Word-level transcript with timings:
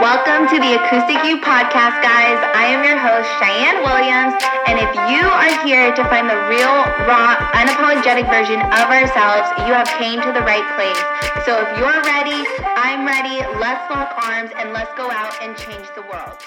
Welcome 0.00 0.46
to 0.54 0.60
the 0.62 0.78
Acoustic 0.78 1.24
You 1.26 1.42
podcast, 1.42 1.98
guys. 2.06 2.38
I 2.54 2.70
am 2.70 2.86
your 2.86 2.94
host, 2.94 3.26
Cheyenne 3.42 3.82
Williams, 3.82 4.30
and 4.70 4.78
if 4.78 4.94
you 5.10 5.26
are 5.26 5.66
here 5.66 5.90
to 5.90 6.04
find 6.06 6.30
the 6.30 6.38
real, 6.46 6.70
raw, 7.02 7.34
unapologetic 7.50 8.30
version 8.30 8.62
of 8.62 8.86
ourselves, 8.94 9.50
you 9.66 9.74
have 9.74 9.90
came 9.98 10.22
to 10.22 10.30
the 10.30 10.46
right 10.46 10.62
place. 10.78 11.02
So 11.44 11.58
if 11.58 11.78
you're 11.82 12.02
ready, 12.06 12.46
I'm 12.78 13.04
ready. 13.04 13.42
Let's 13.58 13.90
lock 13.90 14.14
arms 14.22 14.52
and 14.56 14.72
let's 14.72 14.94
go 14.96 15.10
out 15.10 15.34
and 15.42 15.56
change 15.56 15.88
the 15.96 16.02
world. 16.02 16.38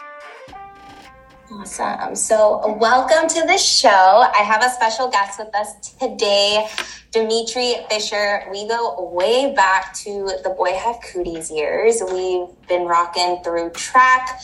Awesome. 1.54 2.16
So, 2.16 2.78
welcome 2.80 3.28
to 3.28 3.46
the 3.46 3.58
show. 3.58 3.90
I 3.90 4.38
have 4.38 4.64
a 4.64 4.70
special 4.70 5.10
guest 5.10 5.38
with 5.38 5.54
us 5.54 5.90
today, 6.00 6.66
Demetri 7.12 7.76
Fisher. 7.90 8.46
We 8.50 8.70
go 8.70 9.12
way 9.14 9.54
back 9.54 9.94
to 9.96 10.32
the 10.44 10.52
Boy 10.52 10.70
Have 10.70 10.96
Cooties 11.12 11.52
years. 11.52 12.02
We've 12.02 12.48
been 12.70 12.86
rocking 12.86 13.44
through 13.44 13.72
track, 13.72 14.42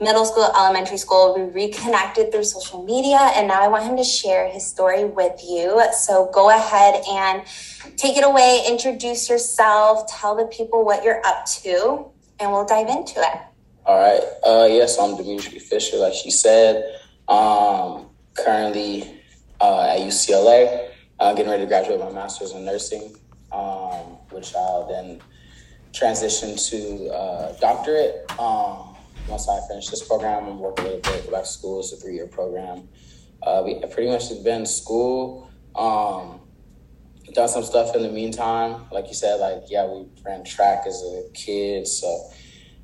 middle 0.00 0.24
school, 0.24 0.50
elementary 0.56 0.96
school. 0.96 1.36
We 1.36 1.66
reconnected 1.66 2.32
through 2.32 2.44
social 2.44 2.82
media, 2.82 3.18
and 3.36 3.46
now 3.46 3.62
I 3.62 3.68
want 3.68 3.84
him 3.84 3.96
to 3.96 4.04
share 4.04 4.48
his 4.48 4.66
story 4.66 5.04
with 5.04 5.40
you. 5.48 5.80
So, 5.92 6.30
go 6.34 6.50
ahead 6.50 7.00
and 7.08 7.44
take 7.96 8.16
it 8.16 8.24
away, 8.24 8.64
introduce 8.66 9.30
yourself, 9.30 10.08
tell 10.08 10.34
the 10.34 10.46
people 10.46 10.84
what 10.84 11.04
you're 11.04 11.24
up 11.24 11.46
to, 11.62 12.06
and 12.40 12.50
we'll 12.50 12.66
dive 12.66 12.88
into 12.88 13.20
it. 13.20 13.49
All 13.90 13.98
right. 13.98 14.22
Uh, 14.46 14.68
yes, 14.70 15.00
I'm 15.00 15.16
Demetri 15.16 15.58
Fisher, 15.58 15.96
like 15.96 16.12
she 16.12 16.30
said. 16.30 17.00
Um, 17.26 18.06
currently 18.34 19.20
uh, 19.60 19.96
at 19.96 19.98
UCLA, 19.98 20.90
uh, 21.18 21.34
getting 21.34 21.50
ready 21.50 21.64
to 21.64 21.66
graduate 21.66 21.98
my 21.98 22.12
master's 22.12 22.52
in 22.52 22.64
nursing, 22.64 23.16
um, 23.50 24.16
which 24.30 24.54
I'll 24.54 24.86
then 24.88 25.20
transition 25.92 26.54
to 26.56 27.08
uh, 27.08 27.58
doctorate. 27.58 28.30
Um, 28.38 28.94
once 29.26 29.48
I 29.48 29.58
finish 29.66 29.88
this 29.88 30.06
program, 30.06 30.44
I'm 30.46 30.60
working 30.60 30.84
a 30.84 30.88
little 30.90 31.12
bit, 31.12 31.32
back 31.32 31.42
to 31.42 31.48
school. 31.48 31.80
It's 31.80 31.92
a 31.92 31.96
three 31.96 32.14
year 32.14 32.28
program. 32.28 32.88
Uh, 33.42 33.62
we 33.64 33.80
pretty 33.92 34.08
much 34.08 34.28
have 34.28 34.44
been 34.44 34.60
in 34.60 34.66
school. 34.66 35.50
Um, 35.74 36.38
done 37.34 37.48
some 37.48 37.64
stuff 37.64 37.96
in 37.96 38.02
the 38.02 38.08
meantime. 38.08 38.84
Like 38.92 39.08
you 39.08 39.14
said, 39.14 39.40
like, 39.40 39.64
yeah, 39.68 39.84
we 39.84 40.06
ran 40.24 40.44
track 40.44 40.84
as 40.86 41.02
a 41.02 41.28
kid. 41.34 41.88
So, 41.88 42.30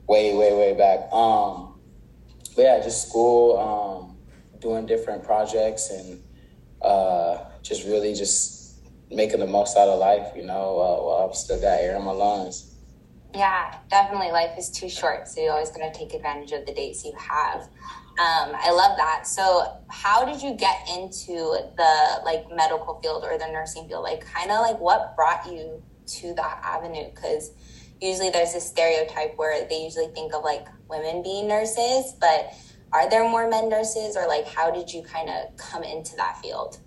way, 0.08 0.34
way, 0.34 0.54
way 0.54 0.74
back. 0.74 1.12
Um, 1.12 1.78
but 2.54 2.62
yeah, 2.62 2.80
just 2.82 3.08
school, 3.08 3.58
um, 3.58 4.16
doing 4.60 4.86
different 4.86 5.24
projects 5.24 5.90
and 5.90 6.22
uh, 6.82 7.44
just 7.62 7.84
really 7.86 8.14
just 8.14 8.80
making 9.10 9.40
the 9.40 9.46
most 9.46 9.76
out 9.76 9.88
of 9.88 9.98
life, 9.98 10.32
you 10.34 10.44
know, 10.44 10.78
uh, 10.78 11.02
while 11.04 11.28
I've 11.28 11.36
still 11.36 11.60
got 11.60 11.80
air 11.80 11.96
in 11.96 12.02
my 12.02 12.12
lungs. 12.12 12.74
Yeah, 13.34 13.74
definitely. 13.90 14.30
Life 14.30 14.58
is 14.58 14.70
too 14.70 14.88
short, 14.88 15.28
so 15.28 15.42
you 15.42 15.50
always 15.50 15.70
to 15.70 15.92
take 15.92 16.14
advantage 16.14 16.52
of 16.52 16.64
the 16.64 16.72
dates 16.72 17.04
you 17.04 17.12
have. 17.18 17.62
Um, 18.18 18.56
I 18.56 18.70
love 18.70 18.96
that. 18.96 19.26
So, 19.26 19.76
how 19.88 20.24
did 20.24 20.40
you 20.40 20.54
get 20.54 20.88
into 20.88 21.58
the 21.76 22.20
like 22.24 22.46
medical 22.50 22.98
field 23.02 23.24
or 23.24 23.36
the 23.36 23.46
nursing 23.48 23.86
field? 23.88 24.04
Like, 24.04 24.24
kind 24.24 24.50
of 24.50 24.60
like 24.60 24.80
what 24.80 25.14
brought 25.16 25.52
you 25.52 25.82
to 26.06 26.34
that 26.34 26.60
avenue? 26.64 27.10
Because 27.14 27.50
usually 28.00 28.30
there's 28.30 28.52
this 28.52 28.68
stereotype 28.68 29.36
where 29.36 29.66
they 29.68 29.82
usually 29.82 30.08
think 30.08 30.34
of 30.34 30.44
like 30.44 30.66
women 30.88 31.22
being 31.22 31.48
nurses, 31.48 32.14
but 32.20 32.52
are 32.92 33.08
there 33.10 33.28
more 33.28 33.48
men 33.48 33.68
nurses 33.68 34.16
or 34.16 34.26
like 34.28 34.46
how 34.46 34.70
did 34.70 34.92
you 34.92 35.02
kind 35.02 35.28
of 35.28 35.56
come 35.56 35.82
into 35.82 36.16
that 36.16 36.38
field? 36.40 36.78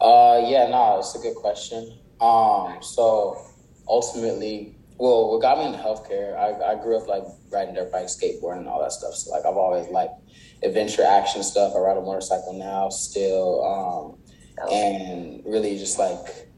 Uh, 0.00 0.42
yeah, 0.46 0.68
no, 0.68 0.98
it's 0.98 1.14
a 1.14 1.18
good 1.18 1.34
question. 1.34 1.98
Um, 2.20 2.78
so 2.80 3.40
ultimately, 3.86 4.76
well, 4.96 5.30
what 5.30 5.42
got 5.42 5.58
me 5.58 5.66
into 5.66 5.78
healthcare, 5.78 6.36
I, 6.36 6.72
I 6.72 6.82
grew 6.82 6.96
up 6.96 7.08
like 7.08 7.24
riding 7.50 7.74
dirt 7.74 7.92
bike, 7.92 8.06
skateboarding, 8.06 8.58
and 8.58 8.68
all 8.68 8.80
that 8.82 8.92
stuff. 8.92 9.14
So 9.14 9.30
like 9.30 9.44
I've 9.44 9.56
always 9.56 9.88
liked 9.90 10.14
adventure 10.62 11.04
action 11.04 11.42
stuff. 11.42 11.72
I 11.74 11.78
ride 11.78 11.96
a 11.96 12.00
motorcycle 12.00 12.52
now 12.52 12.88
still, 12.88 13.64
um, 13.64 14.70
and 14.70 15.42
really 15.44 15.78
just 15.78 15.98
like 15.98 16.48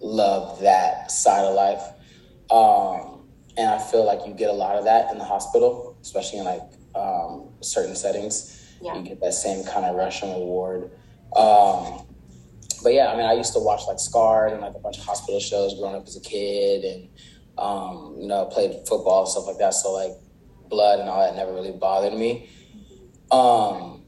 love 0.00 0.60
that 0.60 1.10
side 1.10 1.44
of 1.44 1.54
life. 1.54 1.82
Um, 2.50 3.11
and 3.56 3.68
I 3.68 3.78
feel 3.78 4.04
like 4.04 4.26
you 4.26 4.32
get 4.34 4.50
a 4.50 4.54
lot 4.54 4.76
of 4.76 4.84
that 4.84 5.10
in 5.12 5.18
the 5.18 5.24
hospital, 5.24 5.96
especially 6.02 6.38
in 6.38 6.44
like 6.44 6.62
um, 6.94 7.48
certain 7.60 7.94
settings. 7.94 8.76
Yeah. 8.80 8.96
You 8.96 9.02
get 9.02 9.20
that 9.20 9.34
same 9.34 9.64
kind 9.64 9.84
of 9.84 9.94
rush 9.94 10.22
and 10.22 10.32
reward. 10.32 10.90
Um, 11.36 12.06
but 12.82 12.94
yeah, 12.94 13.12
I 13.12 13.16
mean, 13.16 13.26
I 13.26 13.34
used 13.34 13.52
to 13.52 13.60
watch 13.60 13.82
like 13.86 13.98
Scarred 13.98 14.52
and 14.52 14.60
like 14.60 14.74
a 14.74 14.78
bunch 14.78 14.98
of 14.98 15.04
hospital 15.04 15.38
shows 15.38 15.74
growing 15.74 15.94
up 15.94 16.06
as 16.06 16.16
a 16.16 16.20
kid, 16.20 16.84
and 16.84 17.08
um, 17.58 18.16
you 18.18 18.26
know, 18.26 18.46
played 18.46 18.72
football 18.88 19.20
and 19.20 19.28
stuff 19.28 19.46
like 19.46 19.58
that. 19.58 19.74
So 19.74 19.92
like 19.92 20.12
blood 20.68 21.00
and 21.00 21.08
all 21.08 21.20
that 21.20 21.36
never 21.36 21.52
really 21.52 21.72
bothered 21.72 22.14
me. 22.14 22.48
Um, 23.30 24.02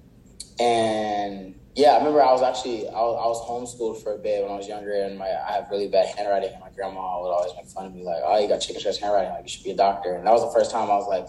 and 0.59 1.54
yeah, 1.77 1.91
I 1.91 1.99
remember 1.99 2.23
I 2.23 2.31
was 2.31 2.43
actually 2.43 2.87
I 2.89 3.01
was, 3.01 3.19
I 3.19 3.27
was 3.27 3.41
homeschooled 3.49 4.03
for 4.03 4.15
a 4.15 4.19
bit 4.19 4.43
when 4.43 4.53
I 4.53 4.57
was 4.57 4.69
younger, 4.69 4.93
and 4.93 5.19
my 5.19 5.27
I 5.27 5.55
have 5.55 5.69
really 5.71 5.89
bad 5.89 6.07
handwriting. 6.17 6.51
And 6.53 6.61
my 6.61 6.71
grandma 6.71 7.21
would 7.21 7.31
always 7.31 7.53
make 7.57 7.67
fun 7.67 7.87
of 7.87 7.95
me, 7.95 8.05
like, 8.05 8.23
"Oh, 8.25 8.39
you 8.39 8.47
got 8.49 8.59
chicken 8.59 8.81
scratch 8.81 9.01
handwriting. 9.01 9.33
Like, 9.33 9.43
you 9.43 9.49
should 9.49 9.65
be 9.65 9.73
a 9.73 9.77
doctor." 9.77 10.15
And 10.15 10.25
that 10.25 10.31
was 10.31 10.43
the 10.43 10.57
first 10.57 10.71
time 10.71 10.89
I 10.89 10.95
was 10.95 11.09
like, 11.09 11.27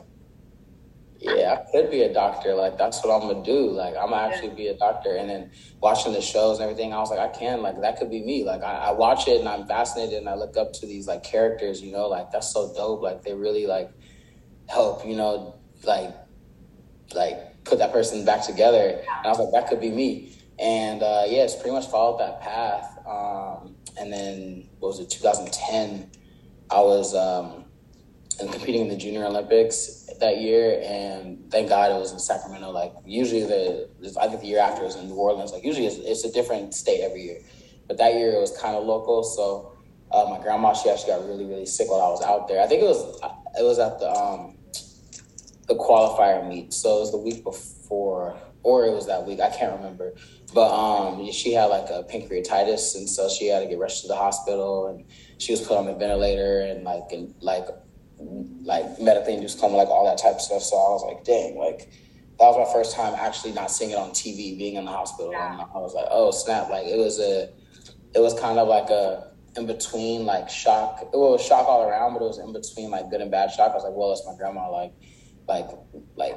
"Yeah, 1.20 1.54
I 1.58 1.72
could 1.72 1.90
be 1.90 2.04
a 2.04 2.14
doctor. 2.14 2.54
Like, 2.54 2.78
that's 2.78 3.04
what 3.04 3.12
I'm 3.12 3.28
gonna 3.28 3.44
do. 3.44 3.72
Like, 3.72 3.96
I'm 3.96 4.12
gonna 4.12 4.22
actually 4.22 4.54
be 4.54 4.68
a 4.68 4.78
doctor." 4.78 5.16
And 5.16 5.28
then 5.28 5.52
watching 5.82 6.14
the 6.14 6.22
shows 6.22 6.60
and 6.60 6.70
everything, 6.70 6.94
I 6.94 7.00
was 7.00 7.10
like, 7.10 7.20
"I 7.20 7.30
can. 7.30 7.64
Like, 7.64 7.82
that 7.82 7.98
could 7.98 8.12
be 8.12 8.22
me. 8.22 8.44
Like, 8.44 8.62
I, 8.62 8.90
I 8.90 8.92
watch 8.92 9.28
it 9.28 9.40
and 9.40 9.50
I'm 9.50 9.66
fascinated, 9.66 10.20
and 10.20 10.30
I 10.30 10.36
look 10.36 10.58
up 10.58 10.74
to 10.74 10.86
these 10.86 11.08
like 11.08 11.24
characters. 11.24 11.82
You 11.82 11.92
know, 11.92 12.08
like 12.08 12.30
that's 12.30 12.54
so 12.54 12.72
dope. 12.76 13.02
Like, 13.02 13.24
they 13.24 13.34
really 13.34 13.66
like 13.66 13.90
help. 14.68 15.08
You 15.08 15.16
know, 15.16 15.56
like, 15.84 16.14
like 17.16 17.55
put 17.76 17.80
that 17.80 17.94
person 17.94 18.26
back 18.26 18.46
together." 18.46 19.02
And 19.18 19.26
I 19.26 19.30
was 19.30 19.40
like, 19.40 19.52
"That 19.52 19.70
could 19.70 19.82
be 19.82 19.90
me." 19.90 20.36
And 20.60 21.04
uh, 21.04 21.24
yeah, 21.28 21.44
it's 21.44 21.56
pretty 21.56 21.72
much 21.72 21.88
followed 21.88 22.20
that 22.20 22.42
path. 22.42 22.98
Um, 23.06 23.76
and 24.00 24.12
then 24.12 24.70
what 24.80 24.90
was 24.90 25.00
it, 25.00 25.10
2010? 25.10 26.10
I 26.70 26.82
was 26.82 27.14
um, 27.14 27.66
competing 28.40 28.82
in 28.84 28.88
the 28.90 28.98
Junior 28.98 29.26
Olympics 29.26 30.10
that 30.20 30.42
year, 30.42 30.82
and 30.84 31.52
thank 31.52 31.70
God 31.70 31.92
it 31.92 32.00
was 32.00 32.12
in 32.12 32.20
Sacramento. 32.20 32.72
Like 32.72 32.94
usually 33.06 33.44
the, 33.44 33.90
I 34.20 34.28
think 34.28 34.42
the 34.42 34.48
year 34.48 34.60
after 34.60 34.84
was 34.84 34.96
in 34.96 35.08
New 35.08 35.16
Orleans. 35.16 35.52
Like 35.52 35.64
usually 35.64 35.88
it's, 35.88 35.98
it's, 35.98 36.24
a 36.24 36.32
different 36.32 36.74
state 36.74 37.02
every 37.02 37.22
year, 37.24 37.42
but 37.88 37.98
that 37.98 38.16
year 38.16 38.32
it 38.32 38.40
was 38.40 38.58
kind 38.58 38.76
of 38.76 38.86
local. 38.86 39.24
So 39.24 39.74
uh, 40.12 40.26
my 40.30 40.42
grandma 40.42 40.74
she 40.74 40.90
actually 40.90 41.12
got 41.12 41.26
really 41.26 41.46
really 41.46 41.66
sick 41.66 41.90
while 41.90 42.02
I 42.02 42.10
was 42.10 42.24
out 42.24 42.48
there. 42.48 42.62
I 42.62 42.68
think 42.68 42.82
it 42.82 42.86
was 42.86 43.20
it 43.60 43.64
was 43.64 43.80
at 43.80 44.00
the 44.00 44.10
um, 44.10 44.55
the 45.68 45.76
qualifier 45.76 46.48
meet, 46.48 46.74
so 46.74 46.98
it 46.98 47.00
was 47.02 47.12
the 47.12 47.18
week 47.18 47.44
before 47.44 48.38
or 48.66 48.84
it 48.86 48.92
was 48.92 49.06
that 49.06 49.26
week. 49.28 49.40
I 49.40 49.50
can't 49.52 49.76
remember. 49.78 50.16
But 50.54 50.74
um, 50.74 51.32
she 51.32 51.54
had 51.54 51.66
like 51.66 51.90
a 51.90 52.04
pancreatitis, 52.04 52.96
and 52.96 53.08
so 53.08 53.30
she 53.30 53.48
had 53.48 53.60
to 53.60 53.68
get 53.68 53.78
rushed 53.78 54.02
to 54.02 54.08
the 54.08 54.16
hospital, 54.16 54.88
and 54.88 55.06
she 55.38 55.52
was 55.52 55.62
put 55.62 55.78
on 55.78 55.86
the 55.86 55.94
ventilator, 55.94 56.62
and 56.62 56.84
like 56.84 57.12
and 57.12 57.36
like 57.42 57.68
like 58.64 59.00
medically 59.00 59.36
induced 59.36 59.60
coma, 59.60 59.78
like 59.78 59.88
all 59.88 60.06
that 60.06 60.18
type 60.18 60.36
of 60.36 60.42
stuff. 60.42 60.64
So 60.64 60.76
I 60.76 60.90
was 60.90 61.04
like, 61.06 61.24
dang, 61.24 61.58
like 61.58 61.92
that 62.40 62.46
was 62.46 62.68
my 62.68 62.74
first 62.74 62.96
time 62.96 63.14
actually 63.18 63.54
not 63.54 63.70
seeing 63.70 63.92
it 63.92 63.98
on 63.98 64.10
TV, 64.12 64.58
being 64.58 64.76
in 64.76 64.86
the 64.86 64.92
hospital, 64.92 65.32
yeah. 65.32 65.52
and 65.52 65.62
I 65.62 65.78
was 65.78 65.94
like, 65.94 66.08
oh 66.10 66.32
snap! 66.32 66.70
Like 66.70 66.88
it 66.88 66.98
was 66.98 67.20
a, 67.20 67.50
it 68.16 68.20
was 68.20 68.34
kind 68.40 68.58
of 68.58 68.68
like 68.68 68.90
a 68.90 69.32
in 69.58 69.68
between 69.68 70.26
like 70.26 70.50
shock. 70.50 71.02
It 71.02 71.16
was 71.18 71.46
shock 71.46 71.68
all 71.68 71.88
around, 71.88 72.14
but 72.14 72.24
it 72.24 72.28
was 72.28 72.40
in 72.40 72.52
between 72.52 72.90
like 72.90 73.12
good 73.12 73.22
and 73.22 73.30
bad 73.30 73.52
shock. 73.52 73.72
I 73.72 73.76
was 73.76 73.84
like, 73.84 73.94
well, 73.96 74.12
it's 74.12 74.26
my 74.26 74.36
grandma, 74.36 74.72
like, 74.72 74.94
like, 75.48 75.68
like 76.16 76.36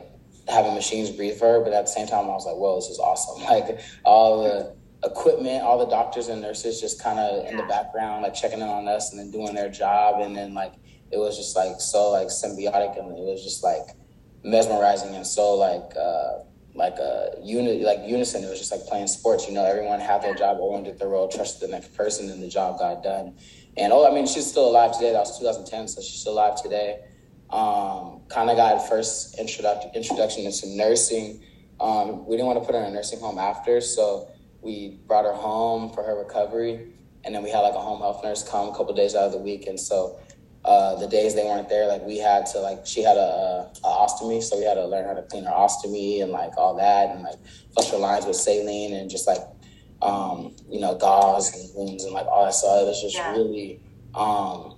having 0.48 0.74
machines 0.74 1.10
breathe 1.10 1.38
for 1.38 1.46
her, 1.46 1.60
but 1.60 1.72
at 1.72 1.86
the 1.86 1.90
same 1.90 2.06
time, 2.06 2.24
I 2.24 2.28
was 2.28 2.46
like, 2.46 2.56
whoa, 2.56 2.76
this 2.76 2.88
is 2.88 2.98
awesome. 2.98 3.42
Like 3.48 3.80
all 4.04 4.42
the 4.42 4.74
equipment, 5.04 5.62
all 5.62 5.78
the 5.78 5.90
doctors 5.90 6.28
and 6.28 6.42
nurses 6.42 6.80
just 6.80 7.02
kind 7.02 7.18
of 7.18 7.44
yeah. 7.44 7.50
in 7.50 7.56
the 7.56 7.62
background, 7.64 8.22
like 8.22 8.34
checking 8.34 8.60
in 8.60 8.68
on 8.68 8.88
us 8.88 9.12
and 9.12 9.20
then 9.20 9.30
doing 9.30 9.54
their 9.54 9.70
job. 9.70 10.20
And 10.20 10.36
then 10.36 10.54
like, 10.54 10.74
it 11.10 11.18
was 11.18 11.36
just 11.36 11.56
like 11.56 11.80
so 11.80 12.10
like 12.10 12.28
symbiotic 12.28 12.98
and 12.98 13.16
it 13.16 13.22
was 13.22 13.42
just 13.42 13.62
like 13.62 13.96
mesmerizing 14.44 15.14
and 15.14 15.26
so 15.26 15.54
like, 15.54 15.92
uh, 15.96 16.44
like 16.74 16.96
a 16.98 17.34
unit, 17.42 17.82
like 17.82 17.98
unison. 18.06 18.44
It 18.44 18.48
was 18.48 18.58
just 18.58 18.70
like 18.70 18.86
playing 18.86 19.08
sports. 19.08 19.48
You 19.48 19.54
know, 19.54 19.64
everyone 19.64 20.00
had 20.00 20.22
their 20.22 20.34
job, 20.34 20.56
everyone 20.56 20.84
did 20.84 20.98
their 20.98 21.08
role, 21.08 21.28
trusted 21.28 21.68
the 21.68 21.72
next 21.72 21.94
person, 21.94 22.30
and 22.30 22.42
the 22.42 22.48
job 22.48 22.78
got 22.78 23.02
done. 23.02 23.36
And 23.76 23.92
oh, 23.92 24.08
I 24.08 24.14
mean, 24.14 24.26
she's 24.26 24.46
still 24.46 24.68
alive 24.68 24.92
today. 24.92 25.12
That 25.12 25.20
was 25.20 25.38
2010, 25.38 25.88
so 25.88 26.00
she's 26.00 26.20
still 26.20 26.34
alive 26.34 26.62
today. 26.62 27.00
Um, 27.50 28.17
kind 28.28 28.50
of 28.50 28.56
got 28.56 28.88
first 28.88 29.38
introduction 29.38 29.90
introduction 29.94 30.44
into 30.44 30.68
nursing. 30.68 31.42
Um, 31.80 32.26
we 32.26 32.36
didn't 32.36 32.46
want 32.46 32.60
to 32.60 32.66
put 32.66 32.74
her 32.74 32.82
in 32.82 32.88
a 32.88 32.94
nursing 32.94 33.20
home 33.20 33.38
after, 33.38 33.80
so 33.80 34.28
we 34.60 34.98
brought 35.06 35.24
her 35.24 35.32
home 35.32 35.92
for 35.92 36.02
her 36.02 36.18
recovery, 36.18 36.92
and 37.24 37.34
then 37.34 37.42
we 37.42 37.50
had 37.50 37.60
like 37.60 37.74
a 37.74 37.80
home 37.80 38.00
health 38.00 38.22
nurse 38.24 38.48
come 38.48 38.68
a 38.68 38.76
couple 38.76 38.94
days 38.94 39.14
out 39.14 39.24
of 39.24 39.32
the 39.32 39.38
week, 39.38 39.66
and 39.66 39.78
so. 39.78 40.18
Uh, 40.64 40.96
the 40.96 41.06
days 41.06 41.34
they 41.34 41.44
weren't 41.44 41.68
there, 41.68 41.86
like 41.86 42.02
we 42.02 42.18
had 42.18 42.44
to 42.44 42.58
like 42.58 42.84
she 42.84 43.00
had 43.00 43.16
a, 43.16 43.70
a, 43.84 43.86
ostomy, 43.86 44.42
so 44.42 44.58
we 44.58 44.64
had 44.64 44.74
to 44.74 44.84
learn 44.86 45.06
how 45.06 45.14
to 45.14 45.22
clean 45.22 45.44
her 45.44 45.52
ostomy 45.52 46.20
and 46.22 46.32
like 46.32 46.50
all 46.58 46.74
that, 46.74 47.10
and 47.10 47.22
like 47.22 47.36
flush 47.72 47.90
her 47.90 47.96
lines 47.96 48.26
with 48.26 48.36
saline 48.36 48.92
and 48.92 49.08
just 49.08 49.26
like 49.26 49.38
um, 50.02 50.54
you 50.68 50.80
know 50.80 50.96
gauze 50.96 51.54
and 51.54 51.74
wounds 51.74 52.04
and 52.04 52.12
like 52.12 52.26
all 52.26 52.44
that 52.44 52.52
stuff. 52.52 52.82
It 52.82 52.86
was 52.86 53.00
just 53.00 53.14
yeah. 53.14 53.32
really 53.32 53.80
um, 54.14 54.77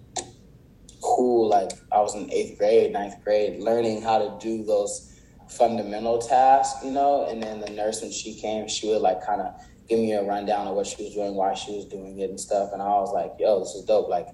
cool. 1.03 1.49
Like 1.49 1.71
I 1.93 2.01
was 2.01 2.15
in 2.15 2.33
eighth 2.33 2.59
grade, 2.59 2.93
ninth 2.93 3.23
grade, 3.25 3.61
learning 3.61 4.03
how 4.03 4.19
to 4.19 4.39
do 4.41 4.65
those 4.65 5.19
fundamental 5.49 6.19
tasks, 6.19 6.85
you 6.85 6.93
know. 6.93 7.27
And 7.29 7.43
then 7.43 7.61
the 7.61 7.71
nurse, 7.71 8.03
when 8.03 8.13
she 8.13 8.35
came, 8.35 8.69
she 8.69 8.89
would 8.89 9.03
like 9.03 9.25
kind 9.25 9.41
of 9.41 9.55
give 9.89 9.99
me 9.99 10.13
a 10.13 10.23
rundown 10.23 10.67
of 10.67 10.77
what 10.77 10.87
she 10.87 11.03
was 11.03 11.15
doing, 11.15 11.35
why 11.35 11.55
she 11.55 11.75
was 11.75 11.87
doing 11.87 12.19
it, 12.21 12.31
and 12.31 12.41
stuff. 12.41 12.71
And 12.73 12.81
I 12.81 12.87
was 12.87 13.13
like, 13.13 13.33
"Yo, 13.39 13.61
this 13.61 13.75
is 13.75 13.85
dope!" 13.85 14.09
Like 14.09 14.29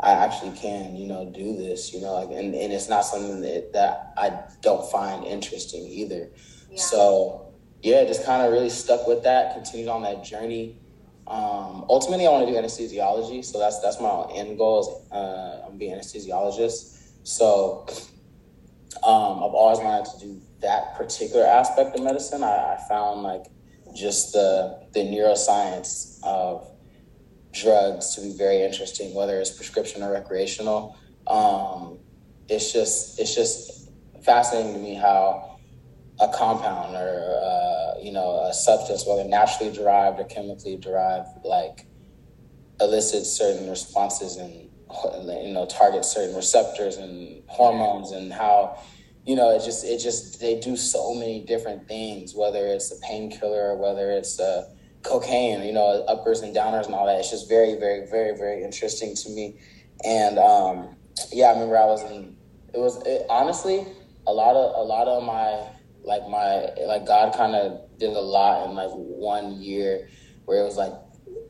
I 0.00 0.12
actually 0.12 0.56
can, 0.56 0.96
you 0.96 1.06
know, 1.06 1.30
do 1.30 1.56
this, 1.56 1.92
you 1.92 2.00
know, 2.00 2.12
like, 2.12 2.28
and, 2.28 2.54
and 2.54 2.72
it's 2.72 2.88
not 2.88 3.02
something 3.02 3.40
that, 3.40 3.72
that 3.72 4.12
I 4.16 4.42
don't 4.60 4.88
find 4.90 5.24
interesting 5.24 5.86
either. 5.86 6.30
Yeah. 6.70 6.78
So, 6.78 7.54
yeah, 7.82 8.04
just 8.04 8.24
kind 8.26 8.42
of 8.44 8.52
really 8.52 8.68
stuck 8.68 9.06
with 9.06 9.22
that, 9.22 9.54
continued 9.54 9.88
on 9.88 10.02
that 10.02 10.22
journey. 10.22 10.78
Um, 11.26 11.84
ultimately, 11.88 12.26
I 12.26 12.30
want 12.30 12.46
to 12.46 12.52
do 12.52 12.58
anesthesiology, 12.58 13.44
so 13.44 13.58
that's 13.58 13.80
that's 13.80 14.00
my 14.00 14.26
end 14.34 14.58
goal. 14.58 14.80
Is, 14.80 15.12
uh, 15.12 15.66
I'm 15.66 15.76
being 15.76 15.94
anesthesiologist. 15.94 16.94
So, 17.24 17.86
um, 19.02 19.42
I've 19.42 19.54
always 19.54 19.80
wanted 19.80 20.06
to 20.12 20.26
do 20.26 20.40
that 20.60 20.94
particular 20.96 21.44
aspect 21.44 21.96
of 21.96 22.04
medicine. 22.04 22.44
I, 22.44 22.74
I 22.74 22.78
found 22.88 23.22
like 23.22 23.46
just 23.94 24.32
the 24.32 24.86
the 24.92 25.00
neuroscience 25.00 26.20
of 26.22 26.70
drugs 27.52 28.14
to 28.14 28.20
be 28.20 28.32
very 28.32 28.62
interesting, 28.62 29.14
whether 29.14 29.40
it's 29.40 29.50
prescription 29.50 30.02
or 30.02 30.12
recreational. 30.12 30.96
Um, 31.26 31.98
it's 32.48 32.72
just 32.72 33.18
it's 33.18 33.34
just 33.34 33.90
fascinating 34.22 34.74
to 34.74 34.78
me 34.78 34.94
how 34.94 35.55
a 36.20 36.28
compound 36.28 36.94
or 36.94 37.40
uh, 37.42 38.00
you 38.00 38.12
know 38.12 38.46
a 38.48 38.54
substance, 38.54 39.04
whether 39.06 39.24
naturally 39.24 39.72
derived 39.72 40.18
or 40.18 40.24
chemically 40.24 40.76
derived, 40.76 41.28
like 41.44 41.86
elicits 42.80 43.30
certain 43.30 43.68
responses 43.68 44.36
and 44.36 44.70
you 45.44 45.52
know 45.52 45.66
targets 45.66 46.12
certain 46.12 46.34
receptors 46.36 46.96
and 46.96 47.42
hormones 47.48 48.12
and 48.12 48.32
how 48.32 48.78
you 49.26 49.34
know 49.34 49.50
it 49.50 49.64
just 49.64 49.84
it 49.84 49.98
just 49.98 50.40
they 50.40 50.60
do 50.60 50.76
so 50.76 51.14
many 51.14 51.44
different 51.44 51.88
things 51.88 52.34
whether 52.34 52.66
it's 52.66 52.92
a 52.92 53.00
painkiller 53.00 53.70
or 53.70 53.76
whether 53.76 54.10
it's 54.10 54.38
a 54.38 54.68
cocaine, 55.02 55.62
you 55.62 55.72
know, 55.72 56.04
uppers 56.08 56.40
and 56.40 56.54
downers 56.54 56.86
and 56.86 56.94
all 56.94 57.06
that. 57.06 57.20
It's 57.20 57.30
just 57.30 57.48
very, 57.48 57.76
very, 57.76 58.10
very, 58.10 58.36
very 58.36 58.64
interesting 58.64 59.14
to 59.14 59.30
me. 59.30 59.56
And 60.04 60.36
um, 60.36 60.96
yeah, 61.32 61.46
I 61.46 61.52
remember 61.52 61.78
I 61.78 61.84
was 61.84 62.02
in. 62.10 62.36
It 62.74 62.78
was 62.78 63.00
it, 63.06 63.24
honestly 63.30 63.86
a 64.26 64.32
lot 64.32 64.56
of 64.56 64.74
a 64.76 64.82
lot 64.82 65.06
of 65.08 65.22
my 65.22 65.68
like 66.06 66.26
my 66.28 66.70
like 66.86 67.04
God 67.06 67.34
kind 67.34 67.54
of 67.54 67.80
did 67.98 68.10
a 68.10 68.20
lot 68.20 68.68
in 68.68 68.74
like 68.74 68.90
one 68.90 69.60
year 69.60 70.08
where 70.46 70.60
it 70.60 70.64
was 70.64 70.76
like 70.76 70.92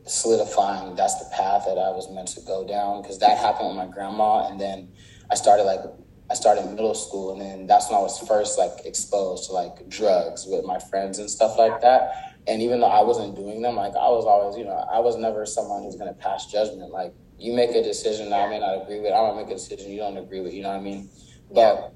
solidifying 0.05 0.95
that's 0.95 1.15
the 1.15 1.29
path 1.35 1.63
that 1.65 1.77
I 1.77 1.91
was 1.91 2.09
meant 2.11 2.29
to 2.29 2.41
go 2.41 2.65
down 2.67 3.01
because 3.01 3.19
that 3.19 3.37
happened 3.37 3.69
with 3.69 3.77
my 3.77 3.87
grandma 3.87 4.49
and 4.49 4.59
then 4.59 4.89
I 5.31 5.35
started 5.35 5.63
like 5.63 5.81
I 6.29 6.33
started 6.33 6.65
middle 6.71 6.95
school 6.95 7.31
and 7.31 7.39
then 7.39 7.67
that's 7.67 7.89
when 7.89 7.99
I 7.99 8.01
was 8.01 8.19
first 8.27 8.57
like 8.57 8.85
exposed 8.85 9.45
to 9.45 9.53
like 9.53 9.87
drugs 9.87 10.45
with 10.47 10.65
my 10.65 10.79
friends 10.79 11.19
and 11.19 11.29
stuff 11.29 11.57
like 11.57 11.79
that 11.81 12.11
and 12.47 12.61
even 12.61 12.79
though 12.79 12.87
I 12.87 13.03
wasn't 13.03 13.35
doing 13.35 13.61
them, 13.61 13.75
like 13.75 13.91
I 13.91 14.07
was 14.07 14.25
always, 14.25 14.57
you 14.57 14.63
know, 14.63 14.85
I 14.91 14.99
was 14.99 15.17
never 15.17 15.45
someone 15.45 15.83
who's 15.83 15.97
gonna 15.97 16.13
pass 16.13 16.45
judgment. 16.45 16.91
Like 16.91 17.13
you 17.37 17.53
make 17.53 17.71
a 17.71 17.83
decision 17.83 18.29
that 18.29 18.47
I 18.47 18.49
may 18.49 18.59
not 18.59 18.81
agree 18.81 19.01
with, 19.01 19.11
I 19.11 19.17
don't 19.17 19.35
make 19.35 19.47
a 19.47 19.55
decision 19.55 19.91
you 19.91 19.99
don't 19.99 20.17
agree 20.17 20.39
with, 20.39 20.53
you 20.53 20.63
know 20.63 20.69
what 20.69 20.79
I 20.79 20.81
mean? 20.81 21.09
But 21.53 21.93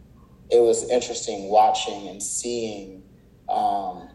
it 0.51 0.61
was 0.61 0.89
interesting 0.89 1.49
watching 1.49 2.09
and 2.09 2.21
seeing 2.21 3.03
um, 3.47 4.09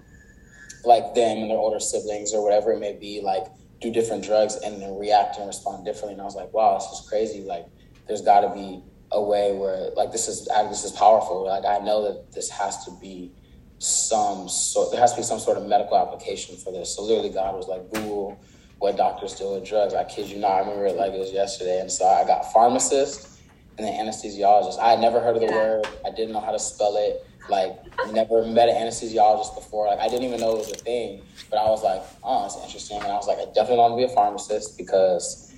like 0.85 1.15
them 1.15 1.39
and 1.39 1.51
their 1.51 1.59
older 1.59 1.81
siblings 1.81 2.35
or 2.35 2.45
whatever 2.45 2.73
it 2.73 2.79
may 2.79 2.93
be, 2.93 3.21
like 3.23 3.47
do 3.81 3.91
different 3.91 4.25
drugs 4.25 4.57
and 4.57 4.81
then 4.81 4.99
react 4.99 5.39
and 5.39 5.47
respond 5.47 5.85
differently. 5.85 6.13
And 6.13 6.23
I 6.23 6.25
was 6.25 6.37
like, 6.37 6.53
wow, 6.53 6.75
this 6.75 7.01
is 7.01 7.09
crazy. 7.09 7.43
Like 7.43 7.67
there's 8.07 8.23
gotta 8.23 8.55
be 8.55 8.83
a 9.13 9.23
way 9.23 9.53
where 9.53 9.91
like 9.97 10.13
this 10.13 10.29
is 10.29 10.47
this 10.69 10.85
is 10.85 10.93
powerful. 10.93 11.47
Like 11.47 11.65
I 11.65 11.83
know 11.85 12.05
that 12.05 12.33
this 12.33 12.51
has 12.51 12.85
to 12.85 12.91
be 13.01 13.33
some 13.79 14.49
sort 14.49 14.91
there 14.91 15.01
has 15.01 15.13
to 15.13 15.19
be 15.19 15.23
some 15.23 15.39
sort 15.39 15.57
of 15.57 15.67
medical 15.67 15.97
application 15.97 16.57
for 16.57 16.71
this. 16.71 16.95
So 16.95 17.03
literally 17.03 17.31
God 17.31 17.55
was 17.55 17.67
like, 17.67 17.91
Google 17.93 18.39
what 18.79 18.97
doctors 18.99 19.35
do 19.35 19.53
with 19.53 19.67
drugs. 19.67 19.95
I 19.95 20.05
kid 20.05 20.29
you 20.29 20.39
not, 20.39 20.53
I 20.53 20.59
remember 20.61 20.87
it 20.87 20.97
like 20.97 21.13
it 21.13 21.19
was 21.19 21.33
yesterday. 21.33 21.81
And 21.81 21.91
so 21.91 22.07
I 22.07 22.27
got 22.27 22.53
pharmacist 22.53 23.36
and 23.79 23.87
then 23.87 24.07
anesthesiologist. 24.07 24.79
I 24.79 24.91
had 24.91 25.01
never 25.01 25.21
heard 25.21 25.37
of 25.37 25.43
the 25.43 25.49
yeah. 25.49 25.57
word. 25.57 25.87
I 26.05 26.11
didn't 26.11 26.33
know 26.33 26.41
how 26.41 26.53
to 26.53 26.59
spell 26.59 26.97
it. 26.97 27.27
Like 27.49 27.79
never 28.13 28.45
met 28.45 28.69
an 28.69 28.75
anesthesiologist 28.75 29.55
before. 29.55 29.87
Like 29.87 30.01
I 30.01 30.09
didn't 30.09 30.25
even 30.25 30.41
know 30.41 30.55
it 30.55 30.59
was 30.59 30.73
a 30.73 30.77
thing. 30.77 31.23
But 31.51 31.59
I 31.59 31.69
was 31.69 31.83
like, 31.85 32.03
oh, 32.25 32.47
it's 32.47 32.57
interesting. 32.65 32.99
And 32.99 33.07
I 33.07 33.15
was 33.15 33.29
like, 33.29 33.39
I 33.39 33.45
definitely 33.47 33.79
want 33.79 33.93
to 33.93 33.97
be 33.97 34.11
a 34.11 34.15
pharmacist 34.15 34.77
because, 34.77 35.55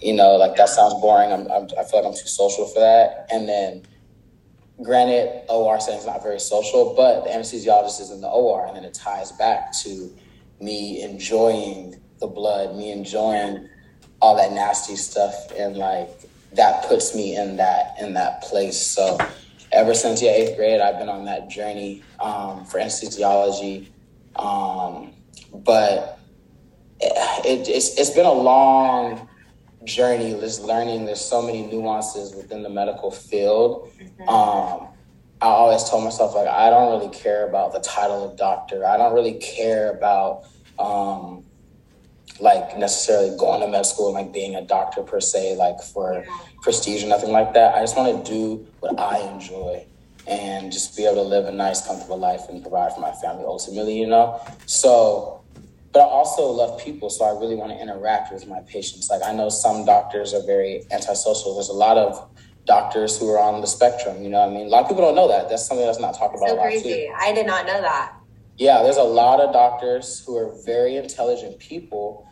you 0.00 0.14
know, 0.14 0.36
like 0.36 0.56
that 0.56 0.68
sounds 0.68 0.94
boring. 0.94 1.32
I'm, 1.32 1.50
I'm 1.52 1.68
I 1.78 1.84
feel 1.84 2.00
like 2.00 2.06
I'm 2.06 2.14
too 2.14 2.28
social 2.28 2.66
for 2.66 2.80
that. 2.80 3.28
And 3.30 3.48
then 3.48 3.82
Granted, 4.82 5.44
OR 5.48 5.78
setting 5.80 6.00
is 6.00 6.06
not 6.06 6.22
very 6.22 6.40
social, 6.40 6.94
but 6.96 7.24
the 7.24 7.30
anesthesiologist 7.30 8.00
is 8.00 8.10
in 8.10 8.20
the 8.20 8.28
OR, 8.28 8.66
and 8.66 8.76
then 8.76 8.84
it 8.84 8.94
ties 8.94 9.30
back 9.32 9.72
to 9.82 10.10
me 10.60 11.02
enjoying 11.02 12.00
the 12.18 12.26
blood, 12.26 12.74
me 12.74 12.90
enjoying 12.90 13.68
all 14.20 14.36
that 14.36 14.52
nasty 14.52 14.96
stuff, 14.96 15.34
and 15.56 15.76
like 15.76 16.08
that 16.54 16.84
puts 16.86 17.14
me 17.14 17.36
in 17.36 17.56
that 17.56 17.96
in 18.00 18.14
that 18.14 18.42
place. 18.42 18.80
So 18.80 19.18
ever 19.72 19.94
since 19.94 20.22
yeah 20.22 20.30
eighth 20.30 20.56
grade, 20.56 20.80
I've 20.80 20.98
been 20.98 21.08
on 21.08 21.24
that 21.26 21.48
journey 21.48 22.02
um, 22.20 22.64
for 22.64 22.78
anesthesiology, 22.78 23.88
um, 24.36 25.12
but 25.52 26.18
it, 27.00 27.68
it's 27.68 27.98
it's 27.98 28.10
been 28.10 28.26
a 28.26 28.32
long 28.32 29.28
journey 29.84 30.38
just 30.40 30.62
learning 30.62 31.04
there's 31.04 31.20
so 31.20 31.42
many 31.42 31.66
nuances 31.66 32.34
within 32.34 32.62
the 32.62 32.68
medical 32.68 33.10
field 33.10 33.90
mm-hmm. 33.98 34.28
um, 34.28 34.88
i 35.40 35.46
always 35.46 35.82
told 35.90 36.04
myself 36.04 36.34
like 36.36 36.46
i 36.46 36.70
don't 36.70 36.98
really 36.98 37.12
care 37.12 37.48
about 37.48 37.72
the 37.72 37.80
title 37.80 38.28
of 38.30 38.36
doctor 38.36 38.86
i 38.86 38.96
don't 38.96 39.12
really 39.12 39.34
care 39.34 39.90
about 39.90 40.44
um, 40.78 41.44
like 42.40 42.76
necessarily 42.78 43.36
going 43.36 43.60
to 43.60 43.68
med 43.68 43.86
school 43.86 44.08
and 44.08 44.26
like 44.26 44.32
being 44.32 44.54
a 44.54 44.62
doctor 44.62 45.02
per 45.02 45.20
se 45.20 45.56
like 45.56 45.80
for 45.80 46.24
prestige 46.62 47.04
or 47.04 47.08
nothing 47.08 47.30
like 47.30 47.52
that 47.54 47.74
i 47.74 47.80
just 47.80 47.96
want 47.96 48.24
to 48.24 48.32
do 48.32 48.66
what 48.80 48.98
i 48.98 49.18
enjoy 49.32 49.84
and 50.26 50.72
just 50.72 50.96
be 50.96 51.04
able 51.04 51.16
to 51.16 51.22
live 51.22 51.46
a 51.46 51.52
nice 51.52 51.86
comfortable 51.86 52.18
life 52.18 52.42
and 52.48 52.62
provide 52.62 52.92
for 52.92 53.00
my 53.00 53.12
family 53.12 53.44
ultimately 53.44 53.98
you 53.98 54.06
know 54.06 54.40
so 54.66 55.42
but 55.92 56.00
I 56.00 56.04
also 56.04 56.50
love 56.50 56.80
people, 56.80 57.10
so 57.10 57.24
I 57.24 57.38
really 57.38 57.54
want 57.54 57.70
to 57.70 57.78
interact 57.78 58.32
with 58.32 58.46
my 58.48 58.60
patients. 58.60 59.10
Like 59.10 59.22
I 59.22 59.32
know 59.32 59.50
some 59.50 59.84
doctors 59.84 60.32
are 60.32 60.42
very 60.42 60.84
antisocial. 60.90 61.54
There's 61.54 61.68
a 61.68 61.74
lot 61.74 61.98
of 61.98 62.30
doctors 62.64 63.18
who 63.18 63.28
are 63.30 63.38
on 63.38 63.60
the 63.60 63.66
spectrum. 63.66 64.22
You 64.22 64.30
know, 64.30 64.40
I 64.40 64.48
mean, 64.48 64.66
a 64.66 64.70
lot 64.70 64.82
of 64.82 64.88
people 64.88 65.02
don't 65.02 65.14
know 65.14 65.28
that. 65.28 65.50
That's 65.50 65.66
something 65.66 65.84
that's 65.84 66.00
not 66.00 66.16
talked 66.16 66.34
about. 66.34 66.48
So 66.48 66.56
crazy! 66.56 67.10
I 67.14 67.32
did 67.32 67.46
not 67.46 67.66
know 67.66 67.80
that. 67.82 68.14
Yeah, 68.58 68.82
there's 68.82 68.96
a 68.96 69.02
lot 69.02 69.40
of 69.40 69.52
doctors 69.52 70.24
who 70.24 70.36
are 70.36 70.54
very 70.64 70.96
intelligent 70.96 71.58
people, 71.58 72.28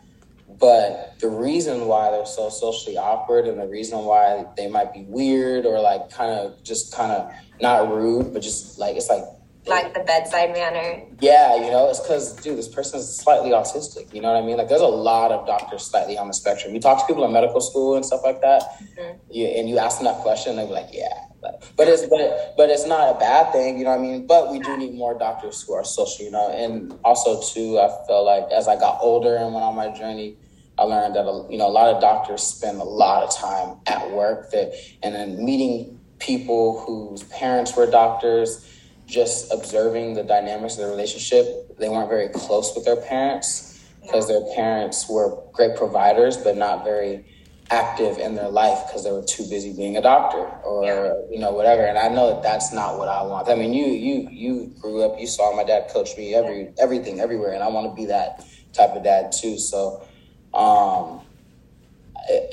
but 0.59 1.15
the 1.19 1.29
reason 1.29 1.87
why 1.87 2.11
they're 2.11 2.25
so 2.25 2.49
socially 2.49 2.97
awkward 2.97 3.47
and 3.47 3.59
the 3.59 3.67
reason 3.67 3.99
why 3.99 4.45
they 4.55 4.69
might 4.69 4.93
be 4.93 5.03
weird 5.07 5.65
or 5.65 5.79
like 5.79 6.11
kind 6.11 6.31
of 6.31 6.61
just 6.63 6.93
kind 6.93 7.11
of 7.11 7.31
not 7.59 7.91
rude, 7.91 8.33
but 8.33 8.41
just 8.41 8.77
like 8.77 8.95
it's 8.95 9.09
like 9.09 9.23
like 9.67 9.93
the 9.93 9.99
bedside 10.01 10.53
manner. 10.53 11.03
Yeah, 11.19 11.55
you 11.55 11.69
know, 11.69 11.87
it's 11.89 11.99
because, 11.99 12.33
dude, 12.33 12.57
this 12.57 12.67
person 12.67 12.99
is 12.99 13.15
slightly 13.15 13.51
autistic. 13.51 14.13
You 14.13 14.21
know 14.21 14.33
what 14.33 14.41
I 14.41 14.45
mean? 14.45 14.57
Like, 14.57 14.69
there's 14.69 14.81
a 14.81 14.87
lot 14.87 15.31
of 15.31 15.45
doctors 15.45 15.83
slightly 15.83 16.17
on 16.17 16.27
the 16.27 16.33
spectrum. 16.33 16.73
You 16.73 16.79
talk 16.79 16.99
to 16.99 17.05
people 17.05 17.25
in 17.25 17.31
medical 17.31 17.61
school 17.61 17.95
and 17.95 18.05
stuff 18.05 18.21
like 18.23 18.41
that, 18.41 18.63
mm-hmm. 18.81 19.17
you, 19.29 19.45
and 19.45 19.69
you 19.69 19.77
ask 19.77 19.97
them 19.97 20.05
that 20.05 20.17
question, 20.17 20.55
they're 20.55 20.65
like, 20.65 20.89
yeah. 20.91 21.25
But, 21.41 21.87
it's 21.87 22.05
but 22.05 22.53
but 22.55 22.69
it's 22.69 22.85
not 22.85 23.15
a 23.15 23.19
bad 23.19 23.51
thing, 23.51 23.79
you 23.79 23.83
know 23.83 23.91
what 23.91 23.99
I 23.99 24.01
mean. 24.01 24.27
But 24.27 24.51
we 24.51 24.59
do 24.59 24.77
need 24.77 24.93
more 24.93 25.17
doctors 25.17 25.63
who 25.63 25.73
are 25.73 25.83
social, 25.83 26.25
you 26.25 26.31
know. 26.31 26.49
And 26.51 26.93
also 27.03 27.41
too, 27.41 27.79
I 27.79 27.87
felt 28.07 28.25
like 28.25 28.51
as 28.51 28.67
I 28.67 28.75
got 28.75 28.99
older 29.01 29.35
and 29.35 29.53
went 29.53 29.63
on 29.63 29.75
my 29.75 29.89
journey, 29.89 30.37
I 30.77 30.83
learned 30.83 31.15
that 31.15 31.25
you 31.49 31.57
know 31.57 31.67
a 31.67 31.73
lot 31.73 31.93
of 31.93 32.01
doctors 32.01 32.43
spend 32.43 32.79
a 32.79 32.83
lot 32.83 33.23
of 33.23 33.35
time 33.35 33.77
at 33.87 34.11
work 34.11 34.51
that, 34.51 34.73
and 35.01 35.15
then 35.15 35.43
meeting 35.43 35.99
people 36.19 36.85
whose 36.85 37.23
parents 37.23 37.75
were 37.75 37.89
doctors 37.89 38.67
just 39.07 39.51
observing 39.51 40.13
the 40.13 40.23
dynamics 40.23 40.77
of 40.77 40.85
the 40.85 40.89
relationship, 40.89 41.77
they 41.77 41.89
weren't 41.89 42.09
very 42.09 42.29
close 42.29 42.73
with 42.75 42.85
their 42.85 42.95
parents 42.95 43.83
because 44.01 44.27
their 44.27 44.41
parents 44.55 45.09
were 45.09 45.37
great 45.51 45.75
providers, 45.75 46.37
but 46.37 46.55
not 46.55 46.83
very 46.83 47.25
active 47.71 48.17
in 48.17 48.35
their 48.35 48.49
life 48.49 48.79
because 48.85 49.03
they 49.03 49.11
were 49.11 49.23
too 49.23 49.47
busy 49.49 49.73
being 49.73 49.97
a 49.97 50.01
doctor 50.01 50.45
or 50.63 50.85
yeah. 50.85 51.13
you 51.31 51.39
know 51.39 51.51
whatever. 51.51 51.83
And 51.83 51.97
I 51.97 52.09
know 52.09 52.33
that 52.33 52.43
that's 52.43 52.73
not 52.73 52.97
what 52.97 53.07
I 53.07 53.23
want. 53.23 53.47
I 53.49 53.55
mean, 53.55 53.73
you 53.73 53.85
you 53.85 54.29
you 54.29 54.73
grew 54.79 55.03
up, 55.03 55.19
you 55.19 55.27
saw 55.27 55.55
my 55.55 55.63
dad 55.63 55.89
coach 55.89 56.17
me 56.17 56.35
every 56.35 56.73
everything 56.79 57.19
everywhere, 57.19 57.53
and 57.53 57.63
I 57.63 57.67
want 57.69 57.89
to 57.89 57.95
be 57.95 58.05
that 58.07 58.45
type 58.73 58.91
of 58.91 59.03
dad 59.03 59.31
too. 59.31 59.57
So, 59.57 60.05
um, 60.53 61.21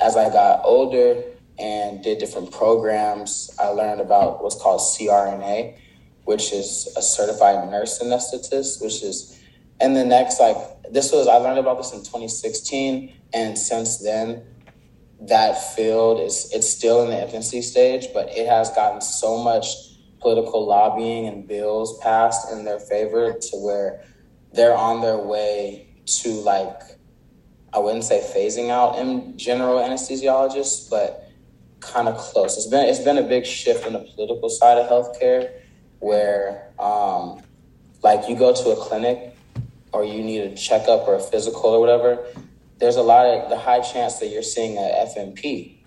as 0.01 0.15
I 0.15 0.29
got 0.29 0.61
older 0.63 1.23
and 1.57 2.03
did 2.03 2.19
different 2.19 2.51
programs, 2.51 3.51
I 3.59 3.67
learned 3.67 4.01
about 4.01 4.41
what's 4.41 4.55
called 4.55 4.79
CRNA 4.79 5.75
which 6.29 6.53
is 6.53 6.87
a 6.95 7.01
certified 7.01 7.71
nurse 7.71 7.97
anesthetist, 7.97 8.83
which 8.83 9.01
is, 9.01 9.41
and 9.81 9.97
the 9.97 10.05
next, 10.05 10.39
like, 10.39 10.57
this 10.91 11.11
was, 11.11 11.27
I 11.27 11.37
learned 11.37 11.57
about 11.57 11.77
this 11.77 11.91
in 11.91 12.01
2016. 12.01 13.11
And 13.33 13.57
since 13.57 13.97
then, 13.97 14.43
that 15.21 15.75
field 15.75 16.21
is 16.21 16.49
it's 16.53 16.69
still 16.69 17.03
in 17.03 17.09
the 17.09 17.21
infancy 17.21 17.61
stage, 17.61 18.07
but 18.13 18.29
it 18.29 18.47
has 18.47 18.71
gotten 18.71 19.01
so 19.01 19.43
much 19.43 19.65
political 20.19 20.65
lobbying 20.65 21.27
and 21.27 21.47
bills 21.47 21.97
passed 21.99 22.51
in 22.51 22.65
their 22.65 22.79
favor 22.79 23.33
to 23.33 23.57
where 23.57 24.03
they're 24.53 24.75
on 24.75 25.01
their 25.01 25.17
way 25.17 25.87
to 26.05 26.29
like 26.29 26.81
I 27.71 27.79
wouldn't 27.79 28.03
say 28.03 28.19
phasing 28.35 28.69
out 28.69 28.97
in 28.97 29.37
general 29.37 29.77
anesthesiologists, 29.77 30.89
but 30.89 31.29
kind 31.81 32.07
of 32.07 32.17
close. 32.17 32.57
It's 32.57 32.67
been 32.67 32.87
it's 32.87 32.99
been 32.99 33.17
a 33.17 33.23
big 33.23 33.45
shift 33.45 33.85
in 33.85 33.93
the 33.93 33.99
political 33.99 34.49
side 34.49 34.77
of 34.77 34.89
healthcare, 34.89 35.51
where 35.99 36.71
um, 36.79 37.41
like 38.03 38.27
you 38.27 38.35
go 38.35 38.53
to 38.53 38.69
a 38.69 38.75
clinic 38.75 39.35
or 39.91 40.03
you 40.03 40.23
need 40.23 40.41
a 40.41 40.55
checkup 40.55 41.07
or 41.07 41.15
a 41.15 41.19
physical 41.19 41.65
or 41.69 41.79
whatever. 41.79 42.25
There's 42.79 42.95
a 42.95 43.01
lot 43.01 43.25
of 43.25 43.49
the 43.49 43.57
high 43.57 43.81
chance 43.81 44.19
that 44.19 44.27
you're 44.27 44.43
seeing 44.43 44.77
a 44.77 45.05
FNP, 45.05 45.77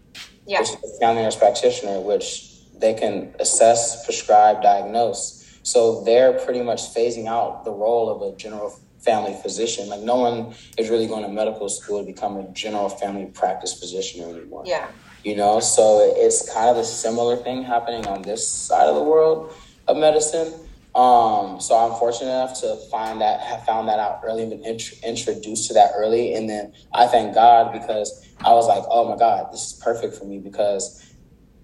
Yeah. 0.46 0.60
which 0.60 0.70
is 0.70 0.76
a 0.76 0.98
family 1.00 1.22
nurse 1.22 1.36
practitioner, 1.36 2.00
which 2.00 2.50
they 2.78 2.94
can 2.94 3.34
assess, 3.38 4.04
prescribe, 4.04 4.62
diagnose. 4.62 5.38
So 5.62 6.02
they're 6.04 6.32
pretty 6.32 6.62
much 6.62 6.92
phasing 6.94 7.26
out 7.26 7.64
the 7.64 7.70
role 7.70 8.10
of 8.10 8.20
a 8.22 8.36
general 8.36 8.74
family 9.00 9.34
physician. 9.42 9.88
Like 9.88 10.00
no 10.00 10.16
one 10.16 10.54
is 10.78 10.90
really 10.90 11.06
going 11.06 11.22
to 11.22 11.28
medical 11.28 11.68
school 11.68 12.00
to 12.00 12.06
become 12.06 12.36
a 12.36 12.48
general 12.50 12.88
family 12.88 13.26
practice 13.26 13.72
physician 13.78 14.22
anymore. 14.22 14.64
Yeah. 14.66 14.88
You 15.24 15.36
know, 15.36 15.60
so 15.60 16.12
it's 16.16 16.52
kind 16.52 16.68
of 16.70 16.76
a 16.76 16.84
similar 16.84 17.36
thing 17.36 17.62
happening 17.62 18.06
on 18.06 18.22
this 18.22 18.46
side 18.46 18.88
of 18.88 18.96
the 18.96 19.02
world 19.02 19.52
of 19.88 19.96
medicine. 19.96 20.52
Um, 20.94 21.58
so 21.58 21.74
I'm 21.76 21.98
fortunate 21.98 22.30
enough 22.30 22.60
to 22.60 22.76
find 22.90 23.20
that, 23.22 23.40
have 23.40 23.64
found 23.64 23.88
that 23.88 23.98
out 23.98 24.20
early, 24.24 24.46
been 24.46 24.64
int- 24.64 24.92
introduced 25.04 25.68
to 25.68 25.74
that 25.74 25.92
early. 25.96 26.34
And 26.34 26.48
then 26.48 26.74
I 26.92 27.06
thank 27.06 27.34
God 27.34 27.72
because 27.72 28.28
I 28.44 28.52
was 28.52 28.66
like, 28.66 28.84
oh 28.90 29.08
my 29.08 29.16
God, 29.16 29.52
this 29.52 29.72
is 29.72 29.80
perfect 29.82 30.14
for 30.14 30.26
me 30.26 30.38
because 30.38 31.02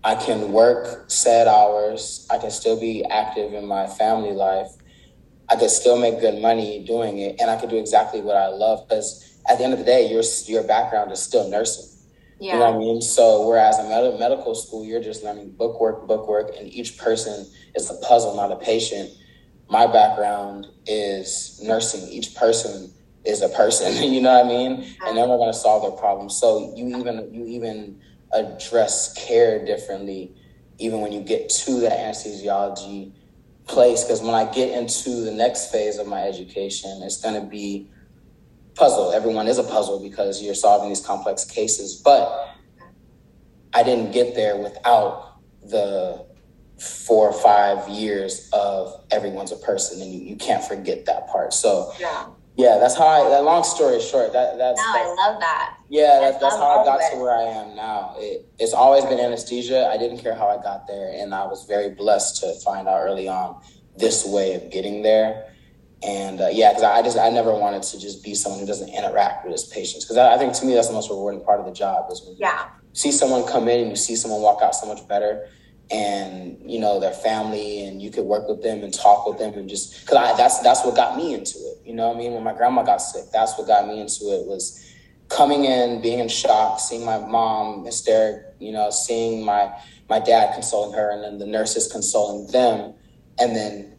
I 0.02 0.14
can 0.14 0.52
work 0.52 1.10
set 1.10 1.46
hours. 1.46 2.26
I 2.30 2.38
can 2.38 2.50
still 2.50 2.80
be 2.80 3.04
active 3.04 3.52
in 3.52 3.66
my 3.66 3.86
family 3.86 4.32
life. 4.32 4.68
I 5.50 5.56
can 5.56 5.68
still 5.68 5.98
make 5.98 6.20
good 6.20 6.40
money 6.40 6.84
doing 6.84 7.18
it, 7.18 7.36
and 7.40 7.50
I 7.50 7.56
can 7.56 7.68
do 7.68 7.76
exactly 7.76 8.20
what 8.20 8.36
I 8.36 8.48
love. 8.48 8.86
Because 8.88 9.40
at 9.48 9.58
the 9.58 9.64
end 9.64 9.72
of 9.72 9.78
the 9.78 9.84
day, 9.84 10.10
your 10.10 10.22
your 10.46 10.62
background 10.62 11.10
is 11.10 11.20
still 11.20 11.48
nursing. 11.50 11.97
Yeah. 12.40 12.54
You 12.54 12.58
know 12.60 12.70
what 12.70 12.76
I 12.76 12.78
mean? 12.78 13.00
So 13.02 13.46
whereas 13.48 13.78
in 13.78 13.88
med- 13.88 14.18
medical 14.18 14.54
school, 14.54 14.84
you're 14.84 15.02
just 15.02 15.24
learning 15.24 15.52
bookwork, 15.56 16.06
bookwork, 16.06 16.52
and 16.58 16.72
each 16.72 16.96
person 16.98 17.46
is 17.74 17.90
a 17.90 17.94
puzzle, 18.06 18.36
not 18.36 18.52
a 18.52 18.56
patient. 18.56 19.10
My 19.68 19.86
background 19.86 20.66
is 20.86 21.60
nursing. 21.62 22.08
Each 22.08 22.34
person 22.34 22.92
is 23.24 23.42
a 23.42 23.48
person. 23.48 23.92
You 24.12 24.20
know 24.22 24.34
what 24.34 24.46
I 24.46 24.48
mean? 24.48 24.96
And 25.06 25.16
then 25.16 25.28
we're 25.28 25.38
gonna 25.38 25.52
solve 25.52 25.82
their 25.82 25.98
problems. 25.98 26.36
So 26.36 26.72
you 26.76 26.88
even 26.98 27.32
you 27.32 27.46
even 27.46 28.00
address 28.32 29.12
care 29.14 29.64
differently, 29.64 30.34
even 30.78 31.00
when 31.00 31.12
you 31.12 31.20
get 31.20 31.48
to 31.50 31.80
that 31.80 31.92
anesthesiology 31.98 33.12
place. 33.66 34.04
Because 34.04 34.22
when 34.22 34.34
I 34.34 34.50
get 34.50 34.70
into 34.70 35.24
the 35.24 35.32
next 35.32 35.70
phase 35.70 35.98
of 35.98 36.06
my 36.06 36.22
education, 36.22 37.00
it's 37.02 37.20
gonna 37.20 37.44
be 37.44 37.90
puzzle. 38.78 39.12
Everyone 39.12 39.46
is 39.48 39.58
a 39.58 39.64
puzzle 39.64 40.00
because 40.02 40.42
you're 40.42 40.54
solving 40.54 40.88
these 40.88 41.04
complex 41.04 41.44
cases. 41.44 42.00
But 42.02 42.54
I 43.74 43.82
didn't 43.82 44.12
get 44.12 44.34
there 44.34 44.56
without 44.56 45.40
the 45.62 46.26
four 46.78 47.28
or 47.28 47.32
five 47.42 47.88
years 47.88 48.48
of 48.52 49.04
everyone's 49.10 49.52
a 49.52 49.56
person, 49.56 50.00
and 50.00 50.12
you, 50.12 50.20
you 50.20 50.36
can't 50.36 50.62
forget 50.64 51.04
that 51.06 51.26
part. 51.28 51.52
So 51.52 51.92
Yeah. 51.98 52.26
yeah, 52.56 52.78
that's 52.78 52.96
how 52.96 53.06
I. 53.06 53.28
That 53.28 53.42
long 53.44 53.64
story 53.64 54.00
short, 54.00 54.32
that 54.32 54.56
that's, 54.58 54.80
No, 54.80 54.92
that's 54.92 55.08
I 55.08 55.14
love 55.28 55.40
that. 55.40 55.76
yeah, 55.88 56.20
I 56.22 56.30
that's, 56.38 56.56
how 56.56 56.80
I 56.80 56.84
got 56.84 57.02
of 57.02 57.10
to 57.10 57.16
where 57.18 57.34
I 57.36 57.42
am 57.42 57.74
now. 57.74 58.14
It, 58.18 58.46
it's 58.60 58.72
always 58.72 59.04
been 59.04 59.18
anesthesia. 59.18 59.88
I 59.92 59.98
didn't 59.98 60.18
care 60.18 60.34
how 60.36 60.46
I 60.48 60.62
got 60.62 60.86
there, 60.86 61.10
and 61.12 61.34
I 61.34 61.44
was 61.46 61.64
very 61.66 61.90
blessed 61.90 62.40
to 62.42 62.54
find 62.64 62.86
out 62.86 63.00
early 63.02 63.28
on 63.28 63.60
this 63.96 64.24
way 64.24 64.54
of 64.54 64.70
getting 64.70 65.02
there. 65.02 65.52
And 66.06 66.40
uh, 66.40 66.48
yeah, 66.52 66.70
because 66.70 66.84
I 66.84 67.02
just 67.02 67.18
I 67.18 67.28
never 67.30 67.52
wanted 67.52 67.82
to 67.82 67.98
just 67.98 68.22
be 68.22 68.34
someone 68.34 68.60
who 68.60 68.66
doesn't 68.66 68.88
interact 68.90 69.44
with 69.44 69.52
his 69.52 69.64
patients. 69.64 70.04
Because 70.04 70.16
I, 70.16 70.34
I 70.34 70.38
think 70.38 70.52
to 70.54 70.64
me 70.66 70.74
that's 70.74 70.88
the 70.88 70.94
most 70.94 71.10
rewarding 71.10 71.42
part 71.44 71.58
of 71.60 71.66
the 71.66 71.72
job 71.72 72.06
is 72.10 72.22
when 72.24 72.34
you 72.36 72.40
Yeah. 72.42 72.66
see 72.92 73.10
someone 73.10 73.44
come 73.46 73.68
in 73.68 73.80
and 73.80 73.90
you 73.90 73.96
see 73.96 74.14
someone 74.14 74.40
walk 74.40 74.62
out 74.62 74.74
so 74.74 74.86
much 74.86 75.06
better 75.08 75.44
and 75.90 76.58
you 76.70 76.78
know 76.78 77.00
their 77.00 77.12
family 77.12 77.84
and 77.86 78.02
you 78.02 78.10
could 78.10 78.24
work 78.24 78.46
with 78.48 78.62
them 78.62 78.82
and 78.84 78.92
talk 78.92 79.26
with 79.26 79.38
them 79.38 79.54
and 79.54 79.68
just 79.68 80.00
because 80.00 80.16
I 80.18 80.36
that's 80.36 80.60
that's 80.60 80.84
what 80.84 80.94
got 80.94 81.16
me 81.16 81.32
into 81.32 81.58
it 81.58 81.78
you 81.84 81.94
know 81.94 82.08
what 82.08 82.16
I 82.16 82.18
mean 82.18 82.32
when 82.34 82.44
my 82.44 82.52
grandma 82.52 82.82
got 82.82 82.98
sick 82.98 83.24
that's 83.32 83.56
what 83.56 83.66
got 83.66 83.86
me 83.88 83.98
into 84.00 84.24
it 84.26 84.46
was 84.46 84.84
coming 85.30 85.64
in 85.64 86.02
being 86.02 86.18
in 86.18 86.28
shock 86.28 86.78
seeing 86.78 87.04
my 87.06 87.18
mom 87.18 87.86
hysteric 87.86 88.42
you 88.58 88.70
know 88.70 88.90
seeing 88.90 89.42
my 89.44 89.72
my 90.10 90.18
dad 90.20 90.52
consoling 90.52 90.92
her 90.92 91.10
and 91.10 91.24
then 91.24 91.38
the 91.38 91.46
nurses 91.46 91.90
consoling 91.90 92.46
them 92.52 92.94
and 93.38 93.56
then 93.56 93.97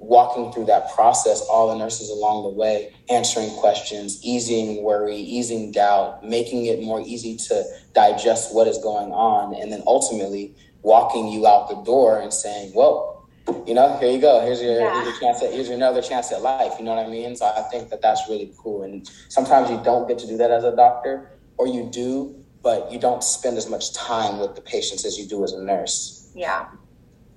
walking 0.00 0.52
through 0.52 0.64
that 0.66 0.92
process, 0.94 1.40
all 1.50 1.68
the 1.68 1.76
nurses 1.76 2.08
along 2.10 2.44
the 2.44 2.48
way, 2.48 2.92
answering 3.10 3.50
questions, 3.50 4.18
easing 4.22 4.82
worry, 4.82 5.16
easing 5.16 5.72
doubt, 5.72 6.24
making 6.24 6.66
it 6.66 6.82
more 6.82 7.00
easy 7.00 7.36
to 7.36 7.64
digest 7.94 8.54
what 8.54 8.66
is 8.66 8.78
going 8.78 9.12
on, 9.12 9.54
and 9.54 9.70
then 9.72 9.82
ultimately 9.86 10.54
walking 10.82 11.28
you 11.28 11.46
out 11.46 11.68
the 11.68 11.74
door 11.82 12.20
and 12.20 12.32
saying, 12.32 12.72
"Well, 12.74 13.26
you 13.66 13.74
know, 13.74 13.96
here 13.96 14.10
you 14.10 14.20
go. 14.20 14.40
Here's 14.40 14.62
your, 14.62 14.78
Yeah. 14.80 15.02
here's 15.02 15.20
your 15.20 15.20
chance. 15.20 15.42
At, 15.42 15.52
here's 15.52 15.66
your 15.68 15.76
another 15.76 16.00
chance 16.02 16.30
at 16.32 16.42
life." 16.42 16.74
You 16.78 16.84
know 16.84 16.94
what 16.94 17.04
I 17.04 17.08
mean? 17.08 17.34
So 17.36 17.46
I 17.46 17.62
think 17.62 17.90
that 17.90 18.00
that's 18.00 18.28
really 18.28 18.52
cool. 18.62 18.82
And 18.82 19.08
sometimes 19.28 19.70
you 19.70 19.78
don't 19.78 20.06
get 20.06 20.18
to 20.20 20.26
do 20.26 20.36
that 20.36 20.50
as 20.50 20.64
a 20.64 20.74
doctor, 20.74 21.32
or 21.56 21.66
you 21.66 21.84
do, 21.90 22.34
but 22.62 22.90
you 22.92 22.98
don't 22.98 23.24
spend 23.24 23.56
as 23.58 23.68
much 23.68 23.92
time 23.92 24.38
with 24.38 24.54
the 24.54 24.60
patients 24.60 25.04
as 25.04 25.18
you 25.18 25.26
do 25.26 25.42
as 25.44 25.52
a 25.52 25.62
nurse. 25.62 26.30
Yeah. 26.34 26.66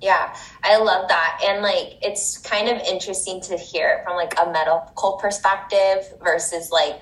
Yeah, 0.02 0.36
I 0.64 0.78
love 0.78 1.08
that. 1.10 1.42
And 1.48 1.62
like 1.62 2.00
it's 2.02 2.38
kind 2.40 2.68
of 2.68 2.80
interesting 2.80 3.40
to 3.42 3.58
hear 3.58 3.90
it 4.00 4.04
from 4.04 4.16
like 4.16 4.34
a 4.40 4.52
medical 4.52 5.14
perspective 5.22 6.12
versus 6.24 6.72
like 6.72 7.00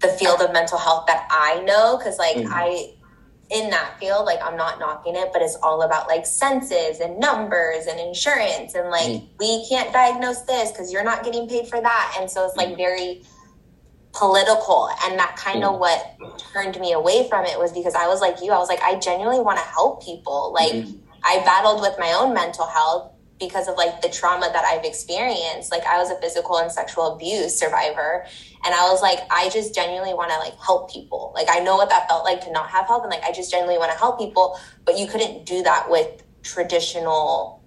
the 0.00 0.08
field 0.08 0.40
of 0.40 0.52
mental 0.52 0.78
health 0.78 1.04
that 1.06 1.28
I 1.30 1.60
know 1.62 1.98
cuz 2.02 2.18
like 2.18 2.36
Mhm. 2.36 2.50
I 2.52 2.94
in 3.50 3.68
that 3.70 3.98
field 4.00 4.24
like 4.24 4.42
I'm 4.42 4.56
not 4.56 4.80
knocking 4.80 5.14
it, 5.14 5.30
but 5.32 5.40
it's 5.42 5.56
all 5.62 5.82
about 5.82 6.08
like 6.08 6.26
senses 6.26 6.98
and 7.00 7.18
numbers 7.20 7.86
and 7.86 8.00
insurance 8.00 8.74
and 8.74 8.90
like 8.90 9.06
Mhm. 9.10 9.28
we 9.38 9.68
can't 9.68 9.92
diagnose 9.92 10.40
this 10.42 10.72
cuz 10.76 10.92
you're 10.92 11.04
not 11.04 11.22
getting 11.22 11.48
paid 11.48 11.68
for 11.68 11.80
that. 11.80 12.16
And 12.18 12.28
so 12.30 12.44
it's 12.44 12.56
like 12.56 12.76
very 12.76 13.22
political 14.12 14.88
and 15.04 15.18
that 15.18 15.36
kind 15.36 15.64
of 15.64 15.74
Mhm. 15.74 15.78
what 15.78 16.38
turned 16.52 16.78
me 16.80 16.92
away 16.92 17.28
from 17.28 17.44
it 17.46 17.58
was 17.58 17.72
because 17.72 17.94
I 17.94 18.08
was 18.08 18.20
like 18.20 18.42
you 18.42 18.52
I 18.52 18.58
was 18.58 18.68
like 18.68 18.82
I 18.82 18.96
genuinely 18.96 19.40
want 19.42 19.58
to 19.58 19.64
help 19.64 20.02
people 20.02 20.52
like 20.52 20.72
Mhm. 20.72 20.98
I 21.24 21.38
battled 21.44 21.80
with 21.80 21.94
my 21.98 22.12
own 22.12 22.34
mental 22.34 22.66
health 22.66 23.12
because 23.38 23.66
of 23.66 23.76
like 23.76 24.00
the 24.02 24.08
trauma 24.08 24.48
that 24.52 24.64
I've 24.64 24.84
experienced. 24.84 25.72
Like 25.72 25.84
I 25.84 25.98
was 25.98 26.10
a 26.10 26.20
physical 26.20 26.58
and 26.58 26.70
sexual 26.70 27.14
abuse 27.14 27.58
survivor. 27.58 28.24
And 28.64 28.72
I 28.72 28.88
was 28.90 29.02
like, 29.02 29.18
I 29.30 29.48
just 29.48 29.74
genuinely 29.74 30.14
want 30.14 30.30
to 30.30 30.38
like 30.38 30.54
help 30.64 30.92
people. 30.92 31.32
Like 31.34 31.48
I 31.50 31.58
know 31.58 31.76
what 31.76 31.88
that 31.88 32.08
felt 32.08 32.24
like 32.24 32.40
to 32.42 32.52
not 32.52 32.70
have 32.70 32.86
help. 32.86 33.02
And 33.02 33.10
like 33.10 33.24
I 33.24 33.32
just 33.32 33.50
genuinely 33.50 33.78
want 33.78 33.90
to 33.90 33.98
help 33.98 34.18
people. 34.18 34.58
But 34.84 34.96
you 34.96 35.06
couldn't 35.08 35.44
do 35.44 35.62
that 35.64 35.90
with 35.90 36.22
traditional 36.42 37.62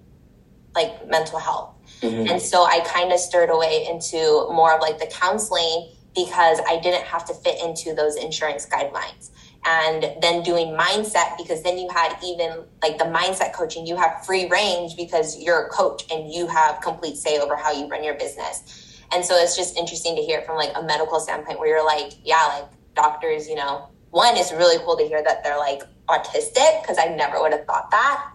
like 0.74 1.08
mental 1.08 1.40
health. 1.40 1.72
Mhm. 2.02 2.30
And 2.32 2.42
so 2.42 2.64
I 2.64 2.80
kind 2.82 3.12
of 3.12 3.20
stirred 3.20 3.50
away 3.50 3.86
into 3.90 4.48
more 4.52 4.74
of 4.74 4.82
like 4.82 5.00
the 5.00 5.08
counseling 5.08 5.92
because 6.16 6.60
I 6.68 6.80
didn't 6.80 7.04
have 7.04 7.26
to 7.26 7.34
fit 7.34 7.62
into 7.62 7.94
those 7.94 8.16
insurance 8.16 8.66
guidelines. 8.66 9.30
And 9.68 10.22
then 10.22 10.44
doing 10.44 10.78
mindset 10.78 11.38
because 11.38 11.64
then 11.64 11.80
you 11.80 11.90
had 11.90 12.16
even 12.24 12.66
like 12.84 13.00
the 13.00 13.06
mindset 13.06 13.54
coaching, 13.54 13.88
you 13.88 13.96
have 13.96 14.24
free 14.24 14.48
range 14.48 14.96
because 14.96 15.42
you're 15.42 15.66
a 15.66 15.70
coach 15.70 16.04
and 16.12 16.32
you 16.32 16.46
have 16.46 16.82
complete 16.82 17.18
say 17.18 17.40
over 17.40 17.56
how 17.56 17.72
you 17.72 17.88
run 17.88 18.04
your 18.04 18.14
business. 18.14 19.02
And 19.12 19.26
so 19.26 19.36
it's 19.36 19.56
just 19.56 19.76
interesting 19.76 20.16
to 20.16 20.22
hear 20.22 20.40
it 20.40 20.46
from 20.46 20.58
like 20.58 20.72
a 20.76 20.84
medical 20.84 21.20
standpoint 21.20 21.60
where 21.60 21.68
you're 21.68 21.86
like, 21.86 22.14
yeah, 22.24 22.46
like 22.46 22.66
doctors, 22.96 23.48
you 23.48 23.56
know, 23.56 23.90
one 24.12 24.38
is 24.38 24.52
really 24.52 24.78
cool 24.86 24.98
to 24.98 25.04
hear 25.04 25.24
that 25.24 25.44
they're 25.44 25.58
like 25.58 25.82
autistic 26.10 26.82
because 26.82 26.98
I 27.00 27.14
never 27.16 27.42
would 27.42 27.52
have 27.52 27.66
thought 27.66 27.90
that. 27.92 28.32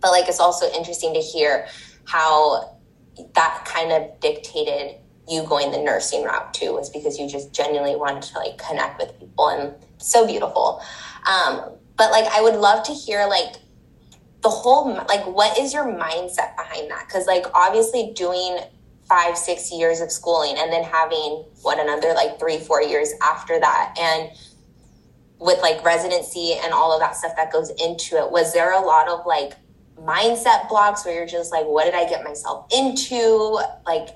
But 0.00 0.10
like 0.10 0.28
it's 0.28 0.40
also 0.40 0.70
interesting 0.72 1.14
to 1.14 1.20
hear 1.20 1.66
how 2.04 2.78
that 3.34 3.64
kind 3.64 3.92
of 3.92 4.20
dictated 4.20 4.96
you 5.28 5.44
going 5.46 5.70
the 5.72 5.78
nursing 5.78 6.22
route 6.22 6.54
too 6.54 6.72
was 6.72 6.90
because 6.90 7.18
you 7.18 7.28
just 7.28 7.52
genuinely 7.52 7.96
wanted 7.96 8.22
to 8.22 8.38
like 8.38 8.58
connect 8.58 9.00
with 9.00 9.18
people 9.18 9.48
and 9.48 9.74
so 9.98 10.26
beautiful. 10.26 10.82
Um 11.26 11.72
but 11.96 12.10
like 12.10 12.26
i 12.26 12.42
would 12.42 12.56
love 12.56 12.84
to 12.84 12.92
hear 12.92 13.26
like 13.26 13.56
the 14.42 14.50
whole 14.50 14.94
like 15.08 15.26
what 15.26 15.58
is 15.58 15.74
your 15.74 15.84
mindset 15.84 16.56
behind 16.56 16.90
that? 16.90 17.06
Because 17.08 17.26
like 17.26 17.46
obviously 17.54 18.12
doing 18.14 18.58
five 19.08 19.36
six 19.36 19.72
years 19.72 20.00
of 20.00 20.10
schooling 20.10 20.54
and 20.56 20.72
then 20.72 20.84
having 20.84 21.44
what 21.62 21.80
another 21.80 22.12
like 22.14 22.38
three 22.38 22.58
four 22.58 22.82
years 22.82 23.12
after 23.22 23.58
that 23.58 23.94
and 23.98 24.30
with 25.38 25.60
like 25.62 25.84
residency 25.84 26.54
and 26.62 26.72
all 26.72 26.92
of 26.92 27.00
that 27.00 27.14
stuff 27.14 27.32
that 27.36 27.52
goes 27.52 27.70
into 27.70 28.16
it 28.16 28.30
was 28.30 28.52
there 28.52 28.72
a 28.72 28.80
lot 28.80 29.08
of 29.08 29.24
like 29.26 29.54
mindset 29.96 30.68
blocks 30.68 31.04
where 31.04 31.14
you're 31.14 31.26
just 31.26 31.52
like 31.52 31.64
what 31.66 31.84
did 31.84 31.94
i 31.94 32.08
get 32.08 32.22
myself 32.22 32.66
into? 32.76 33.60
Like 33.84 34.10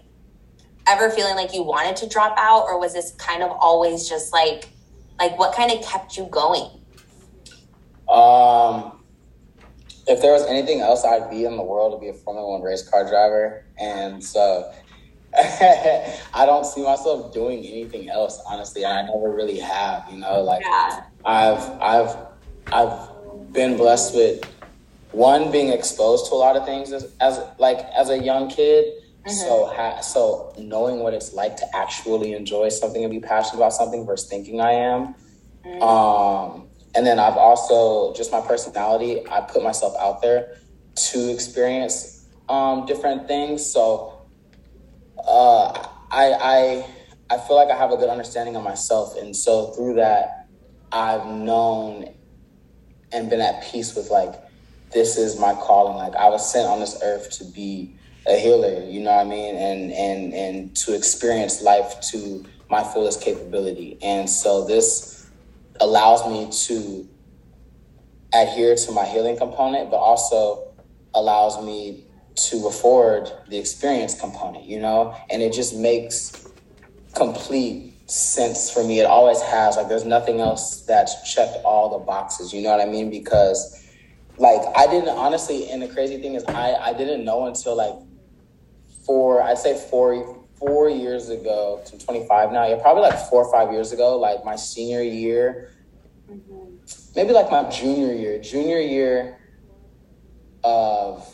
ever 0.86 1.10
feeling 1.10 1.36
like 1.36 1.54
you 1.54 1.62
wanted 1.62 1.96
to 1.96 2.08
drop 2.08 2.36
out 2.38 2.64
or 2.64 2.78
was 2.78 2.92
this 2.92 3.12
kind 3.12 3.42
of 3.42 3.50
always 3.50 4.08
just 4.08 4.32
like 4.32 4.70
Like, 5.20 5.38
what 5.38 5.54
kind 5.54 5.70
of 5.70 5.84
kept 5.84 6.16
you 6.16 6.24
going? 6.30 6.80
Um, 8.08 9.00
if 10.06 10.20
there 10.20 10.32
was 10.32 10.44
anything 10.46 10.80
else 10.80 11.04
I'd 11.04 11.30
be 11.30 11.44
in 11.44 11.56
the 11.56 11.62
world, 11.62 11.92
to 11.92 11.98
be 12.00 12.08
a 12.08 12.14
Formula 12.14 12.50
One 12.50 12.62
race 12.62 12.88
car 12.88 13.08
driver. 13.08 13.64
And 13.78 14.24
so 14.24 14.72
I 15.38 16.44
don't 16.46 16.64
see 16.64 16.82
myself 16.82 17.32
doing 17.32 17.64
anything 17.64 18.08
else, 18.08 18.42
honestly. 18.46 18.84
I 18.84 19.02
never 19.02 19.30
really 19.30 19.60
have, 19.60 20.08
you 20.10 20.18
know, 20.18 20.40
like 20.40 20.62
yeah. 20.62 21.04
I've, 21.24 21.70
I've, 21.80 22.16
I've 22.72 23.52
been 23.52 23.76
blessed 23.76 24.14
with 24.14 24.44
one 25.12 25.52
being 25.52 25.68
exposed 25.68 26.26
to 26.30 26.34
a 26.34 26.36
lot 26.36 26.56
of 26.56 26.64
things 26.64 26.92
as, 26.92 27.12
as 27.20 27.40
like 27.58 27.78
as 27.96 28.08
a 28.10 28.18
young 28.18 28.48
kid. 28.48 28.99
Mm-hmm. 29.26 29.30
So, 29.30 29.66
ha- 29.66 30.00
so 30.00 30.52
knowing 30.58 31.00
what 31.00 31.12
it's 31.12 31.32
like 31.34 31.56
to 31.56 31.76
actually 31.76 32.32
enjoy 32.32 32.70
something 32.70 33.04
and 33.04 33.10
be 33.10 33.20
passionate 33.20 33.56
about 33.56 33.72
something 33.72 34.06
versus 34.06 34.28
thinking 34.28 34.60
I 34.60 34.72
am. 34.72 35.14
Mm-hmm. 35.64 35.82
Um, 35.82 36.68
and 36.94 37.06
then 37.06 37.18
I've 37.18 37.36
also 37.36 38.14
just 38.14 38.32
my 38.32 38.40
personality. 38.40 39.28
I 39.28 39.42
put 39.42 39.62
myself 39.62 39.94
out 40.00 40.22
there 40.22 40.56
to 41.10 41.32
experience 41.32 42.26
um, 42.48 42.86
different 42.86 43.28
things. 43.28 43.64
So 43.64 44.26
uh, 45.18 45.86
I, 46.10 46.32
I 46.32 46.86
I 47.32 47.38
feel 47.38 47.54
like 47.54 47.70
I 47.70 47.76
have 47.76 47.92
a 47.92 47.96
good 47.96 48.08
understanding 48.08 48.56
of 48.56 48.64
myself, 48.64 49.16
and 49.16 49.36
so 49.36 49.68
through 49.68 49.94
that, 49.94 50.48
I've 50.90 51.26
known 51.26 52.12
and 53.12 53.30
been 53.30 53.40
at 53.40 53.62
peace 53.62 53.94
with 53.94 54.10
like 54.10 54.34
this 54.92 55.16
is 55.16 55.38
my 55.38 55.54
calling. 55.54 55.96
Like 55.96 56.16
I 56.16 56.28
was 56.28 56.50
sent 56.50 56.66
on 56.68 56.80
this 56.80 56.98
earth 57.02 57.30
to 57.38 57.44
be 57.44 57.96
a 58.26 58.38
healer. 58.38 58.84
You 58.84 59.00
know 59.00 59.14
what 59.14 59.26
I 59.26 59.28
mean? 59.28 59.56
And 59.56 59.92
and 59.92 60.34
and 60.34 60.76
to 60.78 60.94
experience 60.94 61.62
life 61.62 62.00
to 62.12 62.44
my 62.70 62.82
fullest 62.84 63.20
capability. 63.20 63.98
And 64.02 64.28
so 64.30 64.64
this 64.64 65.28
allows 65.80 66.26
me 66.26 66.50
to 66.66 67.08
adhere 68.32 68.76
to 68.76 68.92
my 68.92 69.04
healing 69.04 69.36
component, 69.36 69.90
but 69.90 69.96
also 69.96 70.68
allows 71.14 71.62
me 71.64 72.04
to 72.36 72.66
afford 72.68 73.30
the 73.48 73.58
experience 73.58 74.18
component, 74.18 74.64
you 74.64 74.78
know? 74.78 75.16
And 75.30 75.42
it 75.42 75.52
just 75.52 75.74
makes 75.74 76.48
complete 77.14 77.92
sense 78.08 78.70
for 78.70 78.84
me. 78.84 79.00
It 79.00 79.06
always 79.06 79.40
has. 79.42 79.76
Like, 79.76 79.88
there's 79.88 80.04
nothing 80.04 80.40
else 80.40 80.82
that's 80.82 81.34
checked 81.34 81.56
all 81.64 81.98
the 81.98 82.04
boxes, 82.04 82.52
you 82.52 82.62
know 82.62 82.70
what 82.70 82.80
I 82.80 82.90
mean? 82.90 83.10
Because, 83.10 83.84
like, 84.38 84.60
I 84.76 84.86
didn't 84.86 85.10
honestly, 85.10 85.68
and 85.70 85.82
the 85.82 85.88
crazy 85.88 86.20
thing 86.20 86.34
is, 86.34 86.44
I, 86.44 86.74
I 86.74 86.92
didn't 86.92 87.24
know 87.24 87.46
until 87.46 87.76
like 87.76 87.94
four, 89.10 89.42
I'd 89.42 89.58
say 89.58 89.76
four, 89.90 90.38
four 90.56 90.88
years 90.88 91.30
ago 91.30 91.82
to 91.84 91.98
25 91.98 92.52
now. 92.52 92.68
Yeah, 92.68 92.80
probably 92.80 93.02
like 93.02 93.18
four 93.28 93.44
or 93.44 93.50
five 93.50 93.72
years 93.72 93.90
ago, 93.90 94.16
like 94.16 94.44
my 94.44 94.54
senior 94.54 95.02
year, 95.02 95.72
mm-hmm. 96.30 96.76
maybe 97.16 97.32
like 97.32 97.50
my 97.50 97.68
junior 97.68 98.14
year, 98.14 98.40
junior 98.40 98.78
year 98.78 99.36
of 100.62 101.28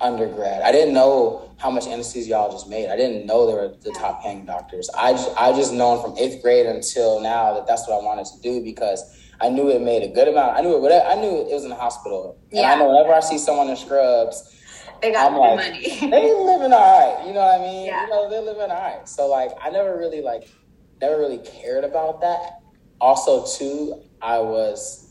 undergrad. 0.00 0.62
I 0.62 0.72
didn't 0.72 0.92
know 0.92 1.54
how 1.58 1.70
much 1.70 1.84
anesthesiologists 1.84 2.68
made. 2.68 2.90
I 2.90 2.96
didn't 2.96 3.24
know 3.24 3.46
they 3.46 3.52
were 3.52 3.76
the 3.82 3.92
top 3.92 4.24
paying 4.24 4.44
doctors. 4.44 4.90
I 4.98 5.12
just, 5.12 5.30
I 5.36 5.52
just 5.52 5.72
known 5.72 6.02
from 6.02 6.18
eighth 6.18 6.42
grade 6.42 6.66
until 6.66 7.20
now 7.20 7.54
that 7.54 7.68
that's 7.68 7.86
what 7.86 8.02
I 8.02 8.04
wanted 8.04 8.26
to 8.34 8.40
do 8.40 8.64
because 8.64 9.16
I 9.40 9.48
knew 9.48 9.70
it 9.70 9.80
made 9.80 10.02
a 10.02 10.08
good 10.08 10.26
amount. 10.26 10.56
I 10.56 10.62
knew 10.62 10.84
it. 10.84 11.02
I 11.06 11.14
knew 11.14 11.42
it 11.42 11.54
was 11.54 11.62
in 11.62 11.70
the 11.70 11.76
hospital. 11.76 12.36
And 12.50 12.58
yeah. 12.58 12.72
I 12.72 12.78
know 12.80 12.88
whenever 12.88 13.14
I 13.14 13.20
see 13.20 13.38
someone 13.38 13.68
in 13.68 13.76
scrubs 13.76 14.56
they 15.00 15.12
got 15.12 15.32
like, 15.32 15.56
money. 15.56 15.98
they 16.00 16.34
living 16.34 16.72
all 16.72 17.16
right. 17.16 17.26
You 17.26 17.32
know 17.32 17.40
what 17.40 17.60
I 17.60 17.62
mean? 17.62 17.86
Yeah. 17.86 18.04
You 18.04 18.10
know, 18.10 18.30
they're 18.30 18.42
living 18.42 18.70
all 18.70 18.96
right. 18.96 19.08
So 19.08 19.28
like 19.28 19.50
I 19.62 19.70
never 19.70 19.96
really 19.96 20.22
like 20.22 20.48
never 21.00 21.18
really 21.18 21.38
cared 21.38 21.84
about 21.84 22.20
that. 22.20 22.60
Also 23.00 23.46
too, 23.46 24.02
I 24.20 24.38
was 24.38 25.06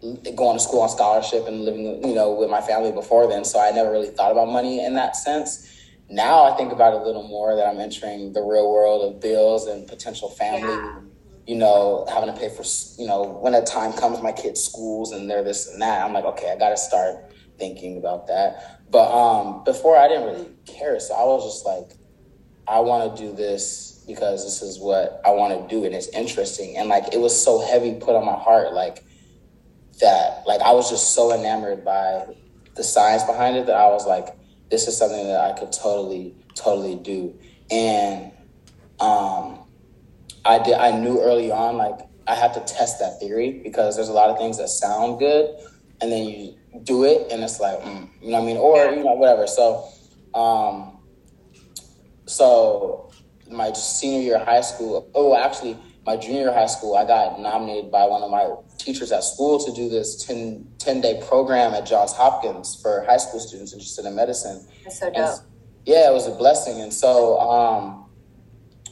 going 0.00 0.56
to 0.56 0.62
school 0.62 0.80
on 0.80 0.88
scholarship 0.88 1.46
and 1.46 1.64
living, 1.64 2.06
you 2.06 2.14
know, 2.14 2.32
with 2.32 2.50
my 2.50 2.60
family 2.60 2.92
before 2.92 3.26
then. 3.28 3.44
So 3.44 3.58
I 3.58 3.70
never 3.70 3.90
really 3.90 4.08
thought 4.08 4.32
about 4.32 4.48
money 4.48 4.84
in 4.84 4.94
that 4.94 5.16
sense. 5.16 5.70
Now 6.10 6.44
I 6.44 6.56
think 6.56 6.72
about 6.72 6.94
it 6.94 7.00
a 7.00 7.04
little 7.04 7.26
more 7.26 7.56
that 7.56 7.66
I'm 7.66 7.80
entering 7.80 8.32
the 8.32 8.42
real 8.42 8.70
world 8.70 9.14
of 9.14 9.20
bills 9.20 9.66
and 9.66 9.86
potential 9.86 10.28
family. 10.28 10.74
Yeah. 10.74 11.00
You 11.46 11.56
know, 11.56 12.06
having 12.08 12.32
to 12.32 12.38
pay 12.38 12.48
for, 12.48 12.64
you 12.98 13.06
know, 13.06 13.22
when 13.22 13.54
a 13.54 13.62
time 13.62 13.92
comes, 13.92 14.22
my 14.22 14.32
kids' 14.32 14.62
schools 14.62 15.12
and 15.12 15.30
they're 15.30 15.44
this 15.44 15.68
and 15.68 15.80
that. 15.82 16.02
I'm 16.02 16.14
like, 16.14 16.24
okay, 16.24 16.50
I 16.50 16.58
got 16.58 16.70
to 16.70 16.76
start 16.76 17.34
thinking 17.58 17.98
about 17.98 18.26
that. 18.28 18.80
But 18.94 19.10
um, 19.10 19.64
before 19.64 19.96
I 19.96 20.06
didn't 20.06 20.24
really 20.26 20.48
care, 20.66 21.00
so 21.00 21.14
I 21.14 21.24
was 21.24 21.52
just 21.52 21.66
like, 21.66 21.98
I 22.68 22.78
want 22.78 23.16
to 23.16 23.20
do 23.24 23.34
this 23.34 24.04
because 24.06 24.44
this 24.44 24.62
is 24.62 24.78
what 24.78 25.20
I 25.26 25.30
want 25.30 25.68
to 25.68 25.74
do 25.74 25.84
and 25.84 25.92
it's 25.92 26.06
interesting. 26.10 26.76
And 26.76 26.88
like 26.88 27.12
it 27.12 27.18
was 27.18 27.34
so 27.34 27.60
heavy 27.60 27.94
put 27.94 28.14
on 28.14 28.24
my 28.24 28.38
heart, 28.38 28.72
like 28.72 29.02
that. 30.00 30.44
Like 30.46 30.60
I 30.60 30.70
was 30.70 30.88
just 30.88 31.12
so 31.12 31.34
enamored 31.34 31.84
by 31.84 32.36
the 32.76 32.84
science 32.84 33.24
behind 33.24 33.56
it 33.56 33.66
that 33.66 33.74
I 33.74 33.88
was 33.88 34.06
like, 34.06 34.28
this 34.70 34.86
is 34.86 34.96
something 34.96 35.26
that 35.26 35.40
I 35.40 35.58
could 35.58 35.72
totally, 35.72 36.36
totally 36.54 36.94
do. 36.94 37.36
And 37.72 38.30
um, 39.00 39.58
I 40.44 40.60
did. 40.60 40.74
I 40.74 40.92
knew 40.96 41.20
early 41.20 41.50
on, 41.50 41.78
like 41.78 41.98
I 42.28 42.36
had 42.36 42.54
to 42.54 42.60
test 42.60 43.00
that 43.00 43.18
theory 43.18 43.60
because 43.64 43.96
there's 43.96 44.08
a 44.08 44.12
lot 44.12 44.30
of 44.30 44.38
things 44.38 44.58
that 44.58 44.68
sound 44.68 45.18
good, 45.18 45.50
and 46.04 46.12
then 46.12 46.28
you 46.28 46.54
do 46.82 47.04
it 47.04 47.32
and 47.32 47.42
it's 47.42 47.60
like 47.60 47.80
mm, 47.80 48.08
you 48.20 48.30
know 48.30 48.40
what 48.40 48.42
I 48.42 48.46
mean? 48.46 48.56
Or 48.58 48.76
you 48.92 49.02
know 49.02 49.14
whatever. 49.14 49.46
So 49.46 49.88
um 50.34 50.98
so 52.26 53.10
my 53.50 53.72
senior 53.72 54.20
year 54.20 54.36
of 54.36 54.46
high 54.46 54.60
school 54.60 55.10
oh 55.14 55.34
actually 55.36 55.78
my 56.04 56.16
junior 56.16 56.52
high 56.52 56.66
school 56.66 56.94
I 56.94 57.06
got 57.06 57.40
nominated 57.40 57.90
by 57.90 58.04
one 58.04 58.22
of 58.22 58.30
my 58.30 58.54
teachers 58.76 59.12
at 59.12 59.24
school 59.24 59.58
to 59.64 59.72
do 59.72 59.88
this 59.88 60.22
10, 60.26 60.66
10 60.78 61.00
day 61.00 61.22
program 61.26 61.72
at 61.72 61.86
Johns 61.86 62.12
Hopkins 62.12 62.78
for 62.80 63.04
high 63.08 63.16
school 63.16 63.40
students 63.40 63.72
interested 63.72 64.04
in 64.04 64.14
medicine. 64.14 64.66
That's 64.84 65.00
so 65.00 65.06
dope. 65.06 65.16
and, 65.16 65.40
yeah 65.86 66.10
it 66.10 66.12
was 66.12 66.26
a 66.26 66.32
blessing. 66.32 66.82
And 66.82 66.92
so 66.92 67.40
um 67.40 68.10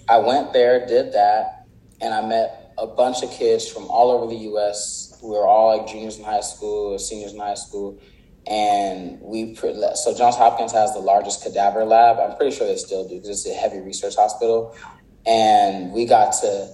I 0.09 0.17
went 0.17 0.55
there 0.55 0.87
did 0.87 1.13
that 1.13 1.67
and 2.01 2.15
I 2.15 2.27
met 2.27 2.73
a 2.79 2.87
bunch 2.87 3.23
of 3.23 3.31
kids 3.31 3.69
from 3.69 3.85
all 3.91 4.11
over 4.11 4.27
the 4.33 4.41
US 4.53 5.12
we 5.23 5.31
were 5.31 5.47
all 5.47 5.77
like 5.77 5.87
juniors 5.87 6.19
in 6.19 6.25
high 6.25 6.41
school, 6.41 6.99
seniors 6.99 7.33
in 7.33 7.41
high 7.41 7.55
school, 7.55 8.01
and 8.47 9.21
we 9.21 9.55
so 9.55 10.15
Johns 10.17 10.37
Hopkins 10.37 10.73
has 10.73 10.93
the 10.93 11.01
largest 11.01 11.43
cadaver 11.43 11.85
lab. 11.85 12.19
I'm 12.19 12.37
pretty 12.37 12.55
sure 12.55 12.67
they 12.67 12.77
still 12.77 13.09
do 13.09 13.17
because 13.17 13.31
it's 13.31 13.47
a 13.47 13.55
heavy 13.55 13.81
research 13.81 14.17
hospital, 14.17 14.77
and 15.25 15.93
we 15.93 16.07
got 16.07 16.33
to, 16.41 16.69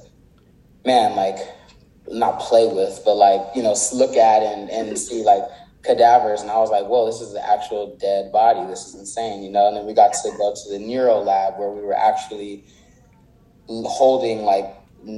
man, 0.84 1.14
like 1.14 1.38
not 2.08 2.40
play 2.40 2.66
with, 2.66 3.02
but 3.04 3.14
like 3.14 3.54
you 3.54 3.62
know 3.62 3.76
look 3.92 4.16
at 4.16 4.42
and 4.42 4.70
and 4.70 4.98
see 4.98 5.22
like 5.22 5.42
cadavers 5.84 6.42
and 6.42 6.50
I 6.50 6.58
was 6.58 6.70
like, 6.70 6.86
whoa, 6.86 7.06
this 7.06 7.20
is 7.20 7.32
the 7.32 7.46
actual 7.46 7.96
dead 7.96 8.32
body. 8.32 8.66
This 8.66 8.86
is 8.86 8.94
insane, 8.94 9.42
you 9.42 9.50
know? 9.50 9.68
And 9.68 9.76
then 9.76 9.86
we 9.86 9.94
got 9.94 10.12
to 10.12 10.30
go 10.36 10.54
to 10.54 10.70
the 10.70 10.78
neuro 10.78 11.18
lab 11.18 11.58
where 11.58 11.70
we 11.70 11.80
were 11.80 11.96
actually 11.96 12.64
holding 13.68 14.42
like 14.42 14.66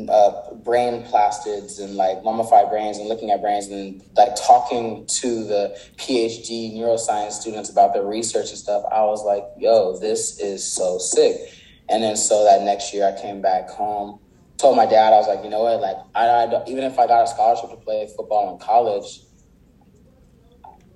uh, 0.08 0.54
brain 0.54 1.02
plastids 1.04 1.78
and 1.78 1.96
like 1.96 2.22
mummified 2.22 2.70
brains 2.70 2.98
and 2.98 3.08
looking 3.08 3.30
at 3.30 3.40
brains 3.40 3.66
and 3.68 4.02
like 4.16 4.36
talking 4.36 5.06
to 5.06 5.44
the 5.44 5.76
PhD 5.96 6.74
neuroscience 6.74 7.32
students 7.32 7.70
about 7.70 7.92
their 7.92 8.04
research 8.04 8.50
and 8.50 8.58
stuff, 8.58 8.84
I 8.92 9.02
was 9.02 9.24
like, 9.24 9.44
yo, 9.58 9.98
this 9.98 10.38
is 10.38 10.64
so 10.64 10.98
sick. 10.98 11.36
And 11.88 12.02
then 12.02 12.16
so 12.16 12.44
that 12.44 12.62
next 12.62 12.94
year 12.94 13.06
I 13.06 13.20
came 13.20 13.40
back 13.40 13.68
home, 13.68 14.20
told 14.58 14.76
my 14.76 14.86
dad, 14.86 15.12
I 15.12 15.16
was 15.16 15.26
like, 15.26 15.42
you 15.42 15.50
know 15.50 15.62
what, 15.62 15.80
like 15.80 15.96
I, 16.14 16.26
I 16.26 16.64
even 16.68 16.84
if 16.84 16.98
I 16.98 17.06
got 17.06 17.24
a 17.24 17.26
scholarship 17.26 17.70
to 17.70 17.76
play 17.76 18.08
football 18.16 18.52
in 18.52 18.60
college, 18.60 19.20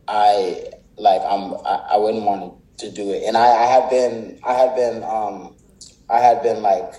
I 0.07 0.70
like 0.96 1.22
I'm 1.22 1.54
I, 1.66 1.87
I 1.92 1.96
wouldn't 1.96 2.24
want 2.24 2.54
to 2.78 2.90
do 2.90 3.12
it. 3.12 3.24
And 3.26 3.37
I, 3.37 3.46
I 3.46 3.66
have 3.66 3.90
been 3.90 4.38
I 4.44 4.54
have 4.54 4.76
been 4.76 5.02
um 5.02 5.57
I 6.09 6.20
had 6.20 6.42
been 6.42 6.62
like 6.62 6.94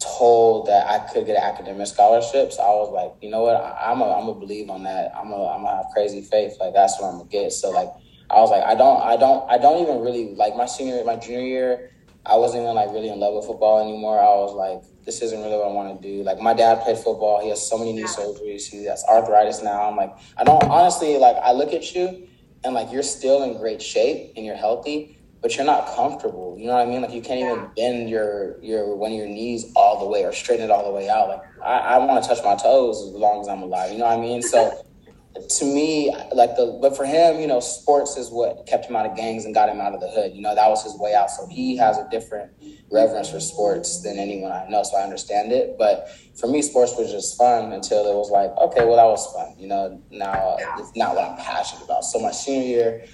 told 0.00 0.66
that 0.66 0.86
I 0.86 0.98
could 1.12 1.26
get 1.26 1.36
an 1.36 1.42
academic 1.42 1.86
scholarship. 1.86 2.52
So 2.52 2.62
I 2.62 2.70
was 2.70 2.90
like, 2.92 3.22
you 3.22 3.30
know 3.30 3.42
what, 3.42 3.56
I, 3.56 3.92
am 3.92 4.00
a 4.00 4.12
I'm 4.12 4.28
a 4.28 4.34
believe 4.34 4.70
on 4.70 4.84
that. 4.84 5.12
I'm 5.16 5.30
a 5.32 5.48
I'm 5.48 5.62
gonna 5.62 5.76
have 5.76 5.86
crazy 5.92 6.22
faith. 6.22 6.56
Like 6.60 6.74
that's 6.74 7.00
what 7.00 7.08
I'm 7.08 7.18
gonna 7.18 7.28
get. 7.28 7.52
So 7.52 7.70
like 7.70 7.88
I 8.30 8.40
was 8.40 8.50
like, 8.50 8.64
I 8.64 8.74
don't 8.74 9.02
I 9.02 9.16
don't 9.16 9.50
I 9.50 9.58
don't 9.58 9.82
even 9.82 10.00
really 10.00 10.34
like 10.34 10.56
my 10.56 10.66
senior 10.66 11.02
my 11.04 11.16
junior 11.16 11.40
year. 11.40 11.90
I 12.26 12.36
wasn't 12.36 12.64
even 12.64 12.74
like 12.74 12.90
really 12.90 13.08
in 13.08 13.18
love 13.18 13.34
with 13.34 13.46
football 13.46 13.80
anymore. 13.80 14.20
I 14.20 14.34
was 14.36 14.52
like, 14.52 14.82
this 15.04 15.22
isn't 15.22 15.40
really 15.40 15.56
what 15.56 15.68
I 15.68 15.72
want 15.72 16.00
to 16.00 16.08
do. 16.08 16.22
Like 16.22 16.38
my 16.40 16.52
dad 16.52 16.82
played 16.82 16.98
football. 16.98 17.40
He 17.42 17.48
has 17.48 17.66
so 17.66 17.78
many 17.78 17.92
knee 17.92 18.04
surgeries. 18.04 18.66
He 18.66 18.84
has 18.84 19.04
arthritis 19.08 19.62
now. 19.62 19.88
I'm 19.88 19.96
like, 19.96 20.14
I 20.36 20.44
don't 20.44 20.62
honestly 20.64 21.16
like. 21.16 21.36
I 21.36 21.52
look 21.52 21.72
at 21.72 21.94
you, 21.94 22.28
and 22.64 22.74
like 22.74 22.92
you're 22.92 23.02
still 23.02 23.42
in 23.44 23.58
great 23.58 23.80
shape 23.80 24.34
and 24.36 24.44
you're 24.44 24.56
healthy 24.56 25.17
but 25.40 25.56
you're 25.56 25.66
not 25.66 25.94
comfortable. 25.94 26.56
You 26.58 26.66
know 26.66 26.74
what 26.74 26.86
I 26.86 26.90
mean? 26.90 27.02
Like 27.02 27.12
you 27.12 27.22
can't 27.22 27.40
even 27.40 27.70
bend 27.76 28.10
your 28.10 28.60
your 28.62 28.96
one 28.96 29.12
of 29.12 29.16
your 29.16 29.28
knees 29.28 29.72
all 29.76 30.00
the 30.00 30.06
way 30.06 30.24
or 30.24 30.32
straighten 30.32 30.64
it 30.64 30.70
all 30.70 30.84
the 30.84 30.90
way 30.90 31.08
out. 31.08 31.28
Like 31.28 31.42
I, 31.64 31.78
I 31.78 31.98
want 31.98 32.22
to 32.22 32.28
touch 32.28 32.44
my 32.44 32.56
toes 32.56 33.02
as 33.02 33.14
long 33.14 33.40
as 33.40 33.48
I'm 33.48 33.62
alive. 33.62 33.92
You 33.92 33.98
know 33.98 34.06
what 34.06 34.18
I 34.18 34.20
mean? 34.20 34.42
So 34.42 34.84
to 35.58 35.64
me, 35.64 36.12
like 36.34 36.56
the, 36.56 36.78
but 36.80 36.96
for 36.96 37.04
him, 37.04 37.40
you 37.40 37.46
know, 37.46 37.60
sports 37.60 38.16
is 38.16 38.30
what 38.30 38.66
kept 38.66 38.86
him 38.86 38.96
out 38.96 39.06
of 39.06 39.16
gangs 39.16 39.44
and 39.44 39.54
got 39.54 39.68
him 39.68 39.80
out 39.80 39.94
of 39.94 40.00
the 40.00 40.08
hood. 40.08 40.32
You 40.34 40.42
know, 40.42 40.54
that 40.54 40.68
was 40.68 40.82
his 40.82 40.98
way 40.98 41.14
out. 41.14 41.30
So 41.30 41.46
he 41.46 41.76
has 41.76 41.98
a 41.98 42.08
different 42.10 42.50
reverence 42.90 43.30
for 43.30 43.40
sports 43.40 44.02
than 44.02 44.18
anyone 44.18 44.50
I 44.50 44.66
know. 44.68 44.82
So 44.82 44.96
I 44.96 45.02
understand 45.02 45.52
it. 45.52 45.76
But 45.78 46.08
for 46.38 46.48
me, 46.48 46.62
sports 46.62 46.94
was 46.98 47.10
just 47.10 47.36
fun 47.36 47.72
until 47.72 48.10
it 48.10 48.14
was 48.14 48.30
like, 48.30 48.50
okay, 48.58 48.84
well, 48.84 48.96
that 48.96 49.04
was 49.04 49.32
fun. 49.32 49.54
You 49.58 49.68
know, 49.68 50.02
now 50.10 50.56
it's 50.78 50.96
not 50.96 51.14
what 51.14 51.30
I'm 51.30 51.36
passionate 51.36 51.84
about. 51.84 52.04
So 52.04 52.18
my 52.18 52.32
senior 52.32 52.66
year, 52.66 53.04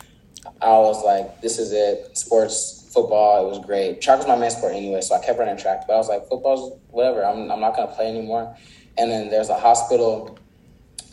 I 0.61 0.69
was 0.79 1.05
like, 1.05 1.41
this 1.41 1.59
is 1.59 1.73
it. 1.73 2.17
Sports, 2.17 2.89
football, 2.93 3.47
it 3.47 3.49
was 3.49 3.65
great. 3.65 4.01
Track 4.01 4.19
was 4.19 4.29
my 4.29 4.37
main 4.37 4.51
sport 4.51 4.75
anyway, 4.75 5.01
so 5.01 5.15
I 5.15 5.25
kept 5.25 5.39
running 5.39 5.57
track. 5.57 5.87
But 5.87 5.95
I 5.95 5.97
was 5.97 6.09
like, 6.09 6.29
football's 6.29 6.79
whatever. 6.91 7.25
I'm, 7.25 7.51
I'm 7.51 7.61
not 7.61 7.77
going 7.77 7.89
to 7.89 7.95
play 7.95 8.09
anymore. 8.09 8.57
And 8.97 9.11
then 9.11 9.31
there's 9.31 9.49
a 9.49 9.59
hospital 9.59 10.39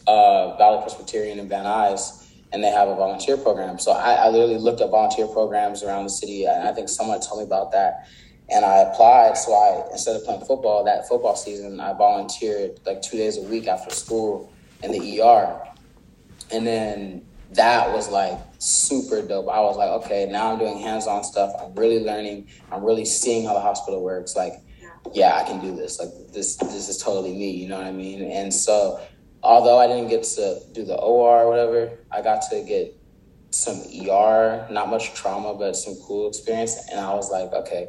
uh, 0.08 0.58
Valley 0.58 0.82
Presbyterian 0.82 1.39
in 1.39 1.48
Van 1.48 1.65
Nuys, 1.65 2.30
and 2.52 2.63
they 2.63 2.70
have 2.70 2.88
a 2.88 2.96
volunteer 2.96 3.38
program. 3.38 3.80
So 3.80 3.91
I, 3.91 4.13
I 4.13 4.30
literally 4.30 4.58
looked 4.58 4.82
at 4.82 4.89
volunteer 4.89 5.28
programs 5.28 5.84
around 5.84 6.04
the 6.04 6.10
city, 6.10 6.46
and 6.46 6.67
I 6.67 6.74
think 6.74 6.89
someone 6.89 7.20
told 7.22 7.39
me 7.39 7.46
about 7.46 7.72
that. 7.72 8.08
And 8.50 8.65
I 8.65 8.80
applied. 8.80 9.38
So 9.38 9.54
I 9.54 9.91
instead 9.91 10.17
of 10.17 10.26
playing 10.26 10.41
football 10.41 10.84
that 10.84 11.08
football 11.08 11.38
season, 11.38 11.80
I 11.80 11.94
volunteered 11.94 12.80
like 12.86 13.02
two 13.02 13.15
days 13.15 13.38
a 13.38 13.41
week 13.44 13.67
after 13.67 13.94
school 13.96 14.52
in 14.84 14.91
the 14.91 15.22
ER. 15.22 15.58
And 16.52 16.67
then 16.67 17.26
that 17.54 17.94
was 17.94 18.10
like 18.10 18.38
super 18.62 19.24
dope. 19.24 19.50
I 19.50 19.60
was 19.60 19.76
like, 19.76 19.89
okay, 20.04 20.28
now 20.30 20.52
I'm 20.52 20.60
doing 20.60 20.78
hands-on 20.78 21.24
stuff. 21.24 21.52
I'm 21.60 21.74
really 21.74 22.04
learning. 22.04 22.47
I'm 22.71 22.84
really 22.84 23.06
seeing 23.06 23.45
how 23.45 23.56
the 23.56 23.60
hospital 23.60 24.04
works. 24.04 24.36
Like, 24.36 24.54
yeah, 25.13 25.36
I 25.36 25.43
can 25.43 25.60
do 25.60 25.76
this. 25.76 26.00
Like 26.00 26.10
this, 26.32 26.58
this 26.58 26.88
is 26.88 26.97
totally 27.00 27.34
me. 27.34 27.50
You 27.52 27.69
know 27.69 27.78
what 27.78 27.88
I 27.88 27.91
mean? 27.91 28.21
And 28.21 28.54
so 28.54 29.02
although 29.41 29.80
I 29.80 29.88
didn't 29.88 30.10
get 30.10 30.24
to 30.24 30.62
do 30.74 30.86
the 30.86 30.95
OR 30.95 31.43
or 31.43 31.50
whatever, 31.50 31.97
I 32.12 32.21
got 32.21 32.43
to 32.52 32.63
get 32.63 32.95
some 33.50 33.82
ER, 34.08 34.67
not 34.69 34.89
much 34.89 35.15
trauma, 35.15 35.56
but 35.56 35.76
some 35.76 35.95
cool 36.06 36.28
experience. 36.28 36.88
And 36.91 37.00
I 37.00 37.15
was 37.15 37.32
like, 37.32 37.52
okay, 37.52 37.88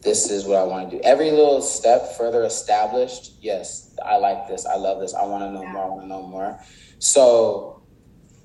this 0.00 0.30
is 0.30 0.46
what 0.46 0.56
I 0.56 0.62
want 0.62 0.90
to 0.90 0.96
do. 0.96 1.02
Every 1.04 1.30
little 1.30 1.60
step 1.60 2.16
further 2.16 2.42
established, 2.44 3.32
yes, 3.42 3.94
I 4.02 4.16
like 4.16 4.48
this. 4.48 4.64
I 4.64 4.76
love 4.76 4.98
this. 4.98 5.14
I 5.14 5.26
want 5.26 5.44
to 5.44 5.50
know 5.52 5.66
more. 5.66 5.84
I 5.84 5.88
want 5.88 6.00
to 6.00 6.06
know 6.06 6.22
more. 6.22 6.58
So 7.00 7.75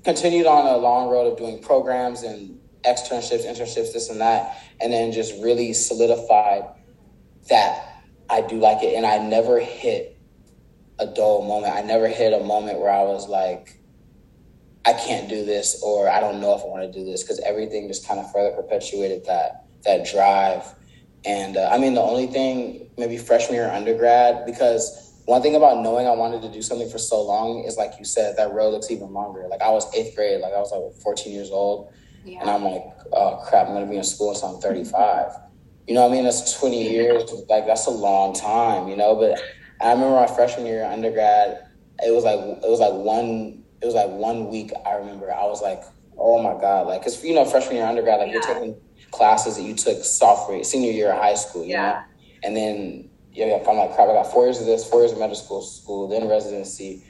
continued 0.04 0.46
on 0.46 0.66
a 0.66 0.76
long 0.76 1.08
road 1.10 1.30
of 1.32 1.38
doing 1.38 1.62
programs 1.62 2.22
and 2.22 2.58
externships, 2.84 3.44
internships, 3.44 3.92
this 3.92 4.10
and 4.10 4.20
that, 4.20 4.58
and 4.80 4.92
then 4.92 5.12
just 5.12 5.34
really 5.42 5.72
solidified 5.72 6.64
that 7.48 8.02
I 8.28 8.40
do 8.40 8.58
like 8.58 8.82
it. 8.82 8.94
And 8.94 9.06
I 9.06 9.18
never 9.18 9.60
hit 9.60 10.18
a 10.98 11.06
dull 11.06 11.46
moment. 11.46 11.74
I 11.74 11.82
never 11.82 12.08
hit 12.08 12.32
a 12.32 12.44
moment 12.44 12.80
where 12.80 12.90
I 12.90 13.02
was 13.02 13.28
like, 13.28 13.78
I 14.84 14.92
can't 14.94 15.28
do 15.28 15.44
this 15.44 15.80
or 15.82 16.08
I 16.08 16.18
don't 16.18 16.40
know 16.40 16.56
if 16.56 16.62
I 16.62 16.66
want 16.66 16.92
to 16.92 16.98
do 16.98 17.04
this 17.04 17.22
because 17.22 17.38
everything 17.40 17.86
just 17.86 18.06
kind 18.06 18.18
of 18.18 18.30
further 18.32 18.50
perpetuated 18.50 19.26
that 19.26 19.66
that 19.84 20.06
drive. 20.06 20.64
And 21.24 21.56
uh, 21.56 21.68
I 21.70 21.78
mean, 21.78 21.94
the 21.94 22.00
only 22.00 22.26
thing 22.26 22.90
maybe 22.98 23.16
freshman 23.16 23.54
year 23.54 23.70
undergrad 23.70 24.44
because 24.44 25.11
one 25.26 25.40
thing 25.42 25.54
about 25.54 25.82
knowing 25.82 26.06
I 26.06 26.12
wanted 26.12 26.42
to 26.42 26.50
do 26.50 26.62
something 26.62 26.88
for 26.90 26.98
so 26.98 27.22
long 27.22 27.64
is 27.64 27.76
like 27.76 27.92
you 27.98 28.04
said, 28.04 28.36
that 28.36 28.52
road 28.52 28.70
looks 28.70 28.90
even 28.90 29.12
longer. 29.12 29.46
Like 29.48 29.62
I 29.62 29.70
was 29.70 29.92
eighth 29.94 30.16
grade, 30.16 30.40
like 30.40 30.52
I 30.52 30.58
was 30.58 30.72
like 30.72 31.02
14 31.02 31.32
years 31.32 31.50
old, 31.50 31.92
yeah. 32.24 32.40
and 32.40 32.50
I'm 32.50 32.64
like, 32.64 32.82
oh 33.12 33.42
crap, 33.46 33.68
I'm 33.68 33.74
gonna 33.74 33.86
be 33.86 33.96
in 33.96 34.04
school 34.04 34.32
until 34.32 34.56
I'm 34.56 34.60
35. 34.60 35.32
You 35.86 35.94
know 35.94 36.02
what 36.02 36.12
I 36.12 36.14
mean? 36.14 36.24
That's 36.24 36.58
20 36.58 36.90
years. 36.90 37.30
Like 37.48 37.66
that's 37.66 37.86
a 37.86 37.90
long 37.90 38.34
time, 38.34 38.88
you 38.88 38.96
know. 38.96 39.14
But 39.14 39.40
I 39.80 39.92
remember 39.92 40.16
my 40.16 40.26
freshman 40.26 40.66
year 40.66 40.84
undergrad. 40.84 41.68
It 42.04 42.12
was 42.12 42.24
like 42.24 42.38
it 42.40 42.68
was 42.68 42.80
like 42.80 42.92
one 42.92 43.62
it 43.80 43.86
was 43.86 43.94
like 43.94 44.10
one 44.10 44.48
week. 44.48 44.72
I 44.86 44.94
remember 44.94 45.32
I 45.32 45.44
was 45.44 45.62
like, 45.62 45.82
oh 46.18 46.42
my 46.42 46.60
god, 46.60 46.86
like 46.86 47.00
because 47.00 47.22
you 47.22 47.34
know 47.34 47.44
freshman 47.44 47.76
year 47.76 47.86
undergrad, 47.86 48.18
like 48.18 48.28
yeah. 48.28 48.34
you're 48.34 48.42
taking 48.42 48.76
classes 49.12 49.56
that 49.56 49.62
you 49.62 49.74
took 49.74 50.04
sophomore 50.04 50.64
senior 50.64 50.90
year 50.90 51.12
of 51.12 51.20
high 51.20 51.34
school, 51.34 51.64
you 51.64 51.70
yeah. 51.70 51.92
know, 51.92 52.02
and 52.44 52.56
then 52.56 53.10
yeah, 53.32 53.62
I'm 53.66 53.76
like 53.76 53.94
crap. 53.94 54.08
I 54.08 54.12
got 54.12 54.30
four 54.30 54.44
years 54.44 54.60
of 54.60 54.66
this, 54.66 54.88
four 54.88 55.00
years 55.00 55.12
of 55.12 55.18
medical 55.18 55.36
school, 55.36 55.62
school, 55.62 56.08
then 56.08 56.28
residency. 56.28 57.02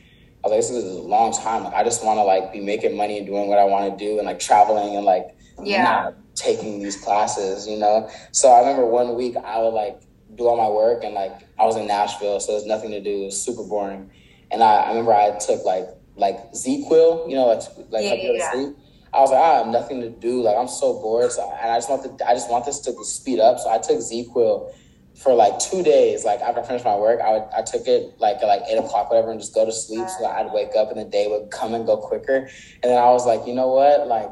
I 0.44 0.48
was 0.48 0.50
like, 0.52 0.60
this 0.60 0.70
is 0.70 0.96
a 0.96 1.02
long 1.02 1.32
time. 1.32 1.64
Like, 1.64 1.74
I 1.74 1.84
just 1.84 2.04
want 2.04 2.18
to 2.18 2.24
like 2.24 2.52
be 2.52 2.60
making 2.60 2.96
money 2.96 3.18
and 3.18 3.26
doing 3.26 3.48
what 3.48 3.58
I 3.58 3.64
want 3.64 3.96
to 3.96 4.04
do 4.04 4.18
and 4.18 4.26
like 4.26 4.40
traveling 4.40 4.96
and 4.96 5.04
like 5.04 5.36
yeah. 5.62 5.82
not 5.82 6.14
taking 6.34 6.82
these 6.82 6.96
classes, 6.96 7.66
you 7.66 7.78
know. 7.78 8.08
So 8.32 8.50
I 8.50 8.60
remember 8.60 8.86
one 8.86 9.16
week 9.16 9.36
I 9.36 9.58
would 9.58 9.74
like 9.74 10.00
do 10.34 10.46
all 10.46 10.56
my 10.56 10.68
work 10.68 11.04
and 11.04 11.14
like 11.14 11.32
I 11.58 11.64
was 11.64 11.76
in 11.76 11.86
Nashville, 11.86 12.40
so 12.40 12.52
there's 12.52 12.66
nothing 12.66 12.90
to 12.92 13.00
do. 13.00 13.22
It 13.22 13.24
was 13.26 13.42
super 13.42 13.64
boring. 13.64 14.10
And 14.50 14.62
I, 14.62 14.74
I 14.74 14.88
remember 14.90 15.12
I 15.12 15.38
took 15.38 15.64
like 15.64 15.86
like 16.16 16.52
ZzzQuil, 16.52 17.28
you 17.28 17.36
know, 17.36 17.46
like 17.46 17.62
like 17.90 18.04
yeah, 18.04 18.14
yeah. 18.14 18.52
sleep. 18.52 18.76
I 19.14 19.20
was 19.20 19.30
like, 19.30 19.42
I 19.42 19.58
have 19.58 19.66
nothing 19.66 20.00
to 20.00 20.08
do. 20.08 20.42
Like 20.42 20.56
I'm 20.56 20.68
so 20.68 20.94
bored, 21.00 21.32
so 21.32 21.42
and 21.60 21.70
I 21.70 21.76
just 21.76 21.90
want 21.90 22.18
to, 22.18 22.28
I 22.28 22.34
just 22.34 22.50
want 22.50 22.64
this 22.64 22.80
to 22.80 23.04
speed 23.04 23.40
up. 23.40 23.58
So 23.58 23.70
I 23.70 23.78
took 23.78 23.98
ZzzQuil 23.98 24.74
for 25.22 25.34
like 25.34 25.58
two 25.58 25.82
days. 25.82 26.24
Like 26.24 26.40
after 26.40 26.60
I 26.60 26.66
finished 26.66 26.84
my 26.84 26.96
work, 26.96 27.20
I 27.20 27.32
would 27.32 27.48
I 27.56 27.62
took 27.62 27.86
it 27.86 28.18
like 28.18 28.36
at 28.36 28.46
like 28.46 28.62
eight 28.68 28.78
o'clock, 28.78 29.10
whatever, 29.10 29.30
and 29.30 29.40
just 29.40 29.54
go 29.54 29.64
to 29.64 29.72
sleep. 29.72 30.08
So 30.08 30.26
I'd 30.26 30.52
wake 30.52 30.74
up 30.76 30.90
and 30.90 30.98
the 30.98 31.04
day 31.04 31.28
would 31.28 31.50
come 31.50 31.74
and 31.74 31.86
go 31.86 31.96
quicker. 31.96 32.48
And 32.82 32.90
then 32.90 32.98
I 32.98 33.10
was 33.10 33.26
like, 33.26 33.46
you 33.46 33.54
know 33.54 33.68
what? 33.68 34.06
Like 34.06 34.30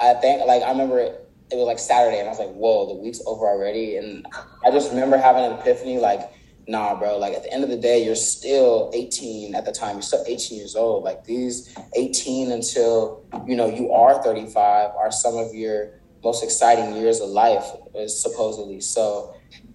I 0.00 0.14
think 0.14 0.46
like 0.46 0.62
I 0.62 0.70
remember 0.70 0.98
it 0.98 1.28
it 1.50 1.56
was 1.56 1.66
like 1.66 1.78
Saturday, 1.78 2.18
and 2.18 2.28
I 2.28 2.30
was 2.30 2.38
like, 2.38 2.52
"Whoa, 2.52 2.86
the 2.88 2.94
week's 2.94 3.20
over 3.26 3.46
already." 3.46 3.96
And 3.96 4.26
I 4.64 4.70
just 4.70 4.90
remember 4.90 5.16
having 5.16 5.44
an 5.44 5.52
epiphany, 5.52 5.98
like, 5.98 6.20
"Nah, 6.66 6.94
bro. 6.94 7.16
Like 7.16 7.32
at 7.32 7.42
the 7.42 7.52
end 7.52 7.64
of 7.64 7.70
the 7.70 7.76
day, 7.76 8.04
you're 8.04 8.14
still 8.14 8.90
18 8.94 9.54
at 9.54 9.64
the 9.64 9.72
time. 9.72 9.96
You're 9.96 10.02
still 10.02 10.24
18 10.26 10.58
years 10.58 10.76
old. 10.76 11.04
Like 11.04 11.24
these 11.24 11.74
18 11.96 12.52
until 12.52 13.24
you 13.46 13.56
know 13.56 13.66
you 13.66 13.92
are 13.92 14.22
35 14.22 14.90
are 14.90 15.10
some 15.10 15.36
of 15.36 15.54
your 15.54 16.00
most 16.22 16.44
exciting 16.44 16.94
years 16.94 17.20
of 17.20 17.30
life, 17.30 17.64
supposedly. 18.08 18.80
So 18.80 19.34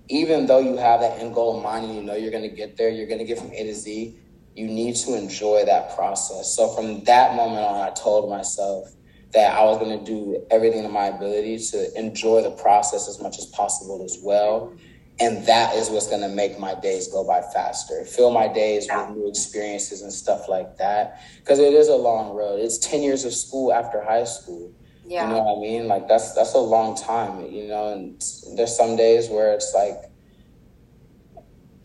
even 0.09 0.45
though 0.45 0.59
you 0.59 0.77
have 0.77 0.99
that 1.01 1.19
end 1.19 1.33
goal 1.33 1.57
in 1.57 1.63
mind 1.63 1.85
and 1.85 1.95
you 1.95 2.01
know 2.01 2.15
you're 2.15 2.31
going 2.31 2.49
to 2.49 2.55
get 2.55 2.77
there, 2.77 2.89
you're 2.89 3.07
going 3.07 3.19
to 3.19 3.25
get 3.25 3.39
from 3.39 3.51
A 3.51 3.63
to 3.63 3.73
Z. 3.73 4.17
You 4.55 4.67
need 4.67 4.95
to 4.97 5.17
enjoy 5.17 5.65
that 5.65 5.95
process. 5.95 6.55
So 6.55 6.69
from 6.69 7.03
that 7.05 7.35
moment 7.35 7.65
on, 7.65 7.79
I 7.79 7.91
told 7.91 8.29
myself 8.29 8.93
that 9.33 9.57
I 9.57 9.63
was 9.63 9.79
going 9.79 9.97
to 9.97 10.05
do 10.05 10.45
everything 10.51 10.83
in 10.83 10.91
my 10.91 11.05
ability 11.05 11.57
to 11.71 11.97
enjoy 11.97 12.43
the 12.43 12.51
process 12.51 13.07
as 13.07 13.19
much 13.19 13.39
as 13.39 13.47
possible 13.47 14.03
as 14.03 14.19
well. 14.23 14.73
And 15.19 15.45
that 15.45 15.75
is 15.75 15.89
what's 15.89 16.07
going 16.07 16.21
to 16.21 16.29
make 16.29 16.59
my 16.59 16.75
days 16.75 17.07
go 17.07 17.23
by 17.23 17.41
faster. 17.53 18.03
Fill 18.05 18.31
my 18.31 18.47
days 18.47 18.87
with 18.91 19.09
new 19.15 19.27
experiences 19.27 20.01
and 20.01 20.11
stuff 20.11 20.49
like 20.49 20.77
that. 20.77 21.21
Because 21.39 21.59
it 21.59 21.73
is 21.73 21.87
a 21.87 21.95
long 21.95 22.35
road. 22.35 22.59
It's 22.59 22.77
10 22.79 23.01
years 23.01 23.23
of 23.25 23.33
school 23.33 23.71
after 23.71 24.03
high 24.03 24.23
school. 24.23 24.71
Yeah. 25.13 25.27
You 25.27 25.35
know 25.35 25.43
what 25.43 25.57
I 25.57 25.61
mean? 25.61 25.87
Like 25.87 26.07
that's 26.07 26.33
that's 26.33 26.55
a 26.55 26.59
long 26.59 26.97
time, 26.97 27.45
you 27.51 27.67
know, 27.67 27.93
and 27.93 28.19
there's 28.55 28.75
some 28.75 28.95
days 28.95 29.29
where 29.29 29.53
it's 29.53 29.71
like 29.75 30.09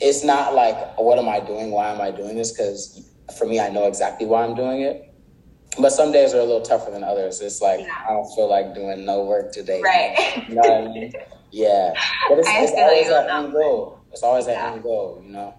it's 0.01 0.25
not 0.25 0.55
like 0.55 0.99
what 0.99 1.19
am 1.19 1.29
I 1.29 1.41
doing? 1.41 1.71
Why 1.71 1.93
am 1.93 2.01
I 2.01 2.11
doing 2.11 2.37
this? 2.37 2.53
Because 2.53 3.07
for 3.37 3.45
me, 3.45 3.61
I 3.61 3.69
know 3.69 3.87
exactly 3.87 4.27
why 4.27 4.45
I'm 4.45 4.55
doing 4.55 4.81
it 4.81 5.09
but 5.81 5.91
some 5.91 6.13
days 6.13 6.35
are 6.35 6.41
a 6.41 6.45
little 6.45 6.63
tougher 6.63 6.91
than 6.91 7.05
others. 7.05 7.41
It's 7.41 7.61
like 7.61 7.81
yeah. 7.81 8.05
I 8.09 8.13
don't 8.13 8.29
feel 8.35 8.49
like 8.49 8.75
doing 8.75 9.05
no 9.05 9.25
work 9.25 9.53
today. 9.53 9.81
Right. 9.83 10.45
You 10.49 10.55
know 10.57 10.63
what 10.63 10.73
I 10.73 10.93
mean? 10.93 11.13
Yeah. 11.51 11.95
But 12.29 12.41
it's, 12.41 12.49
it's 12.51 12.73
always 12.77 13.09
that 13.09 13.31
end 13.31 13.53
goal. 13.53 14.01
It's 14.13 14.23
always 14.23 14.47
yeah. 14.47 14.71
end 14.71 14.83
goal, 14.83 15.23
you 15.25 15.33
know? 15.33 15.55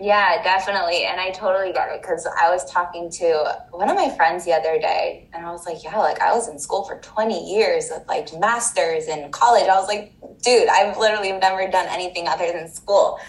Yeah, 0.00 0.42
definitely. 0.42 1.04
And 1.04 1.20
I 1.20 1.30
totally 1.30 1.72
get 1.72 1.88
it 1.90 2.02
because 2.02 2.26
I 2.26 2.50
was 2.50 2.68
talking 2.70 3.10
to 3.12 3.62
one 3.70 3.88
of 3.88 3.94
my 3.94 4.10
friends 4.16 4.44
the 4.44 4.52
other 4.52 4.78
day 4.78 5.28
and 5.32 5.46
I 5.46 5.52
was 5.52 5.66
like, 5.66 5.84
yeah, 5.84 5.96
like 5.98 6.20
I 6.20 6.34
was 6.34 6.48
in 6.48 6.58
school 6.58 6.84
for 6.84 6.98
20 6.98 7.54
years 7.54 7.90
with 7.90 8.06
like 8.08 8.36
masters 8.38 9.06
in 9.06 9.30
college. 9.30 9.68
I 9.68 9.78
was 9.78 9.86
like, 9.86 10.12
dude, 10.42 10.68
I've 10.68 10.98
literally 10.98 11.30
never 11.32 11.70
done 11.70 11.86
anything 11.88 12.26
other 12.26 12.50
than 12.52 12.68
school. 12.68 13.20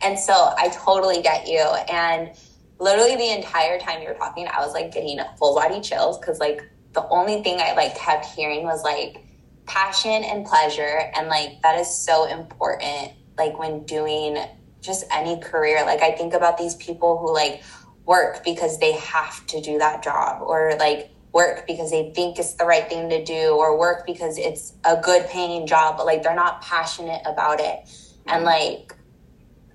And 0.00 0.18
so 0.18 0.54
I 0.56 0.68
totally 0.68 1.20
get 1.20 1.46
you. 1.46 1.60
And 1.60 2.30
literally 2.78 3.16
the 3.16 3.30
entire 3.30 3.78
time 3.78 4.00
you 4.00 4.08
were 4.08 4.14
talking, 4.14 4.48
I 4.48 4.64
was 4.64 4.72
like 4.72 4.92
getting 4.92 5.20
full 5.38 5.54
body 5.54 5.82
chills 5.82 6.18
because 6.18 6.40
like 6.40 6.62
the 6.94 7.06
only 7.08 7.42
thing 7.42 7.60
I 7.60 7.74
like 7.74 7.96
kept 7.98 8.24
hearing 8.26 8.64
was 8.64 8.82
like 8.82 9.26
passion 9.66 10.24
and 10.24 10.46
pleasure. 10.46 11.12
And 11.14 11.28
like 11.28 11.60
that 11.62 11.78
is 11.78 11.94
so 11.94 12.24
important, 12.24 13.12
like 13.36 13.58
when 13.58 13.84
doing 13.84 14.38
just 14.84 15.04
any 15.10 15.40
career. 15.40 15.84
Like 15.84 16.02
I 16.02 16.12
think 16.12 16.34
about 16.34 16.58
these 16.58 16.74
people 16.74 17.18
who 17.18 17.32
like 17.32 17.62
work 18.04 18.44
because 18.44 18.78
they 18.78 18.92
have 18.92 19.46
to 19.46 19.60
do 19.60 19.78
that 19.78 20.02
job 20.02 20.42
or 20.42 20.76
like 20.78 21.10
work 21.32 21.66
because 21.66 21.90
they 21.90 22.12
think 22.14 22.38
it's 22.38 22.54
the 22.54 22.64
right 22.64 22.88
thing 22.88 23.08
to 23.08 23.24
do 23.24 23.56
or 23.56 23.78
work 23.78 24.06
because 24.06 24.38
it's 24.38 24.74
a 24.84 24.96
good 24.96 25.26
paying 25.28 25.66
job, 25.66 25.96
but 25.96 26.06
like 26.06 26.22
they're 26.22 26.34
not 26.34 26.62
passionate 26.62 27.22
about 27.26 27.60
it. 27.60 27.90
And 28.26 28.44
like 28.44 28.94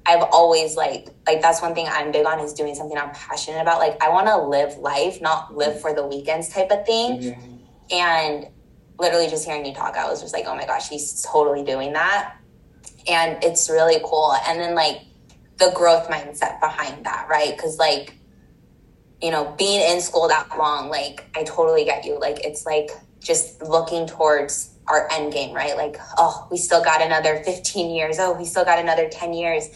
I've 0.05 0.23
always 0.31 0.75
like 0.75 1.09
like 1.27 1.41
that's 1.41 1.61
one 1.61 1.75
thing 1.75 1.87
I'm 1.89 2.11
big 2.11 2.25
on 2.25 2.39
is 2.39 2.53
doing 2.53 2.75
something 2.75 2.97
I'm 2.97 3.11
passionate 3.11 3.61
about. 3.61 3.79
Like 3.79 4.01
I 4.01 4.09
want 4.09 4.27
to 4.27 4.37
live 4.37 4.77
life, 4.77 5.21
not 5.21 5.55
live 5.55 5.81
for 5.81 5.93
the 5.93 6.05
weekends 6.05 6.49
type 6.49 6.71
of 6.71 6.85
thing. 6.85 7.19
Mm-hmm. 7.19 7.55
And 7.91 8.47
literally 8.99 9.27
just 9.27 9.45
hearing 9.45 9.65
you 9.65 9.73
talk, 9.73 9.95
I 9.95 10.09
was 10.09 10.21
just 10.21 10.33
like, 10.33 10.45
oh 10.47 10.55
my 10.55 10.65
gosh, 10.65 10.89
he's 10.89 11.25
totally 11.29 11.63
doing 11.63 11.93
that. 11.93 12.35
And 13.07 13.43
it's 13.43 13.69
really 13.69 13.99
cool. 14.03 14.35
And 14.47 14.59
then 14.59 14.75
like 14.75 15.01
the 15.57 15.71
growth 15.75 16.07
mindset 16.07 16.59
behind 16.59 17.05
that, 17.05 17.27
right? 17.29 17.55
Because 17.55 17.77
like 17.77 18.15
you 19.21 19.31
know, 19.31 19.53
being 19.57 19.81
in 19.81 20.01
school 20.01 20.27
that 20.29 20.49
long, 20.57 20.89
like 20.89 21.29
I 21.35 21.43
totally 21.43 21.85
get 21.85 22.05
you. 22.05 22.19
Like 22.19 22.45
it's 22.45 22.65
like 22.65 22.89
just 23.19 23.61
looking 23.61 24.07
towards 24.07 24.73
our 24.87 25.11
end 25.11 25.33
game, 25.33 25.53
right? 25.53 25.75
Like, 25.75 25.97
oh, 26.17 26.47
we 26.49 26.57
still 26.57 26.83
got 26.83 27.01
another 27.01 27.43
15 27.43 27.93
years. 27.93 28.17
Oh, 28.19 28.33
we 28.33 28.45
still 28.45 28.65
got 28.65 28.79
another 28.79 29.09
10 29.09 29.33
years. 29.33 29.69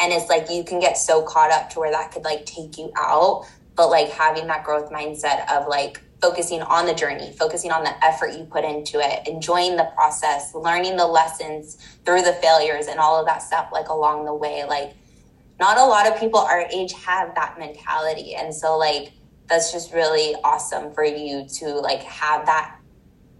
And 0.00 0.12
it's 0.12 0.28
like 0.28 0.50
you 0.50 0.64
can 0.64 0.80
get 0.80 0.96
so 0.96 1.22
caught 1.22 1.50
up 1.50 1.70
to 1.70 1.80
where 1.80 1.90
that 1.90 2.12
could 2.12 2.24
like 2.24 2.44
take 2.44 2.76
you 2.76 2.92
out. 2.96 3.46
But 3.76 3.88
like 3.88 4.08
having 4.08 4.48
that 4.48 4.64
growth 4.64 4.90
mindset 4.90 5.48
of 5.50 5.68
like 5.68 6.02
focusing 6.20 6.62
on 6.62 6.86
the 6.86 6.94
journey, 6.94 7.32
focusing 7.38 7.70
on 7.70 7.84
the 7.84 8.04
effort 8.04 8.32
you 8.32 8.44
put 8.44 8.64
into 8.64 8.98
it, 8.98 9.26
enjoying 9.28 9.76
the 9.76 9.90
process, 9.94 10.54
learning 10.54 10.96
the 10.96 11.06
lessons 11.06 11.76
through 12.04 12.22
the 12.22 12.32
failures 12.34 12.86
and 12.88 12.98
all 12.98 13.18
of 13.18 13.26
that 13.26 13.42
stuff 13.42 13.68
like 13.72 13.88
along 13.88 14.24
the 14.24 14.34
way. 14.34 14.64
Like 14.66 14.94
not 15.60 15.78
a 15.78 15.84
lot 15.84 16.06
of 16.06 16.18
people 16.18 16.40
our 16.40 16.66
age 16.72 16.92
have 16.92 17.34
that 17.36 17.58
mentality. 17.58 18.34
And 18.34 18.52
so 18.52 18.76
like 18.76 19.12
that's 19.48 19.72
just 19.72 19.92
really 19.92 20.34
awesome 20.44 20.92
for 20.92 21.04
you 21.04 21.46
to 21.48 21.66
like 21.74 22.02
have 22.02 22.46
that 22.46 22.78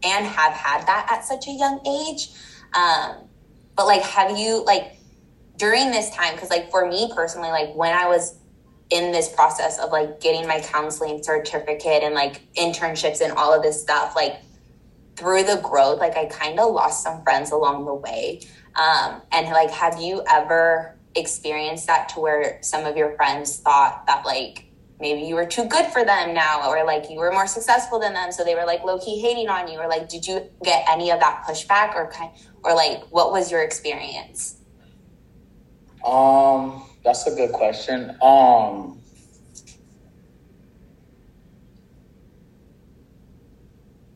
and 0.03 0.27
have 0.27 0.53
had 0.53 0.87
that 0.87 1.09
at 1.11 1.25
such 1.25 1.49
a 1.49 1.53
young 1.53 1.81
age. 1.87 2.31
Um, 2.75 3.29
but 3.77 3.87
like, 3.87 4.03
have 4.03 4.37
you 4.39 4.65
like 4.65 4.97
during 5.57 5.91
this 5.91 6.11
time? 6.11 6.35
Because 6.35 6.51
like 6.51 6.71
for 6.71 6.87
me 6.89 7.11
personally, 7.15 7.51
like 7.51 7.75
when 7.75 7.93
I 7.93 8.07
was 8.07 8.39
in 8.91 9.13
this 9.13 9.29
process 9.29 9.79
of 9.79 9.91
like 9.91 10.21
getting 10.21 10.47
my 10.47 10.61
counseling 10.61 11.23
certificate 11.23 12.03
and 12.03 12.15
like 12.15 12.43
internships 12.55 13.21
and 13.21 13.33
all 13.33 13.53
of 13.53 13.63
this 13.63 13.81
stuff, 13.81 14.17
like 14.17 14.37
through 15.17 15.43
the 15.43 15.61
growth, 15.63 15.99
like 15.99 16.17
I 16.17 16.27
kind 16.27 16.59
of 16.59 16.73
lost 16.73 17.03
some 17.03 17.23
friends 17.23 17.51
along 17.51 17.85
the 17.85 17.95
way. 17.95 18.41
Um, 18.77 19.21
and 19.33 19.49
like, 19.49 19.71
have 19.71 20.01
you 20.01 20.23
ever 20.31 20.99
experienced 21.15 21.87
that 21.87 22.09
to 22.11 22.21
where 22.21 22.59
some 22.63 22.85
of 22.85 22.97
your 22.97 23.15
friends 23.17 23.59
thought 23.59 24.07
that 24.07 24.25
like 24.25 24.65
maybe 25.01 25.23
you 25.23 25.35
were 25.35 25.47
too 25.47 25.65
good 25.65 25.87
for 25.87 26.05
them 26.05 26.35
now 26.35 26.69
or 26.71 26.85
like 26.85 27.11
you 27.11 27.17
were 27.17 27.33
more 27.33 27.47
successful 27.47 27.99
than 27.99 28.13
them 28.13 28.31
so 28.31 28.45
they 28.45 28.55
were 28.55 28.65
like 28.65 28.83
low-key 28.85 29.19
hating 29.21 29.49
on 29.49 29.69
you 29.69 29.79
or 29.79 29.89
like 29.89 30.09
did 30.09 30.27
you 30.27 30.43
get 30.63 30.85
any 30.89 31.11
of 31.11 31.19
that 31.21 31.45
pushback 31.47 31.95
or 31.95 32.11
kind 32.11 32.31
or 32.63 32.75
like 32.75 33.03
what 33.11 33.33
was 33.33 33.51
your 33.51 33.63
experience 33.63 34.57
um 36.05 36.83
that's 37.05 37.27
a 37.27 37.35
good 37.35 37.53
question 37.53 38.17
um 38.23 38.99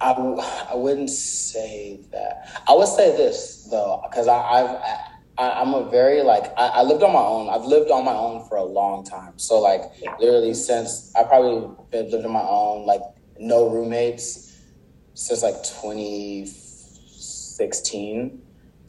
I, 0.02 0.10
I 0.72 0.74
wouldn't 0.74 1.10
say 1.10 2.00
that. 2.10 2.48
I 2.68 2.74
would 2.74 2.88
say 2.88 3.16
this 3.16 3.68
though, 3.70 4.02
because 4.02 4.26
I've 4.26 4.76
I, 5.38 5.62
am 5.62 5.74
a 5.74 5.88
very 5.88 6.22
like 6.22 6.52
I, 6.58 6.66
I, 6.68 6.82
lived 6.82 7.04
on 7.04 7.12
my 7.12 7.20
own. 7.20 7.48
I've 7.48 7.64
lived 7.64 7.90
on 7.90 8.04
my 8.04 8.12
own 8.12 8.46
for 8.48 8.56
a 8.56 8.64
long 8.64 9.04
time. 9.04 9.38
So 9.38 9.60
like 9.60 9.82
yeah. 10.00 10.16
literally 10.18 10.54
since 10.54 11.14
I 11.14 11.22
probably 11.22 11.72
been 11.90 12.10
lived 12.10 12.24
on 12.24 12.32
my 12.32 12.42
own, 12.42 12.84
like 12.84 13.02
no 13.38 13.70
roommates 13.70 14.58
since 15.14 15.42
like 15.42 15.62
2016. 15.62 18.41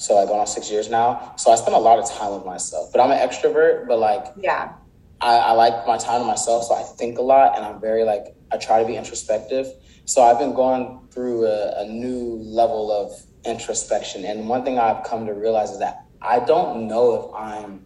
So 0.03 0.15
like 0.15 0.27
going 0.27 0.41
on 0.41 0.47
six 0.47 0.69
years 0.69 0.89
now. 0.89 1.33
So 1.37 1.49
I 1.49 1.55
spend 1.55 1.75
a 1.75 1.79
lot 1.79 1.97
of 1.97 2.09
time 2.11 2.33
with 2.33 2.45
myself. 2.45 2.91
But 2.91 2.99
I'm 2.99 3.11
an 3.11 3.17
extrovert, 3.17 3.87
but 3.87 3.99
like 3.99 4.25
yeah. 4.37 4.73
I, 5.21 5.37
I 5.37 5.51
like 5.53 5.87
my 5.87 5.97
time 5.97 6.19
to 6.19 6.27
myself. 6.27 6.65
So 6.65 6.75
I 6.75 6.83
think 6.83 7.17
a 7.17 7.21
lot 7.21 7.55
and 7.55 7.65
I'm 7.65 7.79
very 7.79 8.03
like 8.03 8.35
I 8.51 8.57
try 8.57 8.81
to 8.81 8.87
be 8.87 8.97
introspective. 8.97 9.67
So 10.03 10.21
I've 10.21 10.37
been 10.39 10.53
going 10.53 11.07
through 11.11 11.45
a, 11.45 11.83
a 11.83 11.85
new 11.87 12.37
level 12.43 12.91
of 12.91 13.13
introspection. 13.45 14.25
And 14.25 14.49
one 14.49 14.65
thing 14.65 14.77
I've 14.77 15.05
come 15.05 15.25
to 15.27 15.33
realize 15.33 15.71
is 15.71 15.79
that 15.79 16.05
I 16.21 16.39
don't 16.39 16.89
know 16.89 17.15
if 17.15 17.33
I'm 17.33 17.85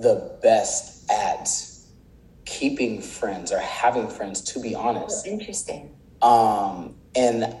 the 0.00 0.38
best 0.42 1.10
at 1.10 1.46
keeping 2.46 3.02
friends 3.02 3.52
or 3.52 3.58
having 3.58 4.08
friends, 4.08 4.40
to 4.40 4.60
be 4.60 4.74
honest. 4.74 5.26
Interesting. 5.26 5.94
Um, 6.22 6.94
and 7.14 7.54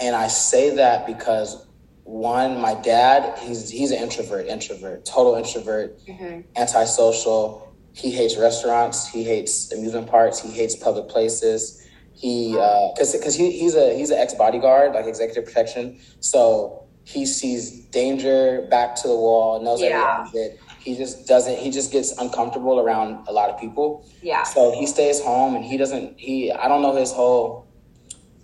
and 0.00 0.16
I 0.16 0.26
say 0.26 0.74
that 0.76 1.06
because 1.06 1.66
one, 2.04 2.60
my 2.60 2.74
dad, 2.74 3.38
he's 3.38 3.70
he's 3.70 3.90
an 3.90 3.98
introvert, 3.98 4.46
introvert, 4.46 5.04
total 5.04 5.36
introvert, 5.36 5.98
mm-hmm. 6.06 6.40
antisocial. 6.56 7.74
He 7.92 8.10
hates 8.10 8.36
restaurants. 8.36 9.08
He 9.08 9.24
hates 9.24 9.72
amusement 9.72 10.08
parks. 10.08 10.40
He 10.40 10.50
hates 10.50 10.76
public 10.76 11.08
places. 11.08 11.86
He 12.12 12.52
because 12.52 13.14
uh, 13.14 13.18
because 13.18 13.34
he, 13.34 13.50
he's 13.58 13.74
a 13.74 13.96
he's 13.96 14.10
an 14.10 14.18
ex 14.18 14.34
bodyguard, 14.34 14.92
like 14.92 15.06
executive 15.06 15.44
protection. 15.46 16.00
So 16.20 16.80
he 17.04 17.26
sees 17.26 17.86
danger 17.86 18.66
back 18.70 18.94
to 18.96 19.08
the 19.08 19.16
wall, 19.16 19.62
knows 19.62 19.80
yeah. 19.80 20.26
everything 20.28 20.58
He 20.80 20.96
just 20.96 21.26
doesn't. 21.26 21.58
He 21.58 21.70
just 21.70 21.92
gets 21.92 22.12
uncomfortable 22.18 22.80
around 22.80 23.26
a 23.26 23.32
lot 23.32 23.50
of 23.50 23.58
people. 23.60 24.06
Yeah. 24.22 24.42
So 24.44 24.72
he 24.72 24.86
stays 24.86 25.20
home, 25.20 25.56
and 25.56 25.64
he 25.64 25.76
doesn't. 25.76 26.18
He 26.18 26.52
I 26.52 26.68
don't 26.68 26.82
know 26.82 26.94
his 26.94 27.12
whole, 27.12 27.66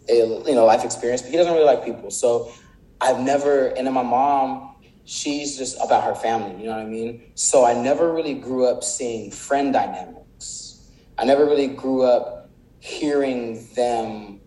eh, 0.08 0.14
you 0.14 0.54
know, 0.54 0.64
life 0.64 0.84
experience, 0.84 1.22
but 1.22 1.30
he 1.30 1.36
doesn't 1.36 1.52
really 1.52 1.66
like 1.66 1.84
people. 1.84 2.10
So 2.10 2.50
I've 3.00 3.20
never. 3.20 3.68
And 3.68 3.86
then 3.86 3.94
my 3.94 4.02
mom, 4.02 4.76
she's 5.04 5.56
just 5.56 5.76
about 5.82 6.04
her 6.04 6.14
family. 6.14 6.60
You 6.60 6.68
know 6.68 6.76
what 6.76 6.86
I 6.86 6.88
mean? 6.88 7.30
So 7.34 7.64
I 7.64 7.74
never 7.74 8.12
really 8.12 8.34
grew 8.34 8.66
up 8.66 8.82
seeing 8.84 9.30
friend 9.30 9.72
dynamics. 9.72 10.90
I 11.18 11.24
never 11.24 11.44
really 11.44 11.68
grew 11.68 12.02
up 12.02 12.50
hearing 12.78 13.66
them 13.74 14.40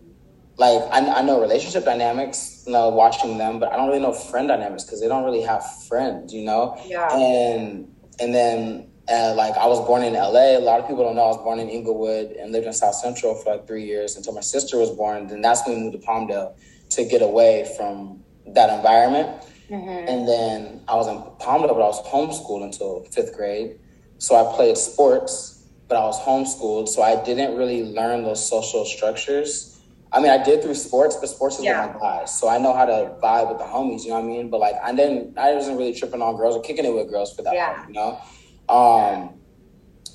like 0.60 0.82
I, 0.92 1.06
I 1.06 1.22
know 1.22 1.40
relationship 1.40 1.84
dynamics, 1.84 2.64
you 2.66 2.72
know, 2.72 2.90
watching 2.90 3.38
them, 3.38 3.58
but 3.58 3.72
I 3.72 3.76
don't 3.76 3.88
really 3.88 4.00
know 4.00 4.12
friend 4.12 4.46
dynamics 4.46 4.84
because 4.84 5.00
they 5.00 5.08
don't 5.08 5.24
really 5.24 5.40
have 5.40 5.64
friends, 5.88 6.34
you 6.34 6.44
know. 6.44 6.78
Yeah. 6.86 7.08
And 7.16 7.90
and 8.20 8.34
then 8.34 8.90
uh, 9.10 9.34
like 9.34 9.56
I 9.56 9.66
was 9.66 9.80
born 9.86 10.02
in 10.04 10.12
LA. 10.12 10.58
A 10.58 10.60
lot 10.60 10.78
of 10.78 10.86
people 10.86 11.02
don't 11.02 11.16
know 11.16 11.24
I 11.24 11.28
was 11.28 11.38
born 11.38 11.58
in 11.58 11.70
Inglewood 11.70 12.32
and 12.32 12.52
lived 12.52 12.66
in 12.66 12.74
South 12.74 12.94
Central 12.94 13.34
for 13.34 13.52
like 13.52 13.66
three 13.66 13.84
years 13.84 14.16
until 14.16 14.34
my 14.34 14.42
sister 14.42 14.76
was 14.76 14.90
born. 14.90 15.26
Then 15.26 15.40
that's 15.40 15.66
when 15.66 15.76
we 15.76 15.82
moved 15.84 16.00
to 16.00 16.06
Palmdale 16.06 16.54
to 16.90 17.04
get 17.06 17.22
away 17.22 17.72
from 17.78 18.22
that 18.54 18.70
environment. 18.70 19.44
Mm-hmm. 19.68 20.08
And 20.08 20.28
then 20.28 20.80
I 20.88 20.96
was 20.96 21.06
in 21.06 21.16
Palmdale, 21.38 21.74
but 21.74 21.82
I 21.82 21.86
was 21.86 22.02
homeschooled 22.06 22.64
until 22.64 23.04
fifth 23.04 23.36
grade. 23.36 23.78
So 24.18 24.34
I 24.34 24.54
played 24.54 24.76
sports, 24.76 25.68
but 25.88 25.96
I 25.96 26.04
was 26.04 26.20
homeschooled, 26.20 26.88
so 26.88 27.02
I 27.02 27.22
didn't 27.24 27.56
really 27.56 27.84
learn 27.84 28.22
those 28.22 28.46
social 28.46 28.84
structures 28.84 29.70
I 30.12 30.20
mean, 30.20 30.30
I 30.30 30.42
did 30.42 30.62
through 30.62 30.74
sports, 30.74 31.16
but 31.16 31.28
sports 31.28 31.58
is 31.58 31.64
yeah. 31.64 31.92
my 31.94 32.00
guys. 32.00 32.36
So 32.36 32.48
I 32.48 32.58
know 32.58 32.74
how 32.74 32.84
to 32.84 33.14
vibe 33.22 33.48
with 33.48 33.58
the 33.58 33.64
homies, 33.64 34.02
you 34.02 34.08
know 34.08 34.16
what 34.16 34.24
I 34.24 34.28
mean? 34.28 34.50
But 34.50 34.58
like, 34.58 34.74
I 34.82 34.92
didn't, 34.92 35.38
I 35.38 35.54
wasn't 35.54 35.78
really 35.78 35.94
tripping 35.94 36.20
on 36.20 36.36
girls 36.36 36.56
or 36.56 36.62
kicking 36.62 36.84
it 36.84 36.92
with 36.92 37.08
girls 37.08 37.34
for 37.34 37.42
that, 37.42 37.54
yeah. 37.54 37.74
Part, 37.74 37.88
you 37.88 37.94
know? 37.94 38.20
Um, 38.68 39.34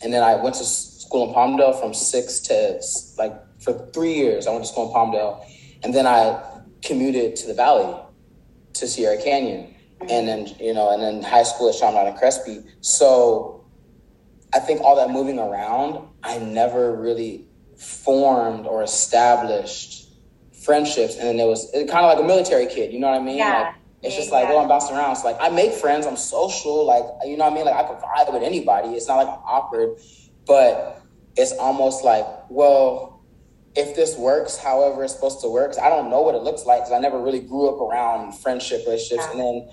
and 0.04 0.12
then 0.12 0.22
I 0.22 0.36
went 0.36 0.56
to 0.56 0.66
school 0.66 1.30
in 1.30 1.34
Palmdale 1.34 1.80
from 1.80 1.94
six 1.94 2.40
to 2.42 2.82
like 3.18 3.34
for 3.60 3.74
three 3.94 4.14
years. 4.16 4.48
I 4.48 4.52
went 4.52 4.66
to 4.66 4.70
school 4.70 4.88
in 4.88 4.94
Palmdale, 4.94 5.46
and 5.84 5.94
then 5.94 6.06
I 6.06 6.44
commuted 6.82 7.38
to 7.38 7.48
the 7.48 7.54
Valley, 7.54 7.98
to 8.76 8.88
Sierra 8.88 9.22
Canyon, 9.22 9.74
and 10.02 10.28
then 10.28 10.48
you 10.60 10.74
know, 10.74 10.92
and 10.92 11.02
then 11.02 11.22
high 11.22 11.44
school 11.44 11.70
at 11.70 11.76
Chaminade 11.76 12.08
and 12.08 12.18
Crespi. 12.18 12.64
So 12.82 13.66
I 14.54 14.60
think 14.60 14.82
all 14.82 14.96
that 14.98 15.10
moving 15.10 15.40
around, 15.40 16.08
I 16.24 16.38
never 16.40 16.96
really 16.96 17.48
formed 17.78 18.66
or 18.66 18.84
established 18.84 20.10
friendships, 20.64 21.18
and 21.18 21.28
then 21.28 21.40
it 21.40 21.48
was 21.48 21.70
it 21.74 21.90
kind 21.90 22.06
of 22.06 22.16
like 22.16 22.24
a 22.24 22.28
military 22.28 22.68
kid. 22.68 22.94
You 22.94 23.00
know 23.00 23.08
what 23.08 23.22
I 23.22 23.24
mean? 23.24 23.38
Yeah. 23.38 23.60
Like, 23.60 23.76
it's 24.04 24.16
just 24.16 24.32
like, 24.32 24.48
yeah. 24.48 24.54
oh, 24.54 24.60
I'm 24.60 24.68
bouncing 24.68 24.96
around. 24.96 25.16
So 25.16 25.28
like, 25.28 25.38
I 25.40 25.50
make 25.50 25.74
friends. 25.74 26.06
I'm 26.06 26.18
social. 26.18 26.86
Like, 26.86 27.04
you 27.26 27.38
know 27.38 27.46
what 27.46 27.54
I 27.54 27.56
mean? 27.56 27.66
Like, 27.66 27.76
I 27.76 27.84
can 27.88 27.96
vibe 27.96 28.34
with 28.34 28.44
anybody. 28.44 28.90
It's 28.90 29.08
not 29.08 29.16
like 29.16 29.28
I'm 29.28 29.40
awkward, 29.44 29.98
but 30.46 31.02
it's 31.36 31.54
almost 31.54 32.04
like, 32.04 32.26
well, 32.50 33.15
if 33.76 33.96
this 33.96 34.18
works, 34.18 34.58
however 34.58 35.04
it's 35.04 35.14
supposed 35.14 35.42
to 35.42 35.50
work, 35.50 35.74
I 35.82 35.90
don't 35.90 36.10
know 36.10 36.22
what 36.22 36.36
it 36.36 36.44
looks 36.44 36.66
like 36.66 36.82
because 36.82 36.94
I 36.94 37.00
never 37.00 37.20
really 37.20 37.40
grew 37.40 37.70
up 37.70 37.82
around 37.82 38.34
friendship 38.34 38.86
relationships, 38.86 39.28
and 39.32 39.40
then 39.40 39.70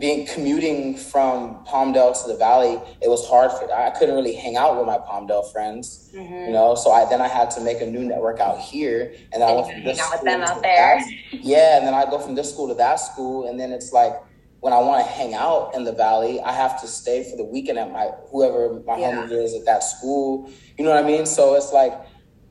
being 0.00 0.26
commuting 0.26 0.96
from 0.96 1.64
Palmdale 1.64 2.20
to 2.22 2.28
the 2.28 2.36
Valley, 2.36 2.80
it 3.00 3.08
was 3.08 3.26
hard 3.28 3.52
for 3.52 3.72
I 3.72 3.90
couldn't 3.90 4.14
really 4.16 4.34
hang 4.34 4.56
out 4.56 4.76
with 4.76 4.86
my 4.86 4.98
Palmdale 4.98 5.50
friends, 5.52 6.10
mm-hmm. 6.14 6.34
you 6.34 6.50
know. 6.50 6.74
So 6.74 6.90
I 6.90 7.08
then 7.08 7.22
I 7.22 7.28
had 7.28 7.50
to 7.52 7.60
make 7.60 7.80
a 7.80 7.86
new 7.86 8.00
network 8.00 8.40
out 8.40 8.58
here, 8.58 9.14
and 9.32 9.40
then 9.40 9.48
and 9.48 9.50
I 9.50 9.52
went 9.54 9.72
from 9.72 9.84
this 9.84 9.98
school 9.98 10.28
out 10.28 10.62
there. 10.62 10.98
That, 10.98 11.12
yeah, 11.32 11.78
and 11.78 11.86
then 11.86 11.94
I 11.94 12.04
go 12.04 12.18
from 12.18 12.34
this 12.34 12.52
school 12.52 12.68
to 12.68 12.74
that 12.74 12.96
school, 12.96 13.48
and 13.48 13.58
then 13.58 13.72
it's 13.72 13.92
like 13.92 14.12
when 14.60 14.72
I 14.72 14.78
want 14.80 15.06
to 15.06 15.12
hang 15.12 15.34
out 15.34 15.74
in 15.74 15.84
the 15.84 15.92
Valley, 15.92 16.40
I 16.40 16.52
have 16.52 16.80
to 16.80 16.88
stay 16.88 17.28
for 17.30 17.36
the 17.36 17.44
weekend 17.44 17.78
at 17.78 17.92
my 17.92 18.10
whoever 18.30 18.82
my 18.84 18.98
yeah. 18.98 19.14
home 19.14 19.30
is 19.30 19.54
at 19.54 19.64
that 19.66 19.84
school. 19.84 20.50
You 20.76 20.84
know 20.84 20.90
what 20.90 21.02
I 21.02 21.06
mean? 21.06 21.26
So 21.26 21.54
it's 21.54 21.72
like 21.72 21.94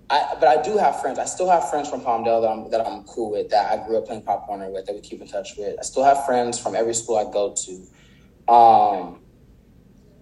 I, 0.09 0.35
but 0.39 0.47
I 0.47 0.61
do 0.61 0.77
have 0.77 1.01
friends. 1.01 1.17
I 1.17 1.25
still 1.25 1.49
have 1.49 1.69
friends 1.69 1.89
from 1.89 2.01
Palmdale 2.01 2.41
that 2.41 2.49
I'm 2.49 2.69
that 2.71 2.87
I'm 2.87 3.03
cool 3.05 3.31
with, 3.31 3.49
that 3.49 3.71
I 3.71 3.85
grew 3.85 3.97
up 3.97 4.05
playing 4.05 4.21
Pop 4.21 4.45
Warner 4.47 4.69
with, 4.69 4.85
that 4.85 4.93
we 4.93 5.01
keep 5.01 5.21
in 5.21 5.27
touch 5.27 5.57
with. 5.57 5.77
I 5.79 5.81
still 5.81 6.03
have 6.03 6.25
friends 6.25 6.59
from 6.59 6.75
every 6.75 6.93
school 6.93 7.17
I 7.17 7.31
go 7.31 7.55
to. 7.65 8.53
Um, 8.53 9.21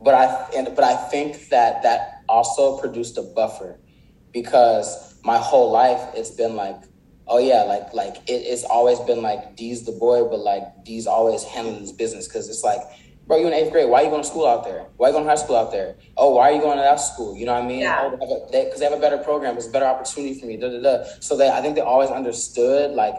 but 0.02 0.14
I 0.14 0.50
and 0.56 0.74
but 0.76 0.86
I 0.86 0.96
think 0.96 1.50
that 1.50 1.84
that 1.84 2.24
also 2.30 2.78
produced 2.78 3.18
a 3.18 3.24
buffer 3.24 3.80
because 4.32 5.16
my 5.24 5.38
whole 5.38 5.72
life 5.72 6.02
it's 6.16 6.32
been 6.32 6.56
like, 6.56 6.82
oh 7.28 7.40
yeah, 7.40 7.64
like 7.64 7.94
like 7.94 8.18
it, 8.28 8.44
it's 8.46 8.64
always 8.64 9.00
been 9.02 9.22
like 9.22 9.58
D's 9.58 9.86
the 9.86 9.92
boy, 9.92 10.24
but 10.24 10.40
like 10.40 10.86
D's 10.86 11.08
always 11.08 11.44
handling 11.44 11.82
his 11.82 11.92
business 11.92 12.28
because 12.28 12.48
it's 12.50 12.64
like 12.64 12.82
bro, 13.28 13.38
you 13.38 13.48
in 13.48 13.54
eighth 13.54 13.72
grade. 13.72 13.90
Why 13.90 14.02
are 14.02 14.04
you 14.04 14.10
going 14.10 14.22
to 14.22 14.28
school 14.28 14.48
out 14.48 14.64
there? 14.64 14.86
Why 14.98 15.08
are 15.08 15.10
you 15.10 15.14
going 15.14 15.26
to 15.26 15.30
high 15.30 15.36
school 15.36 15.56
out 15.56 15.72
there? 15.72 15.96
Oh, 16.18 16.36
why 16.36 16.50
are 16.50 16.54
you 16.54 16.62
going 16.62 16.78
to 16.78 16.84
that 16.84 17.00
school? 17.00 17.38
You 17.38 17.46
know 17.46 17.54
what 17.54 17.64
I 17.64 17.68
mean? 17.68 17.80
Yeah. 17.80 18.10
Because 18.10 18.30
oh, 18.30 18.48
they, 18.52 18.72
they, 18.78 18.84
have 18.84 18.94
a 18.94 19.00
better 19.00 19.18
program. 19.18 19.58
It's 19.58 19.68
a 19.68 19.72
better 19.72 19.86
opportunity 19.86 20.40
for 20.40 20.46
me. 20.46 20.58
Da, 20.58 20.70
da, 20.70 20.82
da. 20.82 21.04
So 21.20 21.38
they, 21.38 21.50
I 21.50 21.62
think 21.62 21.76
they 21.76 21.82
always 21.82 22.10
understood 22.10 22.92
like, 22.92 23.16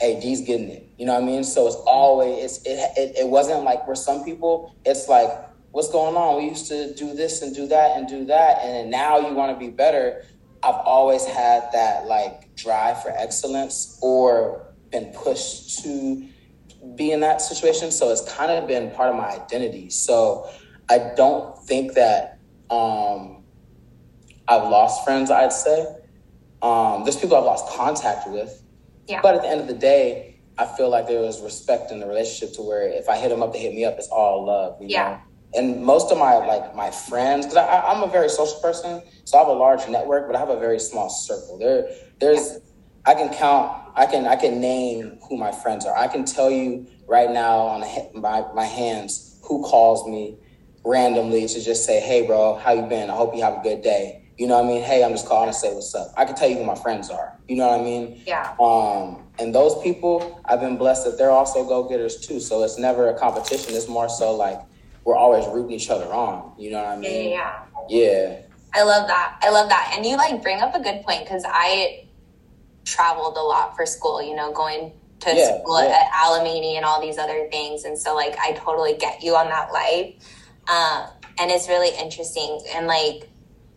hey, 0.00 0.18
D's 0.20 0.40
getting 0.40 0.70
it. 0.70 0.88
You 0.96 1.06
know 1.06 1.14
what 1.14 1.22
I 1.22 1.26
mean? 1.26 1.44
So 1.44 1.66
it's 1.66 1.76
always 1.86 2.44
it's 2.44 2.66
it, 2.66 2.92
it, 2.96 3.16
it 3.20 3.28
wasn't 3.28 3.64
like 3.64 3.84
for 3.84 3.94
some 3.94 4.24
people, 4.24 4.74
it's 4.84 5.08
like, 5.08 5.30
what's 5.72 5.90
going 5.90 6.16
on? 6.16 6.38
We 6.38 6.48
used 6.48 6.68
to 6.68 6.94
do 6.94 7.14
this 7.14 7.42
and 7.42 7.54
do 7.54 7.66
that 7.68 7.96
and 7.96 8.08
do 8.08 8.24
that, 8.26 8.60
and 8.62 8.90
now 8.90 9.18
you 9.18 9.34
want 9.34 9.52
to 9.52 9.58
be 9.58 9.70
better. 9.70 10.24
I've 10.62 10.74
always 10.74 11.24
had 11.24 11.68
that 11.72 12.06
like 12.06 12.54
drive 12.54 13.02
for 13.02 13.10
excellence 13.10 13.98
or 14.02 14.66
been 14.90 15.12
pushed 15.12 15.82
to 15.84 16.28
be 16.96 17.12
in 17.12 17.20
that 17.20 17.40
situation. 17.40 17.90
So 17.90 18.10
it's 18.10 18.30
kind 18.32 18.50
of 18.50 18.66
been 18.66 18.90
part 18.92 19.10
of 19.10 19.16
my 19.16 19.28
identity. 19.30 19.90
So 19.90 20.50
I 20.88 21.12
don't 21.16 21.58
think 21.64 21.94
that 21.94 22.38
um, 22.70 23.44
I've 24.48 24.64
lost 24.64 25.04
friends, 25.04 25.30
I'd 25.30 25.52
say. 25.52 25.86
Um, 26.62 27.04
there's 27.04 27.16
people 27.16 27.36
I've 27.36 27.44
lost 27.44 27.68
contact 27.74 28.28
with. 28.28 28.62
Yeah. 29.06 29.20
But 29.22 29.34
at 29.36 29.42
the 29.42 29.48
end 29.48 29.60
of 29.60 29.66
the 29.66 29.74
day, 29.74 30.40
I 30.58 30.66
feel 30.66 30.90
like 30.90 31.06
there 31.06 31.20
was 31.20 31.40
respect 31.40 31.90
in 31.90 32.00
the 32.00 32.06
relationship 32.06 32.54
to 32.56 32.62
where 32.62 32.86
if 32.86 33.08
I 33.08 33.16
hit 33.16 33.30
them 33.30 33.42
up, 33.42 33.52
they 33.52 33.60
hit 33.60 33.74
me 33.74 33.84
up. 33.84 33.96
It's 33.96 34.08
all 34.08 34.44
love. 34.44 34.80
You 34.80 34.88
yeah. 34.88 35.08
Know? 35.08 35.20
And 35.52 35.82
most 35.82 36.12
of 36.12 36.18
my 36.18 36.36
like 36.36 36.76
my 36.76 36.90
friends, 36.90 37.46
because 37.46 37.66
I'm 37.66 38.02
a 38.02 38.06
very 38.06 38.28
social 38.28 38.60
person, 38.60 39.02
so 39.24 39.38
I 39.38 39.40
have 39.40 39.48
a 39.48 39.52
large 39.52 39.88
network, 39.88 40.28
but 40.28 40.36
I 40.36 40.38
have 40.38 40.50
a 40.50 40.60
very 40.60 40.78
small 40.78 41.08
circle. 41.08 41.58
There, 41.58 41.88
there's, 42.20 42.58
I 43.06 43.14
can 43.14 43.32
count 43.32 43.80
I 43.94 44.06
can 44.06 44.26
I 44.26 44.36
can 44.36 44.60
name 44.60 45.18
who 45.28 45.36
my 45.36 45.52
friends 45.52 45.84
are. 45.84 45.96
I 45.96 46.08
can 46.08 46.24
tell 46.24 46.50
you 46.50 46.86
right 47.06 47.30
now 47.30 47.58
on 47.58 47.80
my 48.14 48.44
my 48.54 48.64
hands 48.64 49.38
who 49.42 49.62
calls 49.62 50.06
me 50.08 50.38
randomly 50.84 51.46
to 51.46 51.60
just 51.60 51.84
say, 51.84 52.00
"Hey, 52.00 52.26
bro, 52.26 52.54
how 52.54 52.72
you 52.72 52.82
been? 52.82 53.10
I 53.10 53.14
hope 53.14 53.34
you 53.34 53.42
have 53.42 53.58
a 53.58 53.62
good 53.62 53.82
day." 53.82 54.24
You 54.38 54.46
know 54.46 54.56
what 54.56 54.64
I 54.64 54.68
mean? 54.68 54.82
Hey, 54.82 55.04
I'm 55.04 55.10
just 55.10 55.26
calling 55.26 55.50
to 55.50 55.54
say 55.54 55.74
what's 55.74 55.94
up. 55.94 56.14
I 56.16 56.24
can 56.24 56.34
tell 56.34 56.48
you 56.48 56.56
who 56.56 56.64
my 56.64 56.74
friends 56.74 57.10
are. 57.10 57.38
You 57.46 57.56
know 57.56 57.68
what 57.68 57.80
I 57.80 57.84
mean? 57.84 58.22
Yeah. 58.26 58.54
Um, 58.58 59.22
and 59.38 59.54
those 59.54 59.78
people, 59.82 60.40
I've 60.46 60.60
been 60.60 60.78
blessed 60.78 61.04
that 61.04 61.18
they're 61.18 61.30
also 61.30 61.62
go 61.68 61.86
getters 61.86 62.26
too. 62.26 62.40
So 62.40 62.62
it's 62.62 62.78
never 62.78 63.10
a 63.10 63.18
competition. 63.18 63.74
It's 63.74 63.86
more 63.86 64.08
so 64.08 64.34
like 64.34 64.58
we're 65.04 65.16
always 65.16 65.46
rooting 65.48 65.72
each 65.72 65.90
other 65.90 66.06
on. 66.06 66.54
You 66.58 66.70
know 66.70 66.82
what 66.82 66.92
I 66.92 66.96
mean? 66.96 67.32
Yeah. 67.32 67.64
Yeah. 67.90 68.40
I 68.72 68.82
love 68.82 69.08
that. 69.08 69.38
I 69.42 69.50
love 69.50 69.68
that. 69.68 69.92
And 69.94 70.06
you 70.06 70.16
like 70.16 70.42
bring 70.42 70.60
up 70.60 70.74
a 70.74 70.80
good 70.80 71.02
point 71.02 71.24
because 71.24 71.44
I 71.46 72.08
traveled 72.84 73.36
a 73.36 73.42
lot 73.42 73.76
for 73.76 73.86
school, 73.86 74.22
you 74.22 74.34
know, 74.34 74.52
going 74.52 74.92
to 75.20 75.34
yeah, 75.34 75.60
school 75.60 75.82
yeah. 75.82 76.06
at 76.06 76.12
Alemany 76.12 76.76
and 76.76 76.84
all 76.84 77.00
these 77.00 77.18
other 77.18 77.48
things. 77.50 77.84
And 77.84 77.98
so, 77.98 78.14
like, 78.14 78.36
I 78.38 78.52
totally 78.52 78.94
get 78.94 79.22
you 79.22 79.36
on 79.36 79.48
that 79.48 79.72
life. 79.72 80.14
Um, 80.68 81.10
and 81.38 81.50
it's 81.50 81.68
really 81.68 81.96
interesting. 81.98 82.60
And, 82.74 82.86
like, 82.86 83.30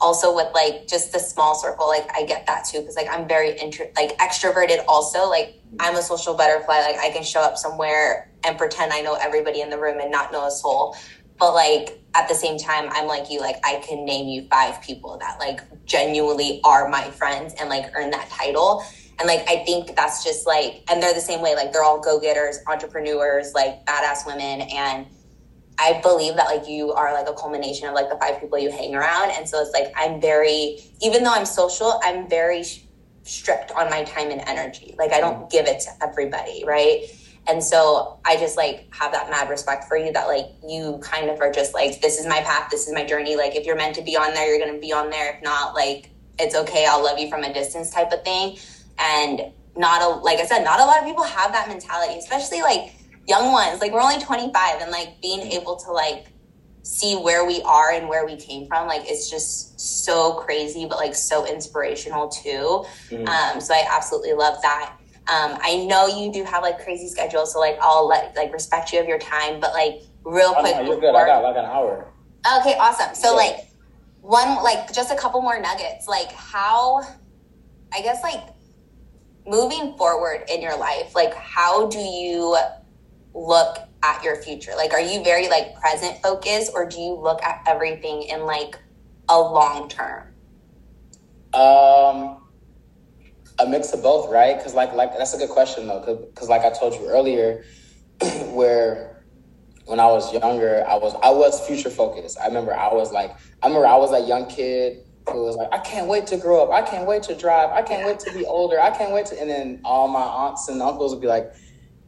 also 0.04 0.36
with 0.36 0.54
like 0.54 0.86
just 0.86 1.14
the 1.14 1.20
small 1.20 1.56
circle, 1.56 1.88
like 1.88 2.10
I 2.14 2.26
get 2.26 2.46
that 2.48 2.66
too 2.66 2.82
because 2.82 2.98
like 2.98 3.08
I'm 3.10 3.26
very 3.26 3.58
intro 3.58 3.90
like 3.96 4.18
extroverted 4.18 4.84
also. 4.86 5.30
Like 5.30 5.62
I'm 5.80 5.96
a 5.96 6.02
social 6.02 6.36
butterfly. 6.36 6.80
Like 6.82 6.98
I 6.98 7.10
can 7.12 7.24
show 7.24 7.40
up 7.40 7.58
somewhere 7.58 8.30
and 8.44 8.58
pretend 8.58 8.92
I 8.92 9.00
know 9.00 9.14
everybody 9.16 9.62
in 9.62 9.70
the 9.70 9.80
room 9.80 10.00
and 10.02 10.12
not 10.12 10.34
know 10.34 10.46
a 10.46 10.52
soul. 10.52 10.98
But 11.40 11.54
like 11.54 12.04
at 12.16 12.28
the 12.28 12.36
same 12.36 12.58
time, 12.58 12.90
I'm 12.92 13.08
like 13.08 13.30
you, 13.30 13.40
like 13.40 13.58
I 13.64 13.84
can 13.88 14.06
name 14.06 14.28
you 14.28 14.48
five 14.50 14.82
people 14.82 15.18
that 15.20 15.40
like 15.40 15.62
genuinely 15.86 16.62
are 16.64 16.88
my 16.90 17.10
friends 17.12 17.54
and 17.60 17.70
like 17.70 17.92
earn 17.96 18.12
that 18.12 18.30
title. 18.30 18.84
And 19.20 19.28
like 19.28 19.48
I 19.48 19.64
think 19.66 19.96
that's 19.96 20.24
just 20.24 20.46
like, 20.48 20.84
and 20.90 21.02
they're 21.02 21.14
the 21.14 21.22
same 21.22 21.42
way. 21.42 21.56
Like 21.56 21.72
they're 21.72 21.84
all 21.84 22.00
go 22.00 22.20
getters, 22.20 22.60
entrepreneurs, 22.68 23.54
like 23.54 23.86
badass 23.86 24.26
women, 24.26 24.62
and 24.62 25.08
I 25.80 26.00
believe 26.02 26.36
that 26.36 26.46
like 26.46 26.68
you 26.68 26.92
are 26.94 27.14
like 27.14 27.28
a 27.28 27.34
culmination 27.34 27.88
of 27.88 27.94
like 27.94 28.10
the 28.10 28.18
five 28.18 28.40
people 28.40 28.58
you 28.60 28.72
hang 28.72 28.96
around. 28.96 29.32
And 29.32 29.48
so 29.48 29.62
it's 29.62 29.72
like 29.72 29.92
I'm 29.96 30.22
very, 30.22 30.80
even 31.02 31.24
though 31.24 31.34
I'm 31.34 31.46
social, 31.46 32.00
I'm 32.04 32.30
very 32.30 32.64
strict 33.24 33.72
on 33.72 33.90
my 33.90 34.04
time 34.04 34.30
and 34.30 34.42
energy. 34.42 34.96
Like 34.98 35.12
I 35.14 35.20
don't 35.20 35.50
give 35.50 35.66
it 35.66 35.80
to 35.82 35.90
everybody, 36.02 36.64
right? 36.66 37.06
And 37.48 37.64
so 37.64 38.20
I 38.26 38.38
just 38.38 38.56
like 38.56 38.88
have 38.94 39.12
that 39.12 39.30
mad 39.30 39.50
respect 39.50 39.86
for 39.86 39.98
you 39.98 40.14
that 40.14 40.28
like 40.28 40.48
you 40.68 41.00
kind 41.04 41.30
of 41.30 41.42
are 41.42 41.52
just 41.52 41.74
like, 41.74 42.02
this 42.02 42.18
is 42.18 42.26
my 42.26 42.42
path, 42.42 42.70
this 42.72 42.88
is 42.88 42.94
my 42.94 43.06
journey. 43.06 43.36
Like 43.36 43.56
if 43.56 43.66
you're 43.66 43.76
meant 43.76 43.96
to 43.96 44.02
be 44.02 44.16
on 44.16 44.34
there, 44.34 44.48
you're 44.56 44.66
gonna 44.66 44.80
be 44.80 44.94
on 44.94 45.10
there. 45.10 45.36
If 45.36 45.44
not, 45.44 45.74
like 45.74 46.10
it's 46.40 46.56
okay, 46.56 46.86
I'll 46.90 47.04
love 47.04 47.20
you 47.20 47.30
from 47.30 47.44
a 47.44 47.54
distance 47.54 47.90
type 47.90 48.12
of 48.12 48.24
thing. 48.24 48.58
And 48.98 49.52
not 49.76 50.02
a 50.02 50.08
like 50.22 50.40
I 50.40 50.46
said, 50.46 50.64
not 50.64 50.80
a 50.80 50.86
lot 50.86 51.00
of 51.00 51.06
people 51.06 51.24
have 51.24 51.52
that 51.52 51.68
mentality, 51.68 52.18
especially 52.18 52.62
like 52.62 52.96
young 53.28 53.52
ones. 53.52 53.82
Like 53.82 53.92
we're 53.92 54.02
only 54.02 54.24
25 54.24 54.82
and 54.82 54.92
like 54.92 55.22
being 55.22 55.42
able 55.52 55.76
to 55.78 55.92
like 55.92 56.28
see 56.84 57.16
where 57.16 57.46
we 57.46 57.62
are 57.64 57.92
and 57.92 58.10
where 58.10 58.26
we 58.26 58.36
came 58.36 58.68
from 58.68 58.88
like 58.88 59.02
it's 59.06 59.30
just 59.30 59.80
so 59.80 60.34
crazy 60.34 60.86
but 60.86 60.98
like 60.98 61.16
so 61.16 61.46
inspirational 61.48 62.28
too 62.28 62.86
mm-hmm. 63.10 63.26
um 63.26 63.62
so 63.62 63.74
i 63.74 63.86
absolutely 63.90 64.34
love 64.34 64.62
that 64.62 64.98
um, 65.28 65.58
I 65.62 65.86
know 65.86 66.08
you 66.08 66.34
do 66.34 66.44
have 66.44 66.64
like 66.64 66.84
crazy 66.84 67.08
schedules, 67.08 67.54
so 67.54 67.60
like 67.60 67.78
I'll 67.82 68.08
let 68.08 68.36
like 68.36 68.52
respect 68.52 68.92
you 68.92 69.00
of 69.00 69.08
your 69.08 69.20
time, 69.20 69.62
but 69.62 69.72
like 69.72 70.02
real 70.26 70.54
quick. 70.54 70.74
Oh, 70.76 70.82
no, 70.82 70.88
you're 70.92 71.00
good. 71.00 71.16
I 71.16 71.26
got 71.26 71.44
like 71.44 71.56
an 71.56 71.66
hour. 71.66 72.12
Okay, 72.60 72.76
awesome. 72.78 73.16
So 73.16 73.30
yeah. 73.30 73.36
like 73.38 73.68
one 74.20 74.62
like 74.64 74.94
just 74.94 75.12
a 75.12 75.16
couple 75.16 75.42
more 75.42 75.62
nuggets. 75.62 76.10
Like 76.10 76.32
how 76.34 77.04
I 77.94 78.02
guess 78.02 78.22
like 78.22 78.42
moving 79.48 79.96
forward 79.98 80.44
in 80.50 80.62
your 80.62 80.78
life, 80.78 81.16
like 81.16 81.34
how 81.34 81.88
do 81.88 82.00
you 82.00 82.58
look 83.34 83.78
at 84.04 84.24
your 84.26 84.36
future? 84.36 84.74
Like 84.76 84.92
are 84.92 85.02
you 85.02 85.24
very 85.24 85.48
like 85.48 85.74
present 85.76 86.22
focused 86.22 86.72
or 86.74 86.86
do 86.86 87.00
you 87.00 87.14
look 87.14 87.42
at 87.44 87.64
everything 87.66 88.24
in 88.24 88.46
like 88.46 88.78
a 89.30 89.40
long 89.40 89.88
term? 89.88 90.34
Um 91.54 92.43
a 93.60 93.68
mix 93.68 93.94
of 93.94 94.02
both, 94.02 94.32
right? 94.32 94.58
Because 94.58 94.74
like 94.74 94.94
like 94.94 95.18
that's 95.18 95.34
a 95.34 95.38
good 95.38 95.50
question 95.50 95.88
though, 95.88 96.28
because 96.34 96.50
like 96.50 96.64
I 96.64 96.72
told 96.72 96.94
you 96.96 97.08
earlier, 97.08 97.64
where 98.52 99.26
when 99.86 100.00
I 100.00 100.08
was 100.08 100.34
younger, 100.34 100.86
I 100.88 100.96
was 100.96 101.16
I 101.24 101.30
was 101.30 101.66
future 101.68 101.90
focused. 101.90 102.38
I 102.40 102.48
remember 102.48 102.74
I 102.74 102.94
was 102.94 103.12
like 103.12 103.32
I 103.62 103.68
remember 103.68 103.88
I 103.88 103.98
was 103.98 104.12
a 104.12 104.26
young 104.26 104.48
kid 104.48 105.04
who 105.30 105.46
was 105.46 105.56
like, 105.56 105.70
I 105.72 105.80
can't 105.80 106.08
wait 106.08 106.28
to 106.28 106.38
grow 106.38 106.64
up. 106.64 106.72
I 106.72 106.82
can't 106.88 107.08
wait 107.08 107.24
to 107.24 107.36
drive. 107.36 107.70
I 107.72 107.82
can't 107.82 108.06
wait 108.06 108.20
to 108.20 108.34
be 108.34 108.46
older. 108.46 108.80
I 108.80 108.90
can't 108.92 109.14
wait 109.14 109.26
to. 109.28 109.40
And 109.40 109.50
then 109.50 109.82
all 109.86 110.08
my 110.08 110.22
aunts 110.22 110.68
and 110.68 110.82
uncles 110.82 111.14
would 111.14 111.22
be 111.22 111.28
like, 111.28 111.54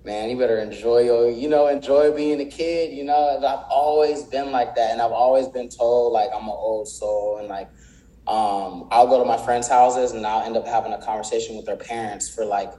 man, 0.03 0.29
you 0.29 0.37
better 0.37 0.59
enjoy 0.59 0.99
your, 0.99 1.29
you 1.29 1.49
know, 1.49 1.67
enjoy 1.67 2.11
being 2.15 2.39
a 2.41 2.45
kid. 2.45 2.93
You 2.93 3.05
know, 3.05 3.37
I've 3.37 3.65
always 3.69 4.23
been 4.23 4.51
like 4.51 4.75
that, 4.75 4.91
and 4.91 5.01
I've 5.01 5.11
always 5.11 5.47
been 5.47 5.69
told 5.69 6.13
like 6.13 6.29
I'm 6.33 6.43
an 6.43 6.49
old 6.49 6.87
soul 6.87 7.37
and 7.37 7.47
like 7.47 7.69
um, 8.27 8.87
I'll 8.91 9.07
go 9.07 9.19
to 9.19 9.25
my 9.25 9.37
friends' 9.37 9.67
houses 9.67 10.11
and 10.11 10.25
I'll 10.25 10.43
end 10.43 10.57
up 10.57 10.65
having 10.65 10.93
a 10.93 11.01
conversation 11.01 11.55
with 11.55 11.65
their 11.65 11.75
parents 11.75 12.27
for 12.27 12.43
like 12.43 12.71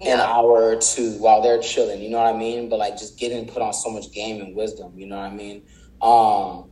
yeah. 0.00 0.14
an 0.14 0.20
hour 0.20 0.62
or 0.62 0.76
two 0.76 1.12
while 1.18 1.42
they're 1.42 1.60
chilling. 1.60 2.00
You 2.00 2.10
know 2.10 2.18
what 2.18 2.32
I 2.32 2.38
mean? 2.38 2.68
But 2.68 2.78
like 2.78 2.96
just 2.96 3.18
getting 3.18 3.46
put 3.46 3.62
on 3.62 3.72
so 3.72 3.90
much 3.90 4.12
game 4.12 4.40
and 4.40 4.54
wisdom. 4.54 4.92
You 4.96 5.06
know 5.06 5.16
what 5.16 5.30
I 5.30 5.34
mean? 5.34 5.62
Um, 6.00 6.70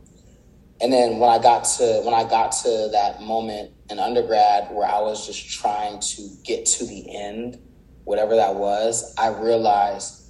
and 0.81 0.91
then 0.93 1.19
when 1.19 1.29
I 1.29 1.39
got 1.39 1.65
to 1.77 2.01
when 2.03 2.13
I 2.13 2.23
got 2.23 2.51
to 2.63 2.89
that 2.91 3.21
moment 3.21 3.71
in 3.89 3.99
undergrad 3.99 4.73
where 4.73 4.87
I 4.87 5.01
was 5.01 5.25
just 5.25 5.49
trying 5.49 5.99
to 5.99 6.29
get 6.43 6.65
to 6.65 6.85
the 6.85 7.15
end, 7.15 7.59
whatever 8.03 8.35
that 8.35 8.55
was, 8.55 9.13
I 9.17 9.29
realized 9.29 10.21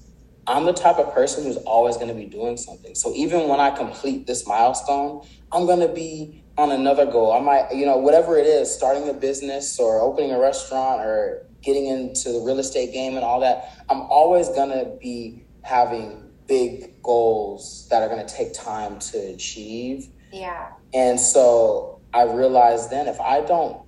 I'm 0.48 0.66
the 0.66 0.74
type 0.74 0.98
of 0.98 1.14
person 1.14 1.44
who's 1.44 1.58
always 1.58 1.98
going 1.98 2.10
to 2.10 2.14
be 2.14 2.26
doing 2.26 2.58
something. 2.58 2.94
So 2.94 3.14
even 3.16 3.48
when 3.48 3.60
I 3.60 3.72
complete 3.72 4.28
this 4.28 4.48
milestone, 4.48 5.26
I'm 5.52 5.66
going 5.66 5.80
to 5.80 5.88
be 5.88 6.44
on 6.58 6.72
another 6.72 7.06
goal. 7.06 7.34
I 7.34 7.40
might, 7.40 7.74
you 7.74 7.86
know, 7.86 7.98
whatever 7.98 8.38
it 8.38 8.46
is, 8.46 8.74
starting 8.74 9.10
a 9.10 9.14
business 9.14 9.80
or 9.80 10.00
opening 10.00 10.32
a 10.32 10.40
restaurant 10.40 11.02
or 11.02 11.46
getting 11.62 11.88
into 11.88 12.32
the 12.32 12.40
real 12.40 12.60
estate 12.60 12.94
game 12.94 13.16
and 13.16 13.26
all 13.26 13.40
that. 13.42 13.74
I'm 13.90 14.02
always 14.02 14.48
going 14.50 14.70
to 14.70 14.98
be 15.02 15.46
having 15.64 16.32
big 16.48 17.02
goals 17.02 17.88
that 17.90 18.04
are 18.04 18.08
going 18.08 18.26
to 18.26 18.34
take 18.34 18.54
time 18.54 19.00
to 19.00 19.18
achieve. 19.18 20.08
Yeah. 20.32 20.72
And 20.94 21.20
so 21.20 22.02
I 22.14 22.24
realized 22.24 22.92
then 22.92 23.08
if 23.08 23.20
I 23.20 23.42
don't 23.42 23.82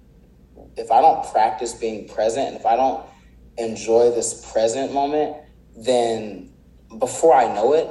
if 0.75 0.91
I 0.91 1.01
don't 1.01 1.25
practice 1.32 1.73
being 1.73 2.08
present 2.08 2.47
and 2.49 2.58
if 2.58 2.65
I 2.65 2.75
don't 2.75 3.03
enjoy 3.58 4.12
this 4.12 4.51
present 4.51 4.93
moment, 4.93 5.38
then 5.75 6.51
before 6.99 7.34
I 7.34 7.53
know 7.53 7.73
it, 7.73 7.89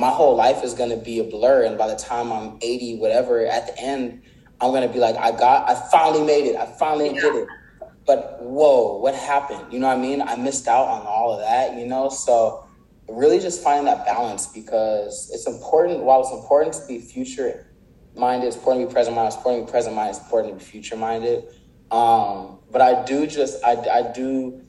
my 0.00 0.08
whole 0.08 0.34
life 0.34 0.64
is 0.64 0.72
going 0.72 0.90
to 0.90 0.96
be 0.96 1.18
a 1.18 1.24
blur 1.24 1.64
and 1.64 1.76
by 1.76 1.86
the 1.86 1.96
time 1.96 2.32
i'm 2.32 2.58
80 2.62 2.98
whatever 2.98 3.46
at 3.46 3.66
the 3.66 3.78
end 3.78 4.22
i'm 4.60 4.70
going 4.70 4.86
to 4.86 4.92
be 4.92 4.98
like 4.98 5.16
i 5.16 5.30
got 5.30 5.68
i 5.68 5.74
finally 5.90 6.24
made 6.24 6.46
it 6.46 6.56
i 6.56 6.66
finally 6.66 7.14
yeah. 7.14 7.20
did 7.20 7.34
it. 7.36 7.48
But 8.06 8.38
whoa 8.40 8.96
what 8.96 9.14
happened? 9.14 9.72
You 9.72 9.78
know 9.78 9.86
what 9.86 9.98
i 9.98 10.00
mean? 10.00 10.22
I 10.22 10.34
missed 10.34 10.66
out 10.66 10.88
on 10.88 11.06
all 11.06 11.32
of 11.32 11.40
that 11.40 11.78
you 11.78 11.86
know? 11.86 12.08
So 12.08 12.66
really 13.08 13.40
just 13.40 13.62
finding 13.62 13.84
that 13.86 14.06
balance 14.06 14.46
because 14.46 15.30
it's 15.32 15.46
important 15.46 16.00
while 16.00 16.20
it's 16.20 16.32
important 16.32 16.74
to 16.74 16.86
be 16.86 16.98
future 16.98 17.66
minded 18.16 18.46
it's 18.46 18.56
important 18.56 18.84
to 18.84 18.88
be 18.88 18.92
present 18.92 19.14
minded 19.14 19.28
it's 19.28 19.36
important 19.36 19.66
to 19.66 19.66
be 19.66 19.72
present 19.72 19.94
minded 19.94 20.16
it's 20.16 20.24
important 20.24 20.58
to 20.58 20.64
be 20.64 20.70
future 20.70 20.96
minded 20.96 21.44
um, 21.90 22.58
but 22.70 22.80
i 22.80 23.04
do 23.04 23.26
just 23.26 23.62
I, 23.64 23.72
I 23.72 24.12
do 24.12 24.62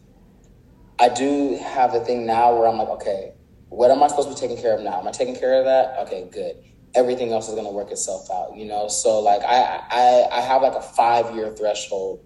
i 1.00 1.10
do 1.10 1.58
have 1.58 1.94
the 1.94 2.00
thing 2.02 2.26
now 2.26 2.56
where 2.58 2.68
i'm 2.68 2.78
like 2.78 2.90
okay 2.90 3.34
what 3.72 3.90
am 3.90 4.04
I 4.04 4.08
supposed 4.08 4.28
to 4.28 4.36
be 4.36 4.40
taking 4.40 4.62
care 4.62 4.76
of 4.76 4.84
now? 4.84 5.00
Am 5.00 5.08
I 5.08 5.12
taking 5.12 5.36
care 5.36 5.58
of 5.58 5.64
that? 5.64 5.96
Okay, 6.06 6.28
good. 6.30 6.58
Everything 6.94 7.32
else 7.32 7.48
is 7.48 7.56
gonna 7.56 7.72
work 7.72 7.90
itself 7.90 8.30
out, 8.30 8.58
you 8.58 8.66
know. 8.66 8.90
So 8.90 9.22
like 9.22 9.42
I 9.44 9.82
I 9.90 10.28
I 10.30 10.42
have 10.42 10.62
like 10.62 10.76
a 10.76 10.82
five 10.82 11.34
year 11.34 11.50
threshold 11.52 12.26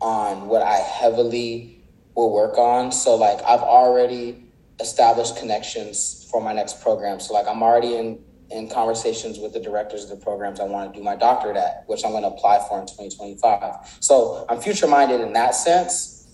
on 0.00 0.46
what 0.46 0.62
I 0.62 0.76
heavily 0.76 1.84
will 2.14 2.32
work 2.32 2.56
on. 2.58 2.92
So 2.92 3.16
like 3.16 3.38
I've 3.42 3.60
already 3.60 4.44
established 4.78 5.36
connections 5.36 6.28
for 6.30 6.40
my 6.40 6.52
next 6.52 6.80
program. 6.80 7.18
So 7.18 7.34
like 7.34 7.48
I'm 7.48 7.60
already 7.60 7.96
in 7.96 8.24
in 8.50 8.68
conversations 8.70 9.40
with 9.40 9.52
the 9.52 9.60
directors 9.60 10.04
of 10.04 10.10
the 10.10 10.24
programs 10.24 10.60
I 10.60 10.64
want 10.64 10.94
to 10.94 10.98
do 10.98 11.04
my 11.04 11.16
doctorate 11.16 11.56
at, 11.56 11.84
which 11.88 12.04
I'm 12.04 12.12
going 12.12 12.22
to 12.22 12.28
apply 12.28 12.64
for 12.66 12.80
in 12.80 12.86
2025. 12.86 13.98
So 14.00 14.46
I'm 14.48 14.60
future 14.60 14.86
minded 14.86 15.20
in 15.20 15.34
that 15.34 15.54
sense, 15.54 16.26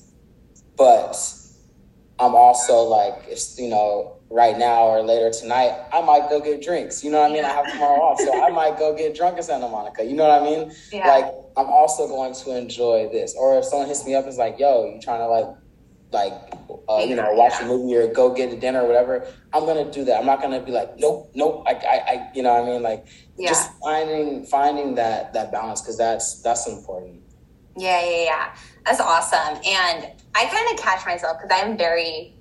but 0.77 1.17
I'm 2.21 2.37
also 2.37 2.83
like, 2.83 3.25
it's, 3.27 3.59
you 3.59 3.69
know, 3.69 4.19
right 4.35 4.59
now 4.59 4.83
or 4.89 5.01
later 5.01 5.31
tonight, 5.31 5.73
I 5.93 6.01
might 6.01 6.29
go 6.29 6.41
get 6.41 6.61
drinks. 6.61 7.05
You 7.05 7.13
know 7.13 7.21
what 7.21 7.31
I 7.31 7.35
mean? 7.35 7.45
I 7.45 7.51
have 7.51 7.71
tomorrow 7.71 8.01
off. 8.01 8.19
So 8.19 8.45
I 8.45 8.51
might 8.51 8.77
go 8.77 8.93
get 8.95 9.15
drunk 9.15 9.37
in 9.37 9.45
Santa 9.45 9.69
Monica. 9.69 10.05
You 10.05 10.17
know 10.17 10.27
what 10.27 10.43
I 10.43 10.45
mean? 10.45 10.73
Yeah. 10.93 11.07
Like, 11.07 11.27
I'm 11.57 11.67
also 11.67 12.09
going 12.09 12.35
to 12.35 12.57
enjoy 12.59 13.09
this. 13.13 13.37
Or 13.39 13.57
if 13.59 13.65
someone 13.65 13.87
hits 13.87 14.05
me 14.05 14.17
up 14.17 14.25
and 14.25 14.33
is 14.33 14.39
like, 14.39 14.59
yo, 14.59 14.93
you 14.93 15.01
trying 15.01 15.21
to 15.21 15.29
like, 15.29 15.47
like, 16.11 16.33
uh, 16.89 17.05
you 17.07 17.15
know, 17.15 17.33
watch 17.33 17.55
a 17.61 17.65
movie 17.65 17.95
or 17.95 18.13
go 18.13 18.35
get 18.35 18.53
a 18.53 18.57
dinner 18.59 18.83
or 18.83 18.87
whatever, 18.89 19.25
I'm 19.53 19.67
gonna 19.67 19.91
do 19.91 20.05
that. 20.05 20.19
I'm 20.19 20.27
not 20.27 20.43
gonna 20.43 20.61
be 20.61 20.73
like, 20.73 20.99
nope, 20.99 21.31
nope. 21.35 21.65
I, 21.67 21.73
I, 21.73 21.97
I 22.13 22.31
you 22.35 22.43
know 22.43 22.55
what 22.55 22.65
I 22.65 22.73
mean? 22.73 22.83
Like, 22.83 23.07
Yeah. 23.39 23.49
just 23.51 23.71
finding 23.81 24.45
finding 24.47 24.97
that 24.97 25.33
that 25.35 25.51
balance 25.53 25.81
because 25.81 25.97
that's 25.97 26.43
that's 26.43 26.69
important. 26.69 27.21
Yeah, 27.77 28.05
yeah, 28.05 28.25
yeah. 28.25 28.57
That's 28.85 29.01
awesome. 29.01 29.61
And 29.65 30.13
I 30.35 30.47
kind 30.47 30.79
of 30.79 30.85
catch 30.85 31.05
myself 31.07 31.39
because 31.41 31.57
I'm 31.61 31.77
very 31.77 32.34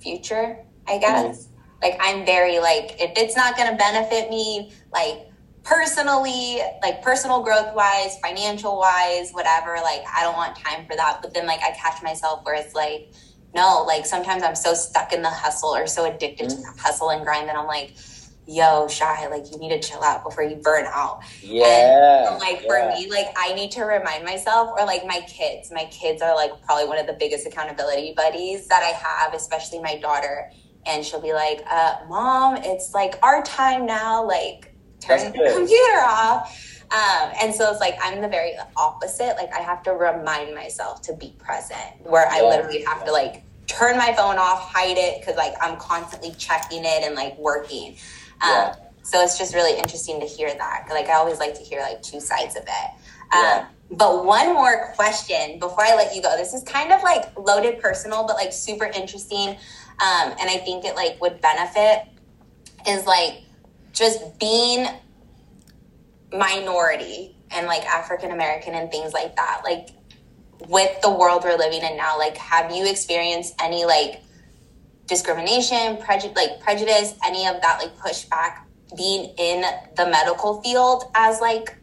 future, 0.00 0.58
I 0.86 0.98
guess. 0.98 1.48
Like, 1.82 1.96
I'm 2.00 2.26
very, 2.26 2.58
like, 2.58 2.96
if 3.00 3.12
it's 3.16 3.36
not 3.36 3.56
going 3.56 3.70
to 3.70 3.76
benefit 3.76 4.28
me, 4.28 4.72
like, 4.92 5.28
personally, 5.62 6.60
like, 6.82 7.02
personal 7.02 7.42
growth 7.42 7.74
wise, 7.74 8.18
financial 8.22 8.78
wise, 8.78 9.30
whatever, 9.32 9.76
like, 9.82 10.02
I 10.14 10.22
don't 10.22 10.36
want 10.36 10.56
time 10.56 10.86
for 10.86 10.96
that. 10.96 11.20
But 11.22 11.32
then, 11.34 11.46
like, 11.46 11.60
I 11.62 11.70
catch 11.72 12.02
myself 12.02 12.40
where 12.44 12.54
it's 12.54 12.74
like, 12.74 13.12
no, 13.54 13.84
like, 13.86 14.06
sometimes 14.06 14.42
I'm 14.42 14.54
so 14.54 14.74
stuck 14.74 15.12
in 15.12 15.22
the 15.22 15.30
hustle 15.30 15.70
or 15.70 15.86
so 15.86 16.04
addicted 16.04 16.50
to 16.50 16.56
Mhm. 16.56 16.62
that 16.62 16.78
hustle 16.78 17.10
and 17.10 17.24
grind 17.24 17.48
that 17.48 17.56
I'm 17.56 17.66
like, 17.66 17.94
yo, 18.50 18.88
Shy, 18.88 19.28
like, 19.28 19.50
you 19.52 19.58
need 19.58 19.70
to 19.70 19.80
chill 19.80 20.02
out 20.02 20.24
before 20.24 20.42
you 20.42 20.56
burn 20.56 20.84
out. 20.86 21.20
Yeah. 21.42 22.32
And, 22.32 22.40
like 22.40 22.62
yeah. 22.62 22.68
for 22.68 22.98
me, 22.98 23.10
like 23.10 23.28
I 23.36 23.54
need 23.54 23.70
to 23.72 23.82
remind 23.84 24.24
myself, 24.24 24.70
or 24.76 24.84
like 24.84 25.06
my 25.06 25.20
kids. 25.28 25.70
My 25.70 25.84
kids 25.86 26.20
are 26.20 26.34
like 26.34 26.50
probably 26.62 26.88
one 26.88 26.98
of 26.98 27.06
the 27.06 27.12
biggest 27.12 27.46
accountability 27.46 28.14
buddies 28.16 28.66
that 28.68 28.82
I 28.82 28.88
have, 28.88 29.34
especially 29.34 29.80
my 29.80 29.96
daughter. 29.96 30.50
And 30.86 31.04
she'll 31.04 31.20
be 31.20 31.32
like, 31.32 31.62
uh, 31.70 31.96
"Mom, 32.08 32.56
it's 32.56 32.94
like 32.94 33.18
our 33.22 33.42
time 33.42 33.86
now. 33.86 34.26
Like 34.26 34.74
turn 35.00 35.32
the 35.32 35.52
computer 35.54 36.00
off." 36.04 36.66
Um, 36.90 37.32
and 37.40 37.54
so 37.54 37.70
it's 37.70 37.80
like 37.80 37.96
I'm 38.02 38.20
the 38.20 38.28
very 38.28 38.54
opposite. 38.76 39.34
Like 39.36 39.54
I 39.54 39.60
have 39.60 39.82
to 39.84 39.92
remind 39.92 40.54
myself 40.54 41.02
to 41.02 41.14
be 41.14 41.34
present, 41.38 42.00
where 42.02 42.26
I 42.28 42.38
Yeah. 42.38 42.48
literally 42.48 42.82
have 42.84 43.04
to 43.04 43.12
like 43.12 43.44
turn 43.66 43.96
my 43.96 44.12
phone 44.14 44.38
off, 44.38 44.60
hide 44.72 44.96
it, 44.98 45.20
because 45.20 45.36
like 45.36 45.54
I'm 45.62 45.76
constantly 45.76 46.32
checking 46.38 46.84
it 46.84 47.04
and 47.04 47.14
like 47.14 47.38
working. 47.38 47.96
Um, 48.42 48.72
So 49.02 49.22
it's 49.22 49.38
just 49.38 49.54
really 49.54 49.78
interesting 49.78 50.20
to 50.20 50.26
hear 50.26 50.52
that. 50.52 50.86
Like 50.90 51.08
I 51.08 51.14
always 51.14 51.38
like 51.38 51.54
to 51.54 51.62
hear 51.62 51.80
like 51.80 52.02
two 52.02 52.20
sides 52.20 52.56
of 52.56 52.62
it. 52.62 52.90
Yeah. 53.32 53.66
Um, 53.66 53.96
but 53.96 54.24
one 54.24 54.54
more 54.54 54.92
question 54.94 55.58
before 55.58 55.84
I 55.84 55.96
let 55.96 56.14
you 56.14 56.22
go. 56.22 56.36
This 56.36 56.54
is 56.54 56.62
kind 56.62 56.92
of 56.92 57.02
like 57.02 57.36
loaded 57.36 57.80
personal, 57.80 58.24
but 58.26 58.36
like 58.36 58.52
super 58.52 58.84
interesting. 58.84 59.48
Um, 59.48 60.34
and 60.38 60.48
I 60.48 60.58
think 60.64 60.84
it 60.84 60.94
like 60.94 61.20
would 61.20 61.40
benefit 61.40 62.04
is 62.86 63.04
like 63.04 63.42
just 63.92 64.38
being 64.38 64.86
minority 66.32 67.34
and 67.50 67.66
like 67.66 67.84
African 67.84 68.30
American 68.30 68.74
and 68.74 68.90
things 68.90 69.12
like 69.12 69.34
that. 69.36 69.62
Like 69.64 69.88
with 70.68 71.00
the 71.00 71.10
world 71.10 71.42
we're 71.42 71.56
living 71.56 71.82
in 71.82 71.96
now, 71.96 72.16
like 72.16 72.36
have 72.36 72.70
you 72.70 72.88
experienced 72.88 73.54
any 73.60 73.84
like 73.84 74.22
discrimination, 75.10 75.98
prejudice, 75.98 76.36
like 76.36 76.60
prejudice, 76.60 77.14
any 77.26 77.46
of 77.46 77.60
that 77.60 77.80
like 77.82 77.94
pushback 77.98 78.58
being 78.96 79.34
in 79.36 79.62
the 79.96 80.06
medical 80.06 80.62
field 80.62 81.04
as 81.14 81.40
like 81.40 81.76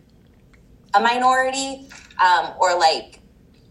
a 0.96 1.02
minority, 1.02 1.88
um, 2.24 2.54
or 2.60 2.80
like 2.80 3.20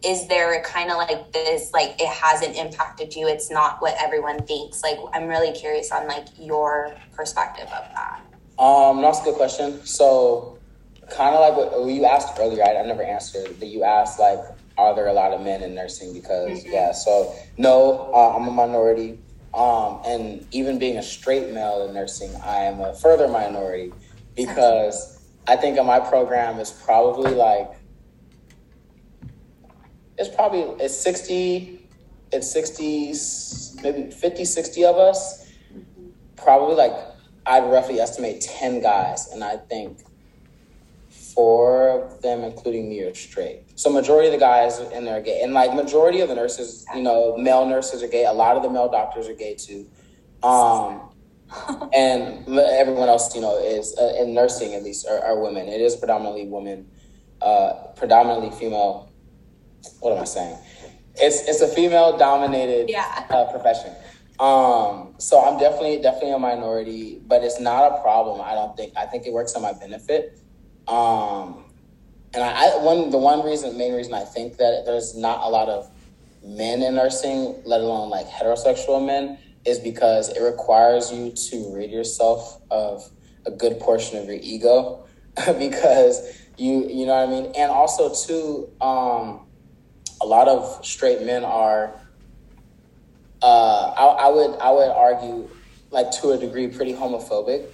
is 0.05 0.29
there 0.29 0.63
kind 0.63 0.91
of 0.91 0.99
like 0.99 1.33
this 1.33 1.73
like 1.73 1.97
it 1.99 2.07
hasn't 2.07 2.55
impacted 2.55 3.17
you? 3.17 3.27
It's 3.27 3.51
not 3.51 3.81
what 3.81 3.97
everyone 4.01 4.47
thinks. 4.47 4.83
Like 4.83 4.99
I'm 5.15 5.27
really 5.27 5.53
curious 5.53 5.91
on 5.91 6.07
like 6.07 6.27
your 6.39 6.95
perspective 7.13 7.65
of 7.73 7.85
that. 7.95 8.21
Um, 8.63 9.01
that's 9.03 9.21
a 9.23 9.25
good 9.25 9.35
question. 9.37 9.85
So, 9.85 10.59
kind 11.11 11.35
of 11.35 11.41
like 11.41 11.57
what 11.57 11.89
you 11.89 12.05
asked 12.05 12.39
earlier, 12.39 12.63
I, 12.63 12.77
I 12.77 12.87
never 12.87 13.03
answered. 13.03 13.59
That 13.59 13.67
you 13.67 13.85
asked 13.85 14.19
like, 14.19 14.39
are 14.79 14.95
there 14.95 15.09
a 15.09 15.13
lot 15.15 15.33
of 15.33 15.41
men 15.41 15.63
in 15.63 15.75
nursing? 15.75 16.13
Because 16.13 16.65
Mhm. 16.65 16.73
yeah, 16.73 16.93
so 16.93 17.35
no, 17.57 18.11
uh, 18.15 18.37
I'm 18.37 18.47
a 18.49 18.51
minority. 18.51 19.19
Um, 19.57 20.03
and 20.05 20.47
even 20.53 20.79
being 20.79 20.99
a 20.99 21.03
straight 21.03 21.51
male 21.51 21.87
in 21.89 21.95
nursing, 21.95 22.35
I 22.45 22.65
am 22.65 22.81
a 22.81 22.93
further 22.93 23.27
minority 23.27 23.91
because 24.35 25.27
I 25.49 25.57
think 25.57 25.79
in 25.79 25.87
my 25.87 25.99
program 25.99 26.61
is 26.61 26.71
probably 26.71 27.33
like 27.33 27.71
it's 30.19 30.35
probably 30.35 30.61
it's 30.85 30.97
60 30.97 31.89
it's 32.33 32.51
60 32.51 33.83
maybe 33.83 34.11
50 34.11 34.45
60 34.45 34.85
of 34.85 34.97
us. 34.97 35.51
Probably 36.37 36.75
like 36.75 36.93
i'd 37.47 37.65
roughly 37.71 37.99
estimate 37.99 38.43
10 38.43 38.83
guys. 38.83 39.29
And 39.33 39.43
i 39.43 39.57
think 39.57 40.01
four 41.37 41.91
of 41.91 42.23
them 42.23 42.43
including 42.43 42.89
me 42.89 43.03
are 43.03 43.15
straight. 43.15 43.65
So 43.77 43.91
majority 43.91 44.29
of 44.29 44.33
the 44.33 44.41
guys 44.41 44.81
in 44.81 45.05
there 45.05 45.19
are 45.19 45.21
gay. 45.21 45.41
And 45.43 45.53
like 45.53 45.75
majority 45.75 46.21
of 46.23 46.29
the 46.31 46.35
nurses 46.35 46.85
you 46.95 47.03
know 47.03 47.37
male 47.37 47.67
nurses 47.67 48.03
are 48.03 48.09
gay. 48.09 48.25
A 48.25 48.33
lot 48.33 48.57
of 48.57 48.63
the 48.63 48.71
male 48.71 48.91
doctors 48.91 49.29
are 49.29 49.35
gay 49.35 49.55
too. 49.55 49.87
Um 50.43 51.11
and 51.95 52.49
everyone 52.59 53.09
else 53.09 53.33
you 53.37 53.41
know 53.43 53.57
is 53.59 53.97
uh, 54.01 54.21
in 54.21 54.35
nursing 54.35 54.75
at 54.75 54.83
least 54.83 55.07
are, 55.09 55.21
are 55.23 55.39
women. 55.41 55.69
It 55.69 55.81
is 55.81 55.95
predominantly 55.95 56.47
women 56.49 56.89
uh 57.43 57.73
predominantly 57.97 58.51
female. 58.59 59.13
What 60.01 60.15
am 60.15 60.21
i 60.23 60.25
saying? 60.25 60.59
It's 61.17 61.47
it's 61.47 61.61
a 61.61 61.69
female 61.69 62.17
dominated 62.17 62.89
Yeah. 62.89 63.27
uh, 63.31 63.45
profession. 63.53 63.93
Um 64.41 65.15
so 65.19 65.41
i'm 65.45 65.59
definitely 65.59 65.99
definitely 66.03 66.33
a 66.33 66.39
minority 66.39 67.21
but 67.27 67.43
it's 67.45 67.59
not 67.61 67.93
a 67.93 68.03
problem 68.03 68.41
i 68.41 68.53
don't 68.55 68.77
think. 68.77 68.93
I 68.97 69.07
think 69.07 69.27
it 69.27 69.33
works 69.33 69.55
on 69.55 69.63
my 69.63 69.73
benefit 69.73 70.39
um 70.89 71.65
and 72.35 72.43
I, 72.43 72.51
I 72.51 72.83
one 72.83 73.11
the 73.11 73.19
one 73.19 73.45
reason 73.45 73.77
main 73.77 73.95
reason 73.95 74.15
i 74.15 74.25
think 74.25 74.59
that 74.59 74.85
there's 74.85 75.17
not 75.17 75.41
a 75.43 75.49
lot 75.49 75.69
of 75.69 75.91
men 76.45 76.83
in 76.83 76.95
nursing 76.95 77.61
let 77.65 77.81
alone 77.81 78.11
like 78.11 78.27
heterosexual 78.29 79.05
men 79.05 79.39
is 79.67 79.81
because 79.81 80.29
it 80.29 80.41
requires 80.41 81.13
you 81.13 81.33
to 81.33 81.75
rid 81.75 81.91
yourself 81.91 82.61
of 82.71 83.11
a 83.45 83.51
good 83.51 83.81
portion 83.81 84.19
of 84.19 84.27
your 84.27 84.39
ego. 84.41 85.05
Because 85.59 86.33
you 86.57 86.89
you 86.89 87.05
know 87.05 87.15
what 87.15 87.29
i 87.29 87.31
mean? 87.31 87.53
And 87.59 87.71
also 87.71 88.15
too 88.15 88.71
um 88.81 89.47
a 90.23 90.27
lot 90.27 90.49
of 90.49 90.85
straight 90.87 91.21
men 91.21 91.45
are 91.45 91.93
uh 93.43 93.93
I, 93.95 94.05
I 94.27 94.29
would 94.31 94.59
i 94.61 94.71
would 94.71 94.89
argue 94.89 95.51
like 95.91 96.11
to 96.23 96.31
a 96.31 96.39
degree 96.39 96.69
pretty 96.69 96.95
homophobic 96.95 97.67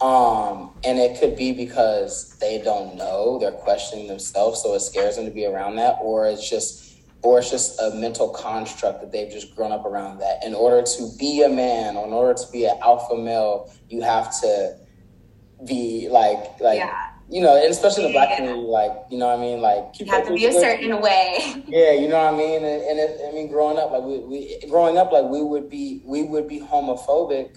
um 0.00 0.72
and 0.84 0.98
it 0.98 1.18
could 1.18 1.36
be 1.36 1.52
because 1.52 2.36
they 2.38 2.60
don't 2.62 2.96
know 2.96 3.38
they're 3.38 3.50
questioning 3.50 4.06
themselves 4.06 4.62
so 4.62 4.74
it 4.74 4.80
scares 4.80 5.16
them 5.16 5.24
to 5.24 5.30
be 5.30 5.46
around 5.46 5.76
that 5.76 5.96
or 6.02 6.26
it's 6.26 6.48
just 6.48 6.98
or 7.22 7.38
it's 7.38 7.50
just 7.50 7.80
a 7.80 7.90
mental 7.94 8.28
construct 8.28 9.00
that 9.00 9.10
they've 9.10 9.32
just 9.32 9.56
grown 9.56 9.72
up 9.72 9.86
around 9.86 10.18
that 10.18 10.44
in 10.44 10.54
order 10.54 10.82
to 10.82 11.08
be 11.18 11.42
a 11.42 11.48
man 11.48 11.96
or 11.96 12.06
in 12.06 12.12
order 12.12 12.34
to 12.34 12.52
be 12.52 12.66
an 12.66 12.76
alpha 12.82 13.16
male 13.16 13.72
you 13.88 14.02
have 14.02 14.38
to 14.40 14.76
be 15.66 16.08
like 16.10 16.60
like 16.60 16.78
yeah. 16.78 17.08
you 17.30 17.40
know 17.40 17.56
and 17.56 17.70
especially 17.70 18.04
in 18.04 18.10
the 18.10 18.12
black 18.12 18.28
Yeah. 18.28 18.36
community 18.36 18.66
like 18.68 18.92
you 19.10 19.16
know 19.16 19.28
what 19.28 19.38
i 19.38 19.40
mean 19.40 19.62
like 19.62 19.98
You 19.98 20.04
have 20.06 20.26
to 20.26 20.34
be 20.34 20.44
a 20.44 20.52
certain 20.52 21.00
way. 21.00 21.64
yeah, 21.66 21.92
you 21.92 22.08
know 22.08 22.22
what 22.22 22.34
I 22.34 22.36
mean, 22.36 22.62
and, 22.62 22.82
and 22.82 22.98
it, 23.00 23.20
I 23.26 23.32
mean, 23.32 23.48
growing 23.48 23.78
up, 23.78 23.90
like 23.90 24.02
we, 24.02 24.18
we, 24.18 24.60
growing 24.68 24.98
up, 24.98 25.10
like 25.10 25.24
we 25.24 25.42
would 25.42 25.70
be, 25.70 26.02
we 26.04 26.22
would 26.22 26.46
be 26.46 26.60
homophobic 26.60 27.56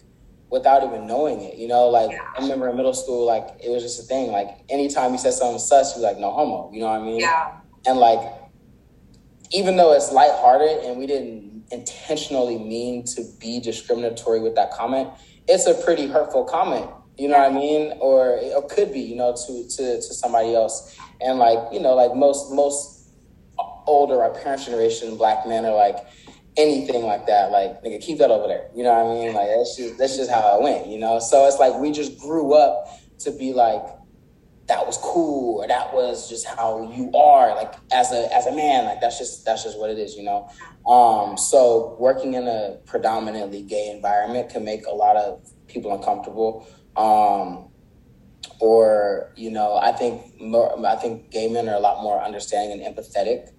without 0.51 0.83
even 0.83 1.07
knowing 1.07 1.41
it. 1.41 1.57
You 1.57 1.67
know, 1.67 1.87
like 1.89 2.11
Yeah. 2.11 2.25
I 2.37 2.41
remember 2.41 2.69
in 2.69 2.77
middle 2.77 2.93
school, 2.93 3.25
like 3.25 3.47
it 3.63 3.69
was 3.69 3.83
just 3.83 3.99
a 3.99 4.03
thing. 4.03 4.31
Like 4.31 4.49
anytime 4.69 5.11
you 5.11 5.17
said 5.17 5.33
something 5.33 5.59
sus, 5.59 5.95
you 5.95 6.01
like 6.01 6.17
no 6.17 6.31
homo. 6.31 6.71
You 6.73 6.81
know 6.81 6.87
what 6.87 7.01
I 7.01 7.03
mean? 7.03 7.19
Yeah. 7.19 7.57
And 7.85 7.99
like, 7.99 8.19
even 9.51 9.77
though 9.77 9.93
it's 9.93 10.11
lighthearted 10.11 10.83
and 10.85 10.97
we 10.97 11.07
didn't 11.07 11.65
intentionally 11.71 12.57
mean 12.57 13.03
to 13.05 13.23
be 13.39 13.59
discriminatory 13.59 14.39
with 14.39 14.55
that 14.55 14.71
comment, 14.71 15.09
it's 15.47 15.65
a 15.67 15.73
pretty 15.73 16.07
hurtful 16.07 16.45
comment. 16.45 16.89
You 17.17 17.27
know 17.27 17.37
what 17.37 17.51
I 17.51 17.53
mean? 17.53 17.97
Or 17.99 18.37
it 18.39 18.69
could 18.69 18.93
be, 18.93 19.01
you 19.01 19.15
know, 19.15 19.35
to 19.35 19.67
to 19.67 19.95
to 19.95 20.13
somebody 20.13 20.55
else. 20.55 20.95
And 21.21 21.37
like, 21.37 21.59
you 21.71 21.79
know, 21.79 21.93
like 21.93 22.15
most 22.15 22.51
most 22.51 23.11
older, 23.85 24.21
our 24.21 24.29
parents' 24.29 24.65
generation, 24.65 25.17
black 25.17 25.45
men 25.47 25.65
are 25.65 25.75
like, 25.75 25.97
anything 26.57 27.03
like 27.03 27.27
that. 27.27 27.51
Like, 27.51 27.83
nigga, 27.83 28.01
keep 28.01 28.17
that 28.19 28.31
over 28.31 28.47
there. 28.47 28.69
You 28.75 28.83
know 28.83 28.93
what 28.93 29.17
I 29.17 29.25
mean? 29.25 29.33
Like 29.33 29.47
that's 29.55 29.77
just 29.77 29.97
that's 29.97 30.17
just 30.17 30.31
how 30.31 30.57
it 30.57 30.63
went, 30.63 30.87
you 30.87 30.99
know? 30.99 31.19
So 31.19 31.45
it's 31.45 31.59
like 31.59 31.75
we 31.79 31.91
just 31.91 32.19
grew 32.19 32.53
up 32.53 32.85
to 33.19 33.31
be 33.31 33.53
like, 33.53 33.83
that 34.69 34.85
was 34.85 34.97
cool 34.97 35.63
or 35.63 35.67
that 35.67 35.93
was 35.93 36.29
just 36.29 36.45
how 36.45 36.89
you 36.93 37.11
are 37.13 37.55
like 37.55 37.73
as 37.91 38.11
a 38.11 38.33
as 38.33 38.45
a 38.45 38.55
man 38.55 38.85
like 38.85 39.01
that's 39.01 39.17
just 39.17 39.43
that's 39.43 39.63
just 39.63 39.79
what 39.79 39.89
it 39.89 39.97
is 39.97 40.15
you 40.15 40.21
know 40.21 40.47
um 40.87 41.35
so 41.35 41.97
working 41.99 42.35
in 42.35 42.47
a 42.47 42.77
predominantly 42.85 43.63
gay 43.63 43.89
environment 43.89 44.47
can 44.47 44.63
make 44.63 44.85
a 44.85 44.91
lot 44.91 45.17
of 45.17 45.41
people 45.67 45.91
uncomfortable 45.91 46.67
um 46.95 47.67
or 48.59 49.33
you 49.35 49.49
know 49.49 49.75
i 49.77 49.91
think 49.91 50.39
more 50.39 50.85
i 50.85 50.95
think 50.95 51.31
gay 51.31 51.47
men 51.47 51.67
are 51.67 51.75
a 51.75 51.79
lot 51.79 52.03
more 52.03 52.21
understanding 52.23 52.79
and 52.79 52.95
empathetic 52.95 53.49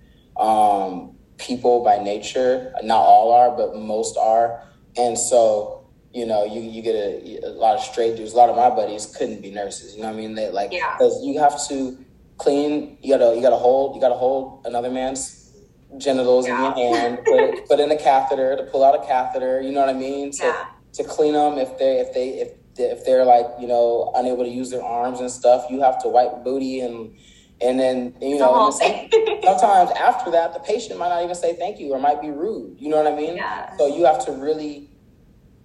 um 0.40 1.16
people 1.40 1.82
by 1.82 1.98
nature 1.98 2.72
not 2.82 3.00
all 3.00 3.32
are 3.32 3.56
but 3.56 3.74
most 3.76 4.16
are 4.16 4.62
and 4.96 5.18
so 5.18 5.80
you 6.12 6.26
know, 6.26 6.44
you, 6.44 6.60
you 6.60 6.82
get 6.82 6.94
a, 6.94 7.46
a 7.46 7.50
lot 7.50 7.76
of 7.76 7.84
straight 7.84 8.16
dudes. 8.16 8.32
A 8.32 8.36
lot 8.36 8.50
of 8.50 8.56
my 8.56 8.68
buddies 8.68 9.06
couldn't 9.16 9.42
be 9.42 9.50
nurses. 9.50 9.94
You 9.94 10.02
know 10.02 10.08
what 10.08 10.16
I 10.16 10.20
mean? 10.20 10.34
They 10.34 10.50
like 10.50 10.70
because 10.70 11.22
yeah. 11.22 11.32
you 11.32 11.38
have 11.38 11.68
to 11.68 12.04
clean. 12.38 12.98
You 13.00 13.16
gotta 13.16 13.36
you 13.36 13.42
gotta 13.42 13.56
hold. 13.56 13.94
You 13.94 14.00
gotta 14.00 14.16
hold 14.16 14.66
another 14.66 14.90
man's 14.90 15.52
genitals 15.98 16.46
yeah. 16.46 16.72
in 16.72 16.78
your 16.78 16.96
hand. 16.96 17.18
Put 17.24 17.68
put 17.68 17.80
in 17.80 17.90
a 17.92 17.96
catheter 17.96 18.56
to 18.56 18.64
pull 18.64 18.84
out 18.84 19.00
a 19.00 19.06
catheter. 19.06 19.60
You 19.60 19.70
know 19.70 19.80
what 19.80 19.88
I 19.88 19.98
mean? 19.98 20.32
To 20.32 20.46
yeah. 20.46 20.66
to 20.94 21.04
clean 21.04 21.34
them 21.34 21.58
if 21.58 21.78
they 21.78 22.00
if 22.00 22.12
they 22.12 22.28
if 22.40 22.48
if 22.76 23.04
they're 23.04 23.24
like 23.24 23.46
you 23.60 23.68
know 23.68 24.12
unable 24.16 24.42
to 24.42 24.50
use 24.50 24.70
their 24.70 24.82
arms 24.82 25.20
and 25.20 25.30
stuff. 25.30 25.66
You 25.70 25.80
have 25.82 26.02
to 26.02 26.08
wipe 26.08 26.42
booty 26.44 26.80
and. 26.80 27.16
And 27.62 27.78
then 27.78 28.14
you 28.20 28.38
know, 28.38 28.70
sometimes 29.44 29.90
after 29.90 30.30
that, 30.30 30.54
the 30.54 30.60
patient 30.60 30.98
might 30.98 31.10
not 31.10 31.22
even 31.22 31.34
say 31.34 31.54
thank 31.54 31.78
you 31.78 31.92
or 31.92 31.98
might 31.98 32.20
be 32.20 32.30
rude. 32.30 32.76
You 32.80 32.88
know 32.88 33.02
what 33.02 33.12
I 33.12 33.14
mean? 33.14 33.36
Yeah. 33.36 33.76
So 33.76 33.86
you 33.86 34.06
have 34.06 34.24
to 34.26 34.32
really 34.32 34.88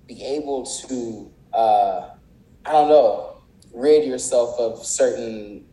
be 0.08 0.22
able 0.24 0.66
to, 0.66 1.32
uh, 1.54 2.10
I 2.66 2.72
don't 2.72 2.90
know, 2.90 3.42
rid 3.74 4.06
yourself 4.06 4.60
of 4.60 4.86
certain 4.86 5.66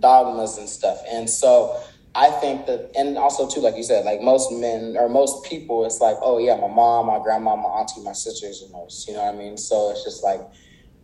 dogmas 0.00 0.58
and 0.58 0.68
stuff. 0.68 0.98
And 1.10 1.28
so 1.28 1.80
I 2.14 2.30
think 2.30 2.66
that, 2.66 2.92
and 2.96 3.18
also 3.18 3.48
too, 3.48 3.60
like 3.60 3.76
you 3.76 3.82
said, 3.82 4.04
like 4.04 4.20
most 4.20 4.52
men 4.52 4.96
or 4.98 5.08
most 5.08 5.44
people, 5.44 5.84
it's 5.84 6.00
like, 6.00 6.16
oh 6.22 6.38
yeah, 6.38 6.56
my 6.56 6.68
mom, 6.68 7.06
my 7.06 7.18
grandma, 7.18 7.56
my 7.56 7.68
auntie, 7.68 8.02
my 8.02 8.12
sisters, 8.12 8.62
and 8.62 8.72
most. 8.72 9.06
You 9.08 9.14
know 9.14 9.24
what 9.24 9.34
I 9.34 9.38
mean? 9.38 9.56
So 9.56 9.90
it's 9.90 10.04
just 10.04 10.22
like, 10.22 10.40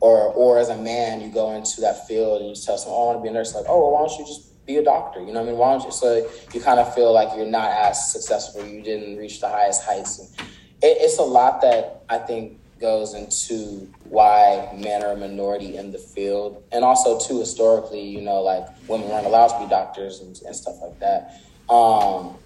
or 0.01 0.32
or 0.32 0.59
as 0.59 0.68
a 0.70 0.76
man, 0.76 1.20
you 1.20 1.30
go 1.30 1.53
into 1.53 1.80
that 1.82 2.09
field 2.09 2.40
and 2.40 2.51
you 2.51 2.57
tell 2.57 2.78
someone, 2.78 2.98
oh, 2.98 3.03
I 3.03 3.07
want 3.07 3.18
to 3.18 3.22
be 3.22 3.28
a 3.28 3.32
nurse. 3.32 3.55
Like, 3.55 3.66
oh, 3.68 3.80
well, 3.80 3.92
why 3.92 4.09
don't 4.09 4.18
you 4.18 4.26
just 4.26 4.66
be 4.66 4.76
a 4.76 4.82
doctor? 4.82 5.20
You 5.20 5.26
know 5.26 5.40
what 5.40 5.48
I 5.48 5.51
mean? 5.51 5.59
Why 5.59 5.72
don't 5.72 5.84
you? 5.84 5.92
So 5.92 6.30
you 6.53 6.61
kind 6.61 6.80
of 6.80 6.94
feel 6.94 7.12
like 7.12 7.36
you're 7.36 7.46
not 7.46 7.70
as 7.70 8.12
successful. 8.12 8.66
You 8.66 8.82
didn't 8.82 9.16
reach 9.16 9.40
the 9.40 9.48
highest 9.48 9.84
heights. 9.84 10.18
And, 10.18 10.48
it, 10.82 10.96
it's 11.01 11.18
a 11.18 11.22
lot 11.22 11.61
that 11.62 12.03
I 12.09 12.18
think 12.18 12.59
goes 12.80 13.12
into 13.12 13.92
why 14.05 14.72
men 14.74 15.05
are 15.05 15.12
a 15.12 15.16
minority 15.16 15.76
in 15.76 15.92
the 15.92 15.98
field, 15.98 16.62
and 16.72 16.82
also 16.82 17.18
too 17.18 17.38
historically, 17.38 18.03
you 18.03 18.22
know, 18.22 18.40
like 18.40 18.66
women 18.88 19.09
weren't 19.09 19.26
allowed 19.26 19.48
to 19.48 19.59
be 19.62 19.68
doctors 19.68 20.20
and, 20.20 20.40
and 20.46 20.57
stuff 20.57 20.76
like 20.80 20.98
that. 21.01 21.40
Um, 21.68 22.36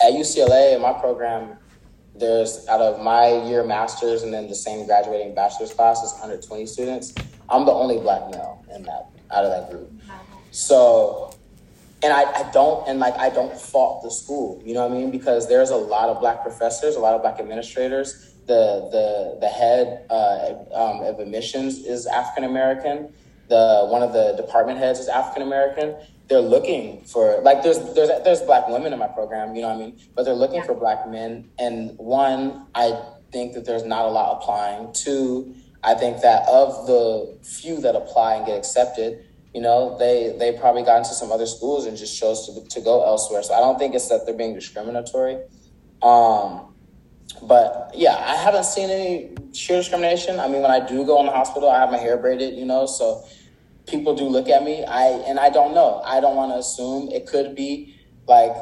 at 0.00 0.12
UCLA, 0.12 0.76
in 0.76 0.82
my 0.82 0.92
program, 0.92 1.58
there's 2.18 2.66
out 2.68 2.80
of 2.80 3.02
my 3.02 3.42
year 3.46 3.64
masters 3.64 4.22
and 4.22 4.32
then 4.32 4.48
the 4.48 4.54
same 4.54 4.86
graduating 4.86 5.34
bachelor's 5.34 5.72
class 5.72 6.02
is 6.02 6.12
120 6.12 6.66
students. 6.66 7.14
I'm 7.48 7.64
the 7.64 7.72
only 7.72 7.98
black 7.98 8.30
male 8.30 8.64
in 8.74 8.82
that 8.84 9.10
out 9.30 9.44
of 9.44 9.50
that 9.50 9.70
group. 9.70 9.90
So 10.50 11.34
and 12.02 12.12
I, 12.12 12.22
I 12.22 12.50
don't 12.52 12.86
and 12.88 12.98
like 12.98 13.16
I 13.18 13.30
don't 13.30 13.58
fault 13.58 14.02
the 14.02 14.10
school, 14.10 14.60
you 14.64 14.74
know 14.74 14.86
what 14.86 14.96
I 14.96 15.00
mean? 15.00 15.10
Because 15.10 15.48
there's 15.48 15.70
a 15.70 15.76
lot 15.76 16.08
of 16.08 16.20
black 16.20 16.42
professors, 16.42 16.96
a 16.96 17.00
lot 17.00 17.14
of 17.14 17.22
black 17.22 17.40
administrators. 17.40 18.34
The 18.46 18.88
the 18.92 19.38
the 19.40 19.48
head 19.48 20.06
uh, 20.08 20.54
um, 20.72 21.02
of 21.02 21.18
admissions 21.18 21.78
is 21.78 22.06
African 22.06 22.44
American. 22.44 23.12
The 23.48 23.86
one 23.88 24.02
of 24.02 24.12
the 24.12 24.34
department 24.36 24.78
heads 24.78 24.98
is 24.98 25.08
African 25.08 25.42
American. 25.42 25.96
They're 26.28 26.40
looking 26.40 27.02
for 27.04 27.40
like 27.42 27.62
there's 27.62 27.78
there's 27.94 28.10
there's 28.24 28.42
black 28.42 28.68
women 28.68 28.92
in 28.92 28.98
my 28.98 29.06
program, 29.06 29.54
you 29.54 29.62
know 29.62 29.68
what 29.68 29.76
I 29.76 29.86
mean? 29.86 30.00
But 30.14 30.24
they're 30.24 30.34
looking 30.34 30.62
for 30.62 30.74
black 30.74 31.08
men. 31.08 31.50
And 31.58 31.96
one, 31.98 32.66
I 32.74 33.00
think 33.32 33.54
that 33.54 33.64
there's 33.64 33.84
not 33.84 34.06
a 34.06 34.08
lot 34.08 34.40
applying. 34.40 34.92
Two, 34.92 35.54
I 35.84 35.94
think 35.94 36.22
that 36.22 36.48
of 36.48 36.86
the 36.86 37.38
few 37.42 37.80
that 37.80 37.94
apply 37.94 38.34
and 38.34 38.46
get 38.46 38.58
accepted, 38.58 39.24
you 39.54 39.60
know, 39.60 39.96
they 39.98 40.34
they 40.38 40.58
probably 40.58 40.82
got 40.82 40.98
into 40.98 41.14
some 41.14 41.30
other 41.30 41.46
schools 41.46 41.86
and 41.86 41.96
just 41.96 42.18
chose 42.18 42.46
to, 42.46 42.68
to 42.68 42.80
go 42.80 43.04
elsewhere. 43.04 43.42
So 43.42 43.54
I 43.54 43.60
don't 43.60 43.78
think 43.78 43.94
it's 43.94 44.08
that 44.08 44.26
they're 44.26 44.34
being 44.34 44.54
discriminatory. 44.54 45.38
Um, 46.02 46.74
but 47.42 47.92
yeah, 47.94 48.16
I 48.16 48.36
haven't 48.36 48.64
seen 48.64 48.90
any 48.90 49.30
sheer 49.52 49.78
discrimination. 49.78 50.38
I 50.40 50.48
mean, 50.48 50.62
when 50.62 50.70
I 50.70 50.86
do 50.86 51.04
go 51.04 51.20
in 51.20 51.26
the 51.26 51.32
hospital, 51.32 51.70
I 51.70 51.78
have 51.78 51.90
my 51.90 51.98
hair 51.98 52.16
braided, 52.16 52.54
you 52.54 52.64
know, 52.64 52.86
so 52.86 53.24
people 53.86 54.14
do 54.14 54.24
look 54.24 54.48
at 54.48 54.62
me. 54.64 54.84
I 54.84 55.04
and 55.26 55.38
I 55.38 55.50
don't 55.50 55.74
know. 55.74 56.02
I 56.04 56.20
don't 56.20 56.36
want 56.36 56.52
to 56.52 56.58
assume 56.58 57.10
it 57.10 57.26
could 57.26 57.54
be 57.54 57.94
like, 58.26 58.54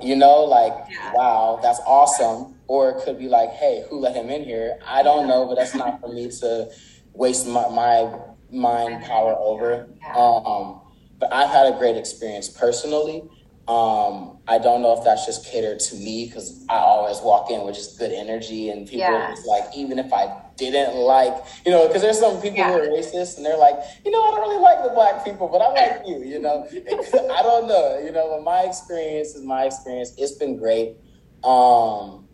you 0.00 0.16
know, 0.16 0.44
like 0.44 0.72
yeah. 0.90 1.12
wow, 1.14 1.58
that's 1.62 1.80
awesome, 1.86 2.56
or 2.66 2.90
it 2.90 3.04
could 3.04 3.18
be 3.18 3.28
like, 3.28 3.50
hey, 3.50 3.84
who 3.88 3.98
let 3.98 4.14
him 4.14 4.30
in 4.30 4.44
here? 4.44 4.78
I 4.86 5.02
don't 5.02 5.28
know, 5.28 5.46
but 5.46 5.56
that's 5.56 5.74
not 5.74 6.00
for 6.00 6.12
me 6.12 6.30
to 6.40 6.70
waste 7.12 7.46
my, 7.46 7.68
my 7.68 8.18
mind 8.50 9.04
power 9.04 9.34
over. 9.34 9.88
Um, 10.16 10.80
but 11.18 11.32
I've 11.32 11.50
had 11.50 11.72
a 11.72 11.78
great 11.78 11.96
experience 11.96 12.48
personally. 12.48 13.22
Um, 13.68 14.38
I 14.52 14.58
don't 14.58 14.82
know 14.82 14.96
if 14.96 15.02
that's 15.02 15.24
just 15.24 15.46
catered 15.46 15.80
to 15.80 15.96
me 15.96 16.26
because 16.26 16.64
I 16.68 16.76
always 16.76 17.20
walk 17.20 17.50
in 17.50 17.64
with 17.64 17.74
just 17.74 17.98
good 17.98 18.12
energy 18.12 18.68
and 18.68 18.86
people 18.86 19.00
yeah. 19.00 19.30
just 19.30 19.46
like, 19.46 19.64
even 19.74 19.98
if 19.98 20.12
I 20.12 20.42
didn't 20.56 20.94
like, 20.94 21.34
you 21.64 21.72
know, 21.72 21.86
because 21.86 22.02
there's 22.02 22.20
some 22.20 22.36
people 22.42 22.58
yeah. 22.58 22.70
who 22.70 22.78
are 22.78 22.86
racist 22.88 23.38
and 23.38 23.46
they're 23.46 23.56
like, 23.56 23.76
you 24.04 24.10
know, 24.10 24.22
I 24.22 24.30
don't 24.30 24.40
really 24.40 24.60
like 24.60 24.82
the 24.82 24.90
black 24.90 25.24
people, 25.24 25.48
but 25.48 25.62
I 25.62 25.72
like 25.72 26.06
you, 26.06 26.22
you 26.22 26.38
know. 26.38 26.68
I 26.72 27.42
don't 27.42 27.66
know, 27.66 27.98
you 28.04 28.12
know, 28.12 28.28
but 28.28 28.44
my 28.44 28.60
experience 28.60 29.34
is 29.34 29.42
my 29.42 29.64
experience. 29.64 30.12
It's 30.18 30.32
been 30.32 30.56
great. 30.56 30.96
Um, 31.42 32.28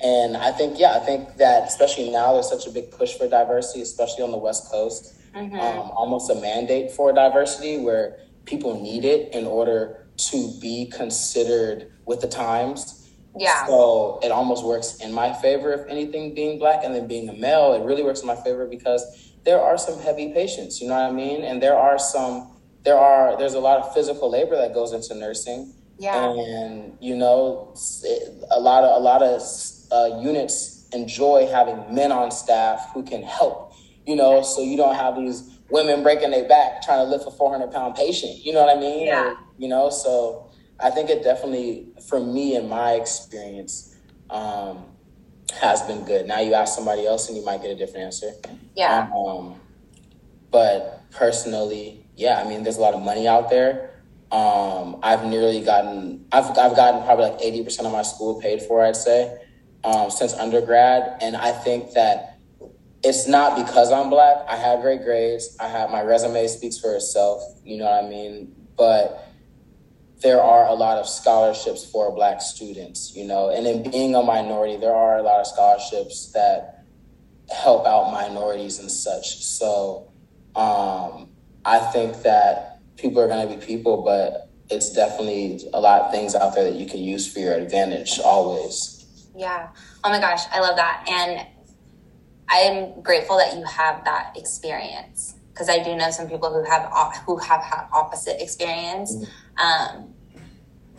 and 0.00 0.36
I 0.36 0.52
think, 0.52 0.78
yeah, 0.78 0.92
I 0.92 1.00
think 1.00 1.36
that 1.38 1.66
especially 1.66 2.10
now 2.10 2.34
there's 2.34 2.48
such 2.48 2.66
a 2.66 2.70
big 2.70 2.90
push 2.90 3.14
for 3.14 3.26
diversity, 3.26 3.80
especially 3.80 4.22
on 4.22 4.30
the 4.30 4.38
West 4.38 4.70
Coast 4.70 5.14
mm-hmm. 5.34 5.58
um, 5.58 5.90
almost 5.96 6.30
a 6.30 6.34
mandate 6.34 6.90
for 6.90 7.12
diversity 7.12 7.78
where 7.78 8.18
people 8.44 8.80
need 8.80 9.04
it 9.04 9.32
in 9.34 9.46
order 9.46 10.03
to 10.16 10.52
be 10.60 10.90
considered 10.94 11.92
with 12.06 12.20
the 12.20 12.28
times. 12.28 13.10
Yeah. 13.36 13.66
So 13.66 14.20
it 14.22 14.30
almost 14.30 14.64
works 14.64 14.96
in 15.00 15.12
my 15.12 15.32
favor, 15.32 15.72
if 15.72 15.88
anything, 15.88 16.34
being 16.34 16.58
black 16.58 16.84
and 16.84 16.94
then 16.94 17.08
being 17.08 17.28
a 17.28 17.32
male, 17.32 17.74
it 17.74 17.84
really 17.84 18.02
works 18.02 18.20
in 18.20 18.26
my 18.26 18.36
favor 18.36 18.66
because 18.66 19.32
there 19.44 19.60
are 19.60 19.76
some 19.76 19.98
heavy 19.98 20.32
patients, 20.32 20.80
you 20.80 20.88
know 20.88 20.94
what 20.94 21.10
I 21.10 21.12
mean? 21.12 21.42
And 21.42 21.60
there 21.60 21.76
are 21.76 21.98
some, 21.98 22.52
there 22.84 22.96
are, 22.96 23.36
there's 23.36 23.54
a 23.54 23.60
lot 23.60 23.80
of 23.80 23.92
physical 23.92 24.30
labor 24.30 24.56
that 24.56 24.72
goes 24.72 24.92
into 24.92 25.14
nursing. 25.14 25.74
Yeah. 25.98 26.32
And, 26.32 26.96
you 27.00 27.16
know, 27.16 27.74
a 28.50 28.60
lot 28.60 28.84
of, 28.84 29.00
a 29.00 29.04
lot 29.04 29.22
of 29.22 29.42
uh, 29.92 30.20
units 30.22 30.88
enjoy 30.92 31.48
having 31.50 31.92
men 31.92 32.12
on 32.12 32.30
staff 32.30 32.90
who 32.94 33.02
can 33.02 33.22
help 33.22 33.74
you 34.06 34.16
know, 34.16 34.42
so 34.42 34.62
you 34.62 34.76
don't 34.76 34.94
have 34.94 35.16
these 35.16 35.58
women 35.70 36.02
breaking 36.02 36.30
their 36.30 36.46
back 36.46 36.82
trying 36.82 36.98
to 36.98 37.10
lift 37.10 37.24
a 37.26 37.30
400 37.30 37.72
pound 37.72 37.94
patient. 37.94 38.44
You 38.44 38.52
know 38.52 38.64
what 38.64 38.76
I 38.76 38.80
mean? 38.80 39.06
Yeah. 39.06 39.32
Or, 39.32 39.38
you 39.58 39.68
know, 39.68 39.90
so 39.90 40.50
I 40.80 40.90
think 40.90 41.10
it 41.10 41.22
definitely, 41.22 41.88
for 42.08 42.20
me 42.20 42.56
in 42.56 42.68
my 42.68 42.92
experience, 42.92 43.96
um, 44.30 44.84
has 45.60 45.82
been 45.82 46.04
good. 46.04 46.26
Now 46.26 46.40
you 46.40 46.54
ask 46.54 46.74
somebody 46.74 47.06
else 47.06 47.28
and 47.28 47.36
you 47.36 47.44
might 47.44 47.62
get 47.62 47.70
a 47.70 47.76
different 47.76 48.06
answer. 48.06 48.32
Yeah. 48.76 49.08
Um, 49.14 49.60
but 50.50 51.02
personally, 51.10 52.06
yeah, 52.16 52.40
I 52.40 52.48
mean, 52.48 52.62
there's 52.62 52.76
a 52.76 52.80
lot 52.80 52.94
of 52.94 53.02
money 53.02 53.28
out 53.28 53.50
there. 53.50 53.90
Um, 54.32 54.98
I've 55.02 55.24
nearly 55.24 55.60
gotten, 55.60 56.26
I've, 56.32 56.46
I've 56.58 56.74
gotten 56.74 57.04
probably 57.04 57.26
like 57.26 57.38
80% 57.38 57.86
of 57.86 57.92
my 57.92 58.02
school 58.02 58.40
paid 58.40 58.62
for, 58.62 58.84
I'd 58.84 58.96
say, 58.96 59.38
um, 59.84 60.10
since 60.10 60.34
undergrad. 60.34 61.18
And 61.20 61.36
I 61.36 61.52
think 61.52 61.92
that 61.92 62.38
it's 63.04 63.28
not 63.28 63.56
because 63.56 63.92
I'm 63.92 64.10
black. 64.10 64.38
I 64.48 64.56
have 64.56 64.80
great 64.80 65.04
grades. 65.04 65.56
I 65.60 65.68
have 65.68 65.90
my 65.90 66.02
resume 66.02 66.46
speaks 66.48 66.78
for 66.78 66.94
itself. 66.96 67.42
You 67.64 67.78
know 67.78 67.84
what 67.84 68.04
I 68.04 68.08
mean? 68.08 68.54
But 68.76 69.28
there 70.24 70.42
are 70.42 70.66
a 70.66 70.72
lot 70.72 70.96
of 70.96 71.06
scholarships 71.06 71.84
for 71.84 72.10
black 72.10 72.40
students, 72.40 73.14
you 73.14 73.26
know, 73.26 73.50
and 73.50 73.66
in 73.66 73.88
being 73.90 74.14
a 74.14 74.22
minority, 74.22 74.78
there 74.78 74.94
are 74.94 75.18
a 75.18 75.22
lot 75.22 75.38
of 75.38 75.46
scholarships 75.46 76.32
that 76.32 76.86
help 77.54 77.86
out 77.86 78.10
minorities 78.10 78.78
and 78.78 78.90
such. 78.90 79.44
So 79.44 80.10
um, 80.56 81.28
I 81.66 81.78
think 81.92 82.22
that 82.22 82.80
people 82.96 83.20
are 83.20 83.28
going 83.28 83.46
to 83.46 83.54
be 83.54 83.64
people, 83.64 84.02
but 84.02 84.50
it's 84.74 84.90
definitely 84.94 85.60
a 85.74 85.80
lot 85.80 86.00
of 86.00 86.10
things 86.10 86.34
out 86.34 86.54
there 86.54 86.64
that 86.64 86.80
you 86.80 86.86
can 86.86 87.00
use 87.00 87.30
for 87.30 87.40
your 87.40 87.52
advantage 87.52 88.18
always. 88.18 89.28
Yeah. 89.36 89.68
Oh 90.04 90.08
my 90.08 90.20
gosh, 90.20 90.40
I 90.50 90.60
love 90.60 90.76
that. 90.76 91.04
And 91.06 91.46
I'm 92.48 93.02
grateful 93.02 93.36
that 93.36 93.54
you 93.54 93.64
have 93.64 94.06
that 94.06 94.38
experience 94.38 95.34
because 95.54 95.68
I 95.68 95.82
do 95.82 95.94
know 95.94 96.10
some 96.10 96.28
people 96.28 96.52
who 96.52 96.68
have 96.68 96.92
who 97.24 97.38
have 97.38 97.62
had 97.62 97.86
opposite 97.92 98.42
experience. 98.42 99.14
Mm-hmm. 99.14 99.98
Um, 99.98 100.14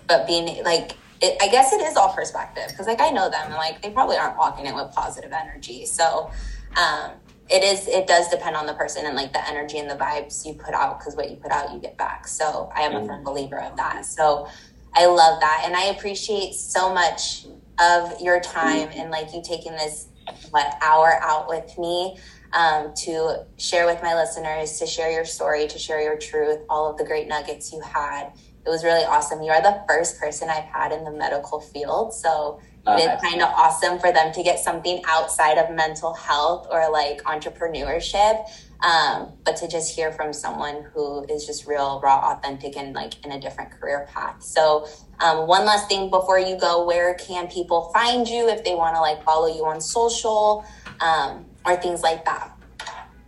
but 0.07 0.25
being 0.25 0.63
like 0.63 0.93
it, 1.21 1.37
I 1.41 1.49
guess 1.49 1.73
it 1.73 1.81
is 1.81 1.97
all 1.97 2.13
perspective 2.13 2.67
because 2.69 2.87
like 2.87 3.01
I 3.01 3.09
know 3.09 3.29
them 3.29 3.45
and 3.45 3.55
like 3.55 3.81
they 3.81 3.89
probably 3.89 4.17
aren't 4.17 4.37
walking 4.37 4.65
it 4.65 4.73
with 4.73 4.93
positive 4.93 5.33
energy. 5.33 5.85
So 5.85 6.31
um, 6.77 7.11
it 7.49 7.63
is 7.63 7.87
it 7.87 8.07
does 8.07 8.29
depend 8.29 8.55
on 8.55 8.65
the 8.65 8.73
person 8.73 9.05
and 9.05 9.15
like 9.15 9.33
the 9.33 9.47
energy 9.47 9.77
and 9.77 9.89
the 9.89 9.95
vibes 9.95 10.45
you 10.45 10.53
put 10.53 10.73
out 10.73 10.99
because 10.99 11.15
what 11.15 11.29
you 11.29 11.35
put 11.35 11.51
out 11.51 11.73
you 11.73 11.79
get 11.79 11.97
back. 11.97 12.27
So 12.27 12.71
I 12.73 12.81
am 12.81 12.95
a 12.95 13.05
firm 13.05 13.23
believer 13.23 13.59
of 13.59 13.75
that. 13.75 14.05
So 14.05 14.47
I 14.93 15.05
love 15.07 15.41
that 15.41 15.63
and 15.65 15.75
I 15.75 15.85
appreciate 15.85 16.53
so 16.53 16.93
much 16.93 17.45
of 17.79 18.21
your 18.21 18.39
time 18.39 18.89
and 18.93 19.11
like 19.11 19.33
you 19.33 19.41
taking 19.43 19.73
this 19.73 20.07
what 20.49 20.77
hour 20.81 21.19
out 21.21 21.47
with 21.47 21.77
me 21.77 22.17
um, 22.55 22.93
to 23.03 23.45
share 23.57 23.85
with 23.85 24.01
my 24.01 24.15
listeners, 24.15 24.79
to 24.79 24.87
share 24.87 25.11
your 25.11 25.25
story, 25.25 25.67
to 25.67 25.77
share 25.77 26.01
your 26.01 26.17
truth, 26.17 26.59
all 26.69 26.89
of 26.89 26.97
the 26.97 27.03
great 27.03 27.27
nuggets 27.27 27.71
you 27.71 27.81
had 27.81 28.31
it 28.65 28.69
was 28.69 28.83
really 28.83 29.03
awesome. 29.03 29.43
You 29.43 29.51
are 29.51 29.61
the 29.61 29.83
first 29.87 30.19
person 30.19 30.49
I've 30.49 30.63
had 30.63 30.91
in 30.91 31.03
the 31.03 31.11
medical 31.11 31.59
field. 31.59 32.13
So 32.13 32.59
uh, 32.87 32.97
it's 32.99 33.23
kind 33.23 33.41
of 33.41 33.49
awesome 33.49 33.99
for 33.99 34.11
them 34.11 34.33
to 34.33 34.43
get 34.43 34.59
something 34.59 35.01
outside 35.07 35.57
of 35.57 35.73
mental 35.75 36.13
health 36.13 36.67
or 36.71 36.91
like 36.91 37.21
entrepreneurship. 37.23 38.47
Um, 38.81 39.31
but 39.45 39.55
to 39.57 39.67
just 39.67 39.95
hear 39.95 40.11
from 40.11 40.33
someone 40.33 40.85
who 40.93 41.25
is 41.25 41.45
just 41.45 41.65
real, 41.65 42.01
raw, 42.03 42.33
authentic, 42.33 42.75
and 42.75 42.93
like 42.93 43.23
in 43.23 43.31
a 43.31 43.39
different 43.39 43.71
career 43.71 44.07
path. 44.11 44.43
So, 44.43 44.85
um, 45.19 45.47
one 45.47 45.65
last 45.65 45.87
thing 45.87 46.09
before 46.09 46.39
you 46.39 46.59
go, 46.59 46.85
where 46.85 47.13
can 47.15 47.47
people 47.47 47.89
find 47.93 48.27
you 48.27 48.49
if 48.49 48.65
they 48.65 48.75
want 48.75 48.95
to 48.95 49.01
like 49.01 49.23
follow 49.23 49.47
you 49.47 49.65
on 49.65 49.79
social 49.79 50.65
um, 50.99 51.45
or 51.65 51.75
things 51.75 52.01
like 52.01 52.25
that? 52.25 52.51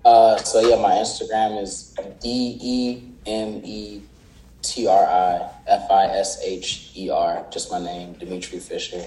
Uh, 0.05 0.38
so 0.38 0.61
yeah, 0.61 0.81
my 0.81 0.91
Instagram 0.91 1.61
is 1.61 1.95
D 2.21 2.57
E 2.61 3.03
M 3.25 3.61
E 3.63 4.01
T 4.61 4.88
R 4.88 5.05
I 5.05 5.49
F 5.67 5.91
I 5.91 6.05
S 6.05 6.41
H 6.43 6.91
E 6.95 7.09
R, 7.09 7.45
just 7.51 7.71
my 7.71 7.79
name, 7.79 8.13
Demetri 8.13 8.59
Fisher. 8.59 9.01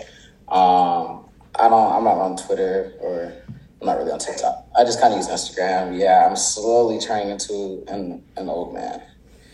Um, 0.48 1.24
I 1.54 1.68
don't, 1.68 1.92
I'm 1.92 2.04
not 2.04 2.18
on 2.18 2.36
Twitter 2.36 2.94
or 3.00 3.32
I'm 3.80 3.86
not 3.86 3.98
really 3.98 4.12
on 4.12 4.18
TikTok. 4.18 4.66
I 4.78 4.84
just 4.84 5.00
kind 5.00 5.12
of 5.12 5.18
use 5.18 5.28
Instagram. 5.28 5.98
Yeah, 5.98 6.26
I'm 6.28 6.36
slowly 6.36 6.98
turning 7.00 7.30
into 7.30 7.82
an, 7.88 8.22
an 8.36 8.48
old 8.48 8.74
man. 8.74 9.02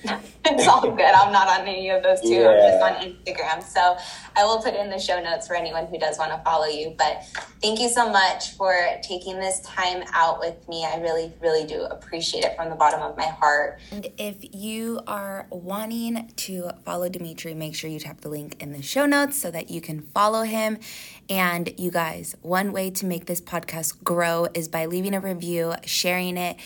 it's 0.45 0.69
all 0.69 0.81
good. 0.83 1.01
I'm 1.01 1.33
not 1.33 1.49
on 1.49 1.67
any 1.67 1.91
of 1.91 2.03
those 2.03 2.21
two. 2.21 2.29
Yeah. 2.29 2.49
I'm 2.49 2.59
just 2.59 2.83
on 2.83 3.35
Instagram. 3.35 3.63
So 3.63 3.97
I 4.37 4.45
will 4.45 4.63
put 4.63 4.75
in 4.75 4.91
the 4.91 4.99
show 4.99 5.21
notes 5.23 5.47
for 5.47 5.55
anyone 5.55 5.87
who 5.87 5.99
does 5.99 6.19
want 6.19 6.33
to 6.33 6.39
follow 6.45 6.67
you. 6.67 6.95
But 6.97 7.25
thank 7.61 7.81
you 7.81 7.89
so 7.89 8.11
much 8.11 8.53
for 8.53 8.75
taking 9.03 9.39
this 9.39 9.61
time 9.61 10.05
out 10.13 10.39
with 10.39 10.69
me. 10.69 10.85
I 10.85 11.01
really, 11.01 11.33
really 11.41 11.67
do 11.67 11.83
appreciate 11.83 12.45
it 12.45 12.57
from 12.57 12.71
the 12.71 12.77
bottom 12.77 13.03
of 13.03 13.17
my 13.17 13.27
heart. 13.27 13.81
And 13.91 14.09
if 14.19 14.55
you 14.55 15.01
are 15.07 15.47
wanting 15.51 16.31
to 16.37 16.71
follow 16.85 17.09
Demetri, 17.09 17.55
make 17.55 17.75
sure 17.75 17.91
you 17.91 17.99
tap 17.99 18.21
the 18.21 18.29
link 18.29 18.61
in 18.61 18.73
the 18.73 18.83
show 18.83 19.07
notes 19.07 19.41
so 19.41 19.51
that 19.51 19.71
you 19.71 19.81
can 19.81 20.03
follow 20.03 20.43
him. 20.43 20.79
And 21.29 21.73
you 21.79 21.91
guys, 21.91 22.37
one 22.43 22.73
way 22.73 22.91
to 22.91 23.07
make 23.07 23.27
this 23.27 23.41
podcast 23.41 24.03
grow 24.05 24.47
is 24.55 24.69
by 24.69 24.87
leaving 24.87 25.15
a 25.15 25.21
review, 25.21 25.75
sharing 25.85 26.37
it 26.37 26.57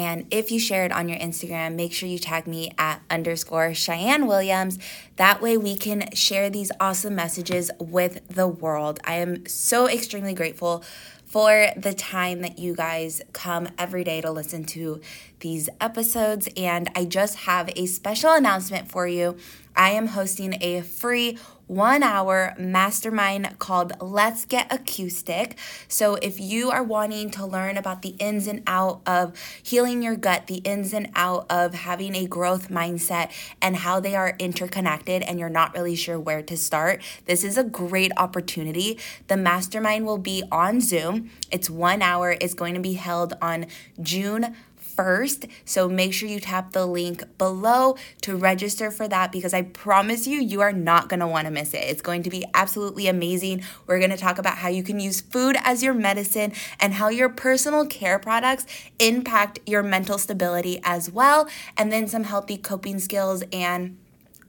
and 0.00 0.24
if 0.30 0.50
you 0.50 0.58
share 0.58 0.86
it 0.86 0.92
on 0.92 1.10
your 1.10 1.18
Instagram, 1.18 1.74
make 1.74 1.92
sure 1.92 2.08
you 2.08 2.18
tag 2.18 2.46
me 2.46 2.72
at 2.78 3.02
underscore 3.10 3.74
Cheyenne 3.74 4.26
Williams. 4.26 4.78
That 5.16 5.42
way 5.42 5.58
we 5.58 5.76
can 5.76 6.10
share 6.14 6.48
these 6.48 6.72
awesome 6.80 7.14
messages 7.14 7.70
with 7.78 8.26
the 8.26 8.48
world. 8.48 8.98
I 9.04 9.16
am 9.16 9.46
so 9.46 9.90
extremely 9.90 10.32
grateful 10.32 10.82
for 11.26 11.66
the 11.76 11.92
time 11.92 12.40
that 12.40 12.58
you 12.58 12.74
guys 12.74 13.20
come 13.34 13.68
every 13.76 14.02
day 14.02 14.22
to 14.22 14.30
listen 14.30 14.64
to 14.64 15.02
these 15.40 15.68
episodes. 15.80 16.48
And 16.56 16.90
I 16.94 17.04
just 17.04 17.36
have 17.40 17.70
a 17.76 17.86
special 17.86 18.32
announcement 18.32 18.90
for 18.90 19.06
you. 19.06 19.36
I 19.76 19.90
am 19.90 20.08
hosting 20.08 20.56
a 20.62 20.82
free 20.82 21.38
one 21.70 22.02
hour 22.02 22.52
mastermind 22.58 23.56
called 23.60 23.92
Let's 24.00 24.44
Get 24.44 24.72
Acoustic. 24.72 25.56
So, 25.86 26.16
if 26.16 26.40
you 26.40 26.68
are 26.68 26.82
wanting 26.82 27.30
to 27.30 27.46
learn 27.46 27.76
about 27.76 28.02
the 28.02 28.16
ins 28.18 28.48
and 28.48 28.64
out 28.66 29.02
of 29.06 29.38
healing 29.62 30.02
your 30.02 30.16
gut, 30.16 30.48
the 30.48 30.56
ins 30.56 30.92
and 30.92 31.08
out 31.14 31.46
of 31.48 31.74
having 31.74 32.16
a 32.16 32.26
growth 32.26 32.70
mindset, 32.70 33.30
and 33.62 33.76
how 33.76 34.00
they 34.00 34.16
are 34.16 34.34
interconnected, 34.40 35.22
and 35.22 35.38
you're 35.38 35.48
not 35.48 35.72
really 35.72 35.94
sure 35.94 36.18
where 36.18 36.42
to 36.42 36.56
start, 36.56 37.02
this 37.26 37.44
is 37.44 37.56
a 37.56 37.62
great 37.62 38.10
opportunity. 38.16 38.98
The 39.28 39.36
mastermind 39.36 40.06
will 40.06 40.18
be 40.18 40.42
on 40.50 40.80
Zoom. 40.80 41.30
It's 41.52 41.70
one 41.70 42.02
hour, 42.02 42.36
it's 42.40 42.54
going 42.54 42.74
to 42.74 42.80
be 42.80 42.94
held 42.94 43.34
on 43.40 43.66
June 44.02 44.56
first. 45.00 45.46
So 45.64 45.88
make 45.88 46.12
sure 46.12 46.28
you 46.28 46.40
tap 46.40 46.72
the 46.72 46.84
link 46.84 47.24
below 47.38 47.96
to 48.20 48.36
register 48.36 48.90
for 48.90 49.08
that 49.08 49.32
because 49.32 49.54
I 49.54 49.62
promise 49.62 50.26
you, 50.26 50.38
you 50.38 50.60
are 50.60 50.74
not 50.74 51.08
going 51.08 51.20
to 51.20 51.26
want 51.26 51.46
to 51.46 51.50
miss 51.50 51.72
it. 51.72 51.78
It's 51.78 52.02
going 52.02 52.22
to 52.24 52.28
be 52.28 52.44
absolutely 52.52 53.06
amazing. 53.06 53.62
We're 53.86 53.98
going 53.98 54.10
to 54.10 54.18
talk 54.18 54.36
about 54.36 54.58
how 54.58 54.68
you 54.68 54.82
can 54.82 55.00
use 55.00 55.22
food 55.22 55.56
as 55.64 55.82
your 55.82 55.94
medicine 55.94 56.52
and 56.78 56.92
how 56.92 57.08
your 57.08 57.30
personal 57.30 57.86
care 57.86 58.18
products 58.18 58.66
impact 58.98 59.60
your 59.64 59.82
mental 59.82 60.18
stability 60.18 60.82
as 60.84 61.10
well, 61.10 61.48
and 61.78 61.90
then 61.90 62.06
some 62.06 62.24
healthy 62.24 62.58
coping 62.58 62.98
skills 62.98 63.42
and 63.54 63.96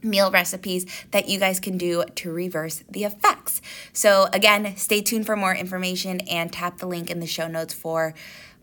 meal 0.04 0.32
recipes 0.32 0.86
that 1.12 1.30
you 1.30 1.40
guys 1.40 1.62
can 1.62 1.78
do 1.78 2.04
to 2.16 2.30
reverse 2.30 2.84
the 2.90 3.06
effects. 3.06 3.62
So, 3.94 4.28
again, 4.34 4.76
stay 4.76 5.00
tuned 5.00 5.26
for 5.26 5.38
more 5.38 5.56
information 5.56 6.20
and 6.22 6.52
tap 6.52 6.80
the 6.80 6.88
link 6.88 7.10
in 7.10 7.22
the 7.22 7.28
show 7.28 7.48
notes 7.48 7.74
for 7.74 8.14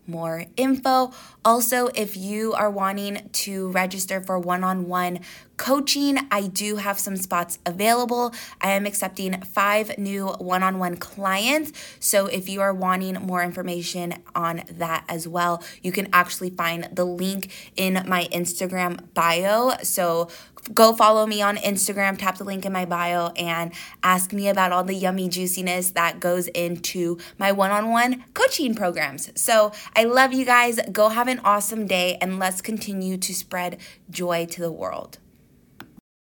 more 0.09 0.45
info. 0.57 1.11
Also, 1.45 1.87
if 1.87 2.17
you 2.17 2.53
are 2.53 2.69
wanting 2.69 3.29
to 3.31 3.69
register 3.71 4.21
for 4.21 4.37
one 4.39 4.63
on 4.63 4.87
one 4.87 5.19
coaching, 5.57 6.17
I 6.31 6.47
do 6.47 6.77
have 6.77 6.97
some 6.99 7.17
spots 7.17 7.59
available. 7.65 8.33
I 8.61 8.71
am 8.71 8.85
accepting 8.85 9.41
five 9.41 9.97
new 9.97 10.27
one 10.27 10.63
on 10.63 10.79
one 10.79 10.95
clients. 10.97 11.73
So, 11.99 12.27
if 12.27 12.49
you 12.49 12.61
are 12.61 12.73
wanting 12.73 13.15
more 13.15 13.43
information 13.43 14.15
on 14.33 14.63
that 14.71 15.03
as 15.07 15.27
well, 15.27 15.63
you 15.83 15.91
can 15.91 16.07
actually 16.13 16.49
find 16.49 16.89
the 16.91 17.05
link 17.05 17.51
in 17.75 18.03
my 18.07 18.27
Instagram 18.31 19.13
bio. 19.13 19.73
So, 19.83 20.29
go 20.73 20.93
follow 20.95 21.25
me 21.25 21.41
on 21.41 21.57
Instagram, 21.57 22.17
tap 22.17 22.37
the 22.37 22.43
link 22.43 22.65
in 22.65 22.73
my 22.73 22.85
bio, 22.85 23.27
and 23.37 23.71
ask 24.03 24.33
me 24.33 24.47
about 24.47 24.71
all 24.71 24.83
the 24.83 24.93
yummy 24.93 25.29
juiciness 25.29 25.91
that 25.91 26.19
goes 26.19 26.47
into 26.49 27.17
my 27.37 27.51
one 27.51 27.71
on 27.71 27.89
one 27.89 28.23
coaching 28.33 28.75
programs. 28.75 29.31
So 29.39 29.71
I 29.95 30.03
love 30.03 30.33
you 30.33 30.45
guys. 30.45 30.79
Go 30.91 31.09
have 31.09 31.27
an 31.27 31.39
awesome 31.43 31.87
day, 31.87 32.17
and 32.21 32.39
let's 32.39 32.61
continue 32.61 33.17
to 33.17 33.33
spread 33.33 33.77
joy 34.09 34.45
to 34.47 34.61
the 34.61 34.71
world. 34.71 35.19